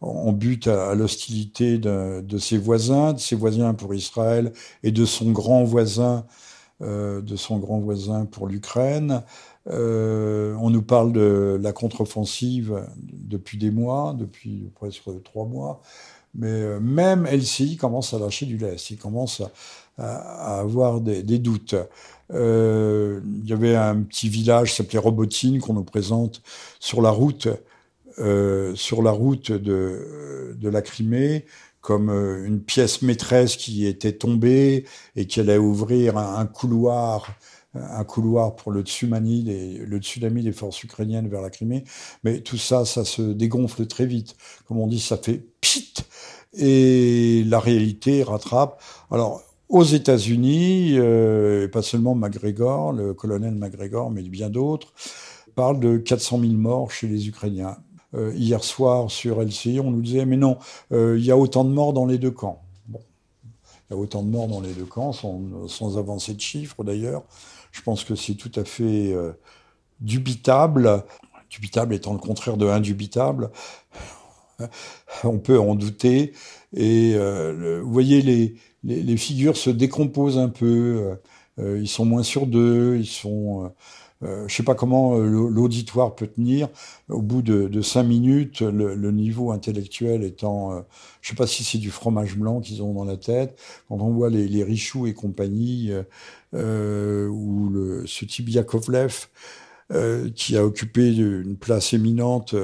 en 0.00 0.32
but 0.32 0.66
à, 0.68 0.94
l'hostilité 0.94 1.78
de, 1.78 2.38
ses 2.38 2.58
voisins, 2.58 3.12
de 3.12 3.18
ses 3.18 3.36
voisins 3.36 3.74
pour 3.74 3.94
Israël 3.94 4.52
et 4.82 4.92
de 4.92 5.04
son 5.04 5.30
grand 5.30 5.64
voisin, 5.64 6.26
euh, 6.82 7.22
de 7.22 7.36
son 7.36 7.58
grand 7.58 7.78
voisin 7.78 8.26
pour 8.26 8.46
l'Ukraine. 8.46 9.22
Euh, 9.68 10.54
on 10.60 10.70
nous 10.70 10.82
parle 10.82 11.12
de 11.12 11.58
la 11.60 11.72
contre-offensive 11.72 12.86
depuis 12.98 13.58
des 13.58 13.70
mois, 13.70 14.14
depuis 14.16 14.70
presque 14.74 15.10
trois 15.24 15.46
mois. 15.46 15.80
Mais 16.34 16.48
euh, 16.48 16.80
même 16.80 17.26
LCI 17.26 17.76
commence 17.76 18.12
à 18.12 18.18
lâcher 18.18 18.44
du 18.44 18.58
lest, 18.58 18.90
il 18.90 18.98
commence 18.98 19.42
à, 19.98 20.58
avoir 20.58 21.00
des, 21.00 21.22
doutes. 21.38 21.74
Il 22.30 23.46
y 23.46 23.52
avait 23.54 23.76
un 23.76 24.02
petit 24.02 24.28
village 24.28 24.70
qui 24.70 24.76
s'appelait 24.76 24.98
Robotine 24.98 25.58
qu'on 25.58 25.72
nous 25.72 25.84
présente 25.84 26.42
sur 26.78 27.00
la 27.00 27.08
route, 27.08 27.48
euh, 28.18 28.74
sur 28.74 29.02
la 29.02 29.10
route 29.10 29.52
de, 29.52 30.56
la 30.62 30.82
Crimée 30.82 31.46
comme 31.80 32.10
une 32.10 32.60
pièce 32.60 33.02
maîtresse 33.02 33.56
qui 33.56 33.86
était 33.86 34.12
tombée 34.12 34.84
et 35.14 35.26
qui 35.26 35.38
allait 35.38 35.58
ouvrir 35.58 36.18
un, 36.18 36.44
couloir 36.46 37.36
un 37.74 38.04
couloir 38.04 38.56
pour 38.56 38.72
le 38.72 38.80
tsunami 38.80 39.44
des, 39.44 39.86
des 39.86 40.52
forces 40.52 40.82
ukrainiennes 40.82 41.28
vers 41.28 41.42
la 41.42 41.50
Crimée. 41.50 41.84
Mais 42.24 42.40
tout 42.40 42.56
ça, 42.56 42.84
ça 42.84 43.04
se 43.04 43.22
dégonfle 43.22 43.86
très 43.86 44.06
vite. 44.06 44.34
Comme 44.66 44.78
on 44.78 44.86
dit, 44.86 44.98
ça 44.98 45.16
fait 45.16 45.44
pit 45.60 46.04
et 46.56 47.44
la 47.46 47.60
réalité 47.60 48.22
rattrape. 48.22 48.82
Alors, 49.10 49.42
aux 49.68 49.84
États-Unis, 49.84 50.92
euh, 50.96 51.64
et 51.64 51.68
pas 51.68 51.82
seulement 51.82 52.14
McGregor, 52.14 52.92
le 52.92 53.14
colonel 53.14 53.54
McGregor, 53.54 54.10
mais 54.10 54.22
bien 54.22 54.48
d'autres, 54.48 54.92
parle 55.54 55.80
de 55.80 55.96
400 55.96 56.40
000 56.40 56.52
morts 56.52 56.90
chez 56.90 57.08
les 57.08 57.28
Ukrainiens. 57.28 57.76
Euh, 58.14 58.32
hier 58.34 58.62
soir, 58.62 59.10
sur 59.10 59.42
LCI, 59.42 59.80
on 59.80 59.90
nous 59.90 60.00
disait, 60.00 60.24
mais 60.24 60.36
non, 60.36 60.58
euh, 60.92 61.18
il 61.18 61.24
y 61.24 61.30
a 61.30 61.36
autant 61.36 61.64
de 61.64 61.70
morts 61.70 61.92
dans 61.92 62.06
les 62.06 62.18
deux 62.18 62.30
camps. 62.30 62.62
Bon, 62.88 63.00
il 63.90 63.94
y 63.94 63.96
a 63.96 63.98
autant 64.00 64.22
de 64.22 64.28
morts 64.28 64.48
dans 64.48 64.60
les 64.60 64.72
deux 64.72 64.84
camps, 64.84 65.12
sans, 65.12 65.98
avancer 65.98 66.34
de 66.34 66.40
chiffres 66.40 66.84
d'ailleurs. 66.84 67.24
Je 67.72 67.82
pense 67.82 68.04
que 68.04 68.14
c'est 68.14 68.34
tout 68.34 68.52
à 68.54 68.64
fait 68.64 69.14
dubitable, 70.00 71.04
dubitable 71.50 71.94
étant 71.94 72.12
le 72.12 72.18
contraire 72.18 72.56
de 72.56 72.66
indubitable. 72.66 73.50
on 75.24 75.38
peut 75.38 75.58
en 75.58 75.74
douter. 75.74 76.32
Et 76.74 77.14
euh, 77.14 77.80
vous 77.82 77.92
voyez, 77.92 78.22
les, 78.22 78.54
les, 78.84 79.16
figures 79.16 79.56
se 79.56 79.70
décomposent 79.70 80.38
un 80.38 80.48
peu. 80.48 81.16
Euh, 81.58 81.78
ils 81.80 81.88
sont 81.88 82.04
moins 82.04 82.22
sur 82.22 82.46
deux. 82.46 82.96
Ils 82.96 83.06
sont. 83.06 83.72
Euh, 84.22 84.48
je 84.48 84.54
sais 84.54 84.62
pas 84.62 84.74
comment 84.74 85.16
l'auditoire 85.16 86.14
peut 86.14 86.26
tenir 86.26 86.68
au 87.08 87.20
bout 87.22 87.42
de, 87.42 87.82
cinq 87.82 88.04
minutes, 88.04 88.62
le, 88.62 89.10
niveau 89.12 89.52
intellectuel 89.52 90.24
étant, 90.24 90.84
je 91.20 91.28
sais 91.28 91.36
pas 91.36 91.46
si 91.46 91.64
c'est 91.64 91.78
du 91.78 91.90
fromage 91.90 92.36
blanc 92.36 92.60
qu'ils 92.60 92.82
ont 92.82 92.94
dans 92.94 93.04
la 93.04 93.16
tête. 93.16 93.58
Quand 93.88 94.00
on 94.00 94.12
voit 94.12 94.30
les, 94.30 94.48
les 94.48 94.64
Richoux 94.64 95.06
et 95.06 95.14
compagnie 95.14 95.92
ou 96.52 97.72
ce 98.06 98.24
type 98.24 98.48
Yakovlev, 98.48 99.28
euh, 99.92 100.30
qui 100.34 100.56
a 100.56 100.64
occupé 100.64 101.14
une 101.14 101.56
place 101.56 101.92
éminente 101.92 102.56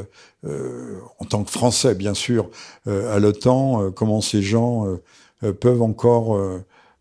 euh, 0.45 0.99
en 1.21 1.25
tant 1.25 1.45
que 1.45 1.53
Français, 1.53 1.95
bien 1.95 2.15
sûr, 2.15 2.51
euh, 2.89 3.15
à 3.15 3.21
l'OTAN. 3.21 3.93
comment 3.93 4.21
ces 4.21 4.43
gens 4.43 4.99
peuvent 5.61 5.83
encore 5.83 6.37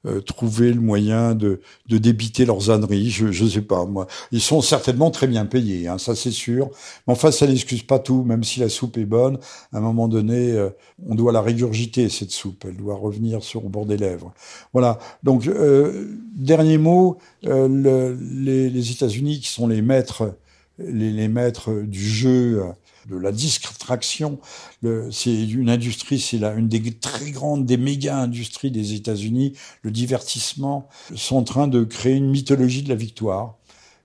euh, 0.05 0.19
trouver 0.21 0.73
le 0.73 0.81
moyen 0.81 1.35
de, 1.35 1.61
de 1.87 1.97
débiter 1.97 2.45
leurs 2.45 2.71
âneries. 2.71 3.09
Je 3.09 3.27
ne 3.27 3.49
sais 3.49 3.61
pas, 3.61 3.85
moi. 3.85 4.07
Ils 4.31 4.41
sont 4.41 4.61
certainement 4.61 5.11
très 5.11 5.27
bien 5.27 5.45
payés, 5.45 5.87
hein, 5.87 5.97
ça 5.97 6.15
c'est 6.15 6.31
sûr. 6.31 6.69
Mais 7.07 7.13
enfin, 7.13 7.31
ça 7.31 7.45
n'excuse 7.47 7.83
pas 7.83 7.99
tout, 7.99 8.23
même 8.23 8.43
si 8.43 8.59
la 8.59 8.69
soupe 8.69 8.97
est 8.97 9.05
bonne. 9.05 9.37
À 9.71 9.77
un 9.77 9.81
moment 9.81 10.07
donné, 10.07 10.51
euh, 10.51 10.69
on 11.07 11.15
doit 11.15 11.31
la 11.31 11.41
régurgiter, 11.41 12.09
cette 12.09 12.31
soupe. 12.31 12.65
Elle 12.67 12.77
doit 12.77 12.95
revenir 12.95 13.43
sur 13.43 13.61
le 13.61 13.69
bord 13.69 13.85
des 13.85 13.97
lèvres. 13.97 14.33
Voilà. 14.73 14.99
Donc, 15.23 15.47
euh, 15.47 16.07
dernier 16.35 16.77
mot, 16.77 17.17
le, 17.43 18.17
les, 18.19 18.69
les 18.69 18.91
États-Unis 18.91 19.39
qui 19.39 19.49
sont 19.49 19.67
les 19.67 19.81
maîtres, 19.81 20.35
les, 20.79 21.11
les 21.11 21.27
maîtres 21.27 21.71
du 21.83 22.03
jeu 22.03 22.63
de 23.09 23.17
la 23.17 23.31
distraction. 23.31 24.39
C'est 25.11 25.43
une 25.43 25.69
industrie, 25.69 26.19
c'est 26.19 26.37
une 26.37 26.67
des 26.67 26.93
très 26.93 27.31
grandes, 27.31 27.65
des 27.65 27.77
méga 27.77 28.17
industries 28.17 28.71
des 28.71 28.93
États-Unis. 28.93 29.53
Le 29.81 29.91
divertissement 29.91 30.89
sont 31.15 31.37
en 31.37 31.43
train 31.43 31.67
de 31.67 31.83
créer 31.83 32.15
une 32.15 32.29
mythologie 32.29 32.83
de 32.83 32.89
la 32.89 32.95
victoire. 32.95 33.55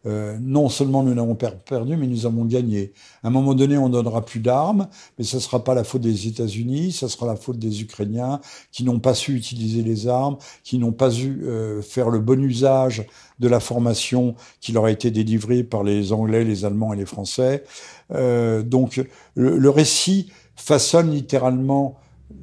Euh, 0.07 0.39
non 0.41 0.69
seulement 0.69 1.03
nous 1.03 1.15
n'avons 1.15 1.35
perdu, 1.35 1.97
mais 1.97 2.07
nous 2.07 2.27
avons 2.27 2.45
gagné. 2.45 2.93
À 3.25 3.29
un 3.29 3.31
moment 3.31 3.55
donné, 3.55 3.77
on 3.77 3.89
donnera 3.89 4.25
plus 4.25 4.39
d'armes, 4.39 4.89
mais 5.19 5.25
ce 5.25 5.37
ne 5.37 5.41
sera 5.41 5.65
pas 5.65 5.75
la 5.75 5.83
faute 5.83 6.03
des 6.03 6.29
États-Unis, 6.29 6.93
ce 6.93 7.09
sera 7.09 7.27
la 7.27 7.35
faute 7.35 7.59
des 7.59 7.83
Ukrainiens 7.83 8.41
qui 8.71 8.85
n'ont 8.85 9.01
pas 9.01 9.15
su 9.15 9.35
utiliser 9.35 9.83
les 9.83 10.07
armes, 10.07 10.37
qui 10.63 10.79
n'ont 10.79 10.93
pas 10.93 11.11
su 11.11 11.41
euh, 11.43 11.83
faire 11.83 12.11
le 12.11 12.21
bon 12.21 12.41
usage 12.41 13.05
de 13.41 13.49
la 13.49 13.59
formation 13.59 14.37
qui 14.61 14.73
leur 14.73 14.85
a 14.85 14.91
été 14.91 15.11
délivrée 15.11 15.65
par 15.65 15.83
les 15.83 16.13
Anglais, 16.13 16.45
les 16.45 16.65
Allemands 16.65 16.93
et 16.93 16.97
les 16.97 17.07
Français. 17.07 17.65
Euh, 18.13 18.63
donc 18.63 19.05
le, 19.35 19.71
récit 19.71 20.31
façonne 20.55 21.11
littéralement 21.11 21.97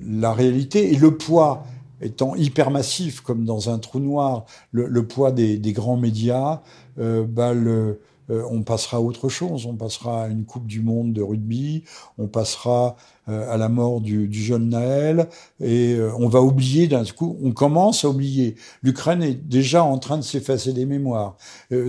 la 0.05 0.33
réalité 0.33 0.93
et 0.93 0.97
le 0.97 1.15
poids 1.15 1.63
étant 2.01 2.35
hypermassif 2.35 3.21
comme 3.21 3.45
dans 3.45 3.69
un 3.69 3.79
trou 3.79 3.99
noir, 3.99 4.45
le, 4.71 5.07
poids 5.07 5.31
des, 5.31 5.59
grands 5.71 5.95
médias, 5.95 6.61
euh, 6.99 7.25
bah 7.25 7.53
le, 7.53 7.99
euh, 8.29 8.43
on 8.49 8.63
passera 8.63 8.97
à 8.97 8.99
autre 8.99 9.29
chose. 9.29 9.65
On 9.65 9.75
passera 9.75 10.23
à 10.23 10.27
une 10.27 10.45
Coupe 10.45 10.67
du 10.67 10.81
Monde 10.81 11.13
de 11.13 11.21
rugby, 11.21 11.83
on 12.17 12.27
passera 12.27 12.95
euh, 13.29 13.53
à 13.53 13.57
la 13.57 13.69
mort 13.69 14.01
du, 14.01 14.31
jeune 14.31 14.69
Naël, 14.69 15.29
et 15.59 15.93
euh, 15.93 16.11
on 16.17 16.27
va 16.27 16.41
oublier 16.41 16.87
d'un 16.87 17.03
coup, 17.05 17.37
on 17.43 17.51
commence 17.51 18.05
à 18.05 18.09
oublier. 18.09 18.55
L'Ukraine 18.81 19.23
est 19.23 19.33
déjà 19.33 19.83
en 19.83 19.97
train 19.97 20.17
de 20.17 20.23
s'effacer 20.23 20.73
des 20.73 20.85
mémoires, 20.85 21.37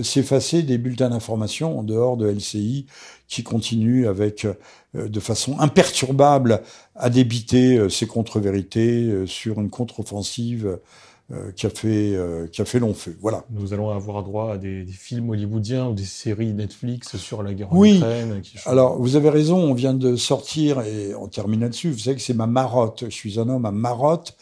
s'effacer 0.03 0.63
des 0.63 0.77
bulletins 0.77 1.09
d'information 1.09 1.79
en 1.79 1.83
dehors 1.83 2.17
de 2.17 2.27
LCI, 2.27 2.85
qui 3.27 3.43
continue 3.43 4.07
avec 4.07 4.47
de 4.93 5.19
façon 5.19 5.59
imperturbable 5.59 6.61
à 6.95 7.09
débiter 7.09 7.89
ses 7.89 8.07
contre-vérités 8.07 9.25
sur 9.25 9.59
une 9.59 9.69
contre-offensive 9.69 10.79
euh, 11.33 11.51
qui 11.53 11.65
a 11.65 11.71
fait 11.71 12.15
euh, 12.15 12.45
qui 12.45 12.61
a 12.61 12.65
fait 12.65 12.77
long 12.77 12.93
feu. 12.93 13.17
Voilà. 13.19 13.45
Nous 13.49 13.73
allons 13.73 13.89
avoir 13.89 14.21
droit 14.21 14.53
à 14.53 14.57
des, 14.59 14.83
des, 14.83 14.91
films 14.91 15.31
hollywoodiens 15.31 15.87
ou 15.87 15.95
des 15.95 16.03
séries 16.03 16.53
Netflix 16.53 17.17
sur 17.17 17.41
la 17.41 17.55
guerre 17.55 17.73
en 17.73 17.83
Ukraine. 17.83 18.41
Qui... 18.43 18.59
Alors 18.67 19.01
vous 19.01 19.15
avez 19.15 19.31
raison, 19.31 19.57
on 19.57 19.73
vient 19.73 19.95
de 19.95 20.17
sortir 20.17 20.81
et 20.81 21.15
on 21.15 21.27
termine 21.27 21.61
là-dessus. 21.61 21.89
Vous 21.89 21.97
savez 21.97 22.15
que 22.15 22.21
c'est 22.21 22.35
ma 22.35 22.45
marotte. 22.45 23.05
Je 23.05 23.15
suis 23.15 23.39
un 23.39 23.49
homme 23.49 23.65
à 23.65 23.71
marotte. 23.71 24.37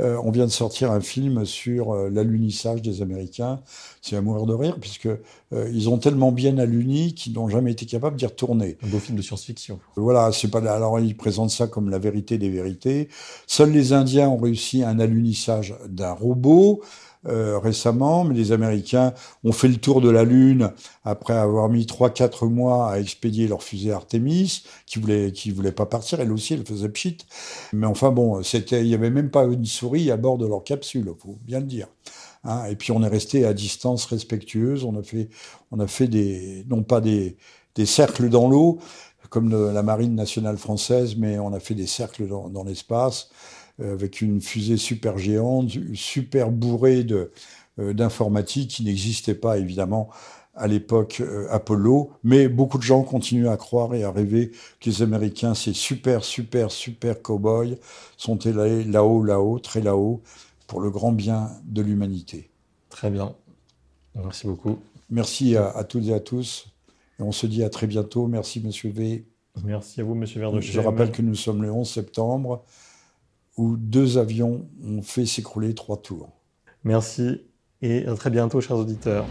Euh, 0.00 0.16
on 0.22 0.30
vient 0.30 0.46
de 0.46 0.50
sortir 0.50 0.92
un 0.92 1.00
film 1.00 1.44
sur 1.44 1.92
euh, 1.92 2.08
l'alunissage 2.10 2.82
des 2.82 3.02
Américains. 3.02 3.60
C'est 4.00 4.16
à 4.16 4.20
mourir 4.20 4.46
de 4.46 4.54
rire, 4.54 4.76
puisque 4.80 5.06
euh, 5.06 5.70
ils 5.72 5.88
ont 5.88 5.98
tellement 5.98 6.32
bien 6.32 6.58
aluni 6.58 7.14
qu'ils 7.14 7.32
n'ont 7.32 7.48
jamais 7.48 7.72
été 7.72 7.86
capables 7.86 8.16
d'y 8.16 8.26
retourner. 8.26 8.78
Un 8.82 8.88
beau 8.88 8.98
film 8.98 9.16
de 9.16 9.22
science-fiction. 9.22 9.80
Voilà, 9.96 10.30
c'est 10.32 10.48
pas. 10.48 10.58
Alors 10.72 11.00
ils 11.00 11.16
présentent 11.16 11.50
ça 11.50 11.66
comme 11.66 11.90
la 11.90 11.98
vérité 11.98 12.38
des 12.38 12.48
vérités. 12.48 13.08
Seuls 13.46 13.72
les 13.72 13.92
Indiens 13.92 14.28
ont 14.28 14.38
réussi 14.38 14.82
un 14.82 15.00
alunissage 15.00 15.74
d'un 15.88 16.12
robot. 16.12 16.82
Euh, 17.26 17.58
récemment, 17.58 18.22
mais 18.22 18.34
les 18.34 18.52
Américains 18.52 19.12
ont 19.42 19.50
fait 19.50 19.66
le 19.66 19.76
tour 19.76 20.00
de 20.00 20.08
la 20.08 20.22
Lune 20.22 20.70
après 21.04 21.34
avoir 21.34 21.68
mis 21.68 21.84
trois 21.84 22.10
quatre 22.10 22.46
mois 22.46 22.92
à 22.92 23.00
expédier 23.00 23.48
leur 23.48 23.64
fusée 23.64 23.90
Artemis, 23.90 24.62
qui 24.86 25.00
voulait 25.00 25.32
qui 25.32 25.50
voulait 25.50 25.72
pas 25.72 25.86
partir. 25.86 26.20
Elle 26.20 26.30
aussi, 26.30 26.54
elle 26.54 26.64
faisait 26.64 26.88
pchit. 26.88 27.18
Mais 27.72 27.86
enfin 27.86 28.10
bon, 28.12 28.42
c'était, 28.44 28.82
il 28.82 28.86
y 28.86 28.94
avait 28.94 29.10
même 29.10 29.30
pas 29.30 29.44
une 29.44 29.64
souris 29.64 30.12
à 30.12 30.16
bord 30.16 30.38
de 30.38 30.46
leur 30.46 30.62
capsule, 30.62 31.12
faut 31.18 31.38
bien 31.42 31.58
le 31.58 31.66
dire. 31.66 31.88
Hein. 32.44 32.66
et 32.66 32.76
puis 32.76 32.92
on 32.92 33.02
est 33.02 33.08
resté 33.08 33.44
à 33.44 33.52
distance 33.52 34.06
respectueuse. 34.06 34.84
On 34.84 34.96
a 34.96 35.02
fait, 35.02 35.28
on 35.72 35.80
a 35.80 35.88
fait 35.88 36.06
des, 36.08 36.64
non 36.68 36.84
pas 36.84 37.00
des, 37.00 37.36
des 37.74 37.86
cercles 37.86 38.28
dans 38.28 38.48
l'eau 38.48 38.78
comme 39.30 39.50
la 39.72 39.82
marine 39.82 40.14
nationale 40.14 40.56
française, 40.56 41.16
mais 41.16 41.38
on 41.38 41.52
a 41.52 41.60
fait 41.60 41.74
des 41.74 41.86
cercles 41.86 42.26
dans 42.26 42.64
l'espace. 42.64 43.28
Euh, 43.80 43.92
avec 43.92 44.20
une 44.20 44.40
fusée 44.40 44.76
super 44.76 45.18
géante, 45.18 45.70
super 45.94 46.50
bourrée 46.50 47.04
de, 47.04 47.30
euh, 47.78 47.92
d'informatique 47.92 48.70
qui 48.70 48.84
n'existait 48.84 49.36
pas 49.36 49.56
évidemment 49.58 50.08
à 50.56 50.66
l'époque 50.66 51.20
euh, 51.20 51.46
Apollo, 51.50 52.10
mais 52.24 52.48
beaucoup 52.48 52.78
de 52.78 52.82
gens 52.82 53.02
continuent 53.02 53.48
à 53.48 53.56
croire 53.56 53.94
et 53.94 54.02
à 54.02 54.10
rêver 54.10 54.50
que 54.80 54.90
les 54.90 55.02
Américains, 55.02 55.54
ces 55.54 55.72
super, 55.72 56.24
super, 56.24 56.72
super 56.72 57.22
cow-boys, 57.22 57.76
sont 58.16 58.36
là-haut, 58.44 59.22
là-haut, 59.22 59.60
très 59.60 59.80
là-haut, 59.80 60.22
pour 60.66 60.80
le 60.80 60.90
grand 60.90 61.12
bien 61.12 61.48
de 61.64 61.80
l'humanité. 61.80 62.50
Très 62.88 63.10
bien. 63.10 63.36
Merci 64.16 64.48
beaucoup. 64.48 64.80
Merci 65.08 65.56
à, 65.56 65.84
toutes 65.84 66.06
et 66.08 66.12
à 66.12 66.20
tous. 66.20 66.66
Et 67.20 67.22
on 67.22 67.30
se 67.30 67.46
dit 67.46 67.62
à 67.62 67.70
très 67.70 67.86
bientôt. 67.86 68.26
Merci, 68.26 68.60
Monsieur 68.60 68.90
V. 68.90 69.24
Merci 69.64 70.00
à 70.00 70.04
vous, 70.04 70.16
Monsieur 70.16 70.40
Verdochet. 70.40 70.72
Je 70.72 70.80
rappelle 70.80 71.12
que 71.12 71.22
nous 71.22 71.36
sommes 71.36 71.62
le 71.62 71.70
11 71.70 71.88
septembre, 71.88 72.64
où 73.58 73.76
deux 73.76 74.16
avions 74.16 74.66
ont 74.82 75.02
fait 75.02 75.26
s'écrouler 75.26 75.74
trois 75.74 76.00
tours. 76.00 76.30
Merci 76.84 77.42
et 77.82 78.06
à 78.06 78.14
très 78.14 78.30
bientôt, 78.30 78.60
chers 78.60 78.76
auditeurs. 78.76 79.26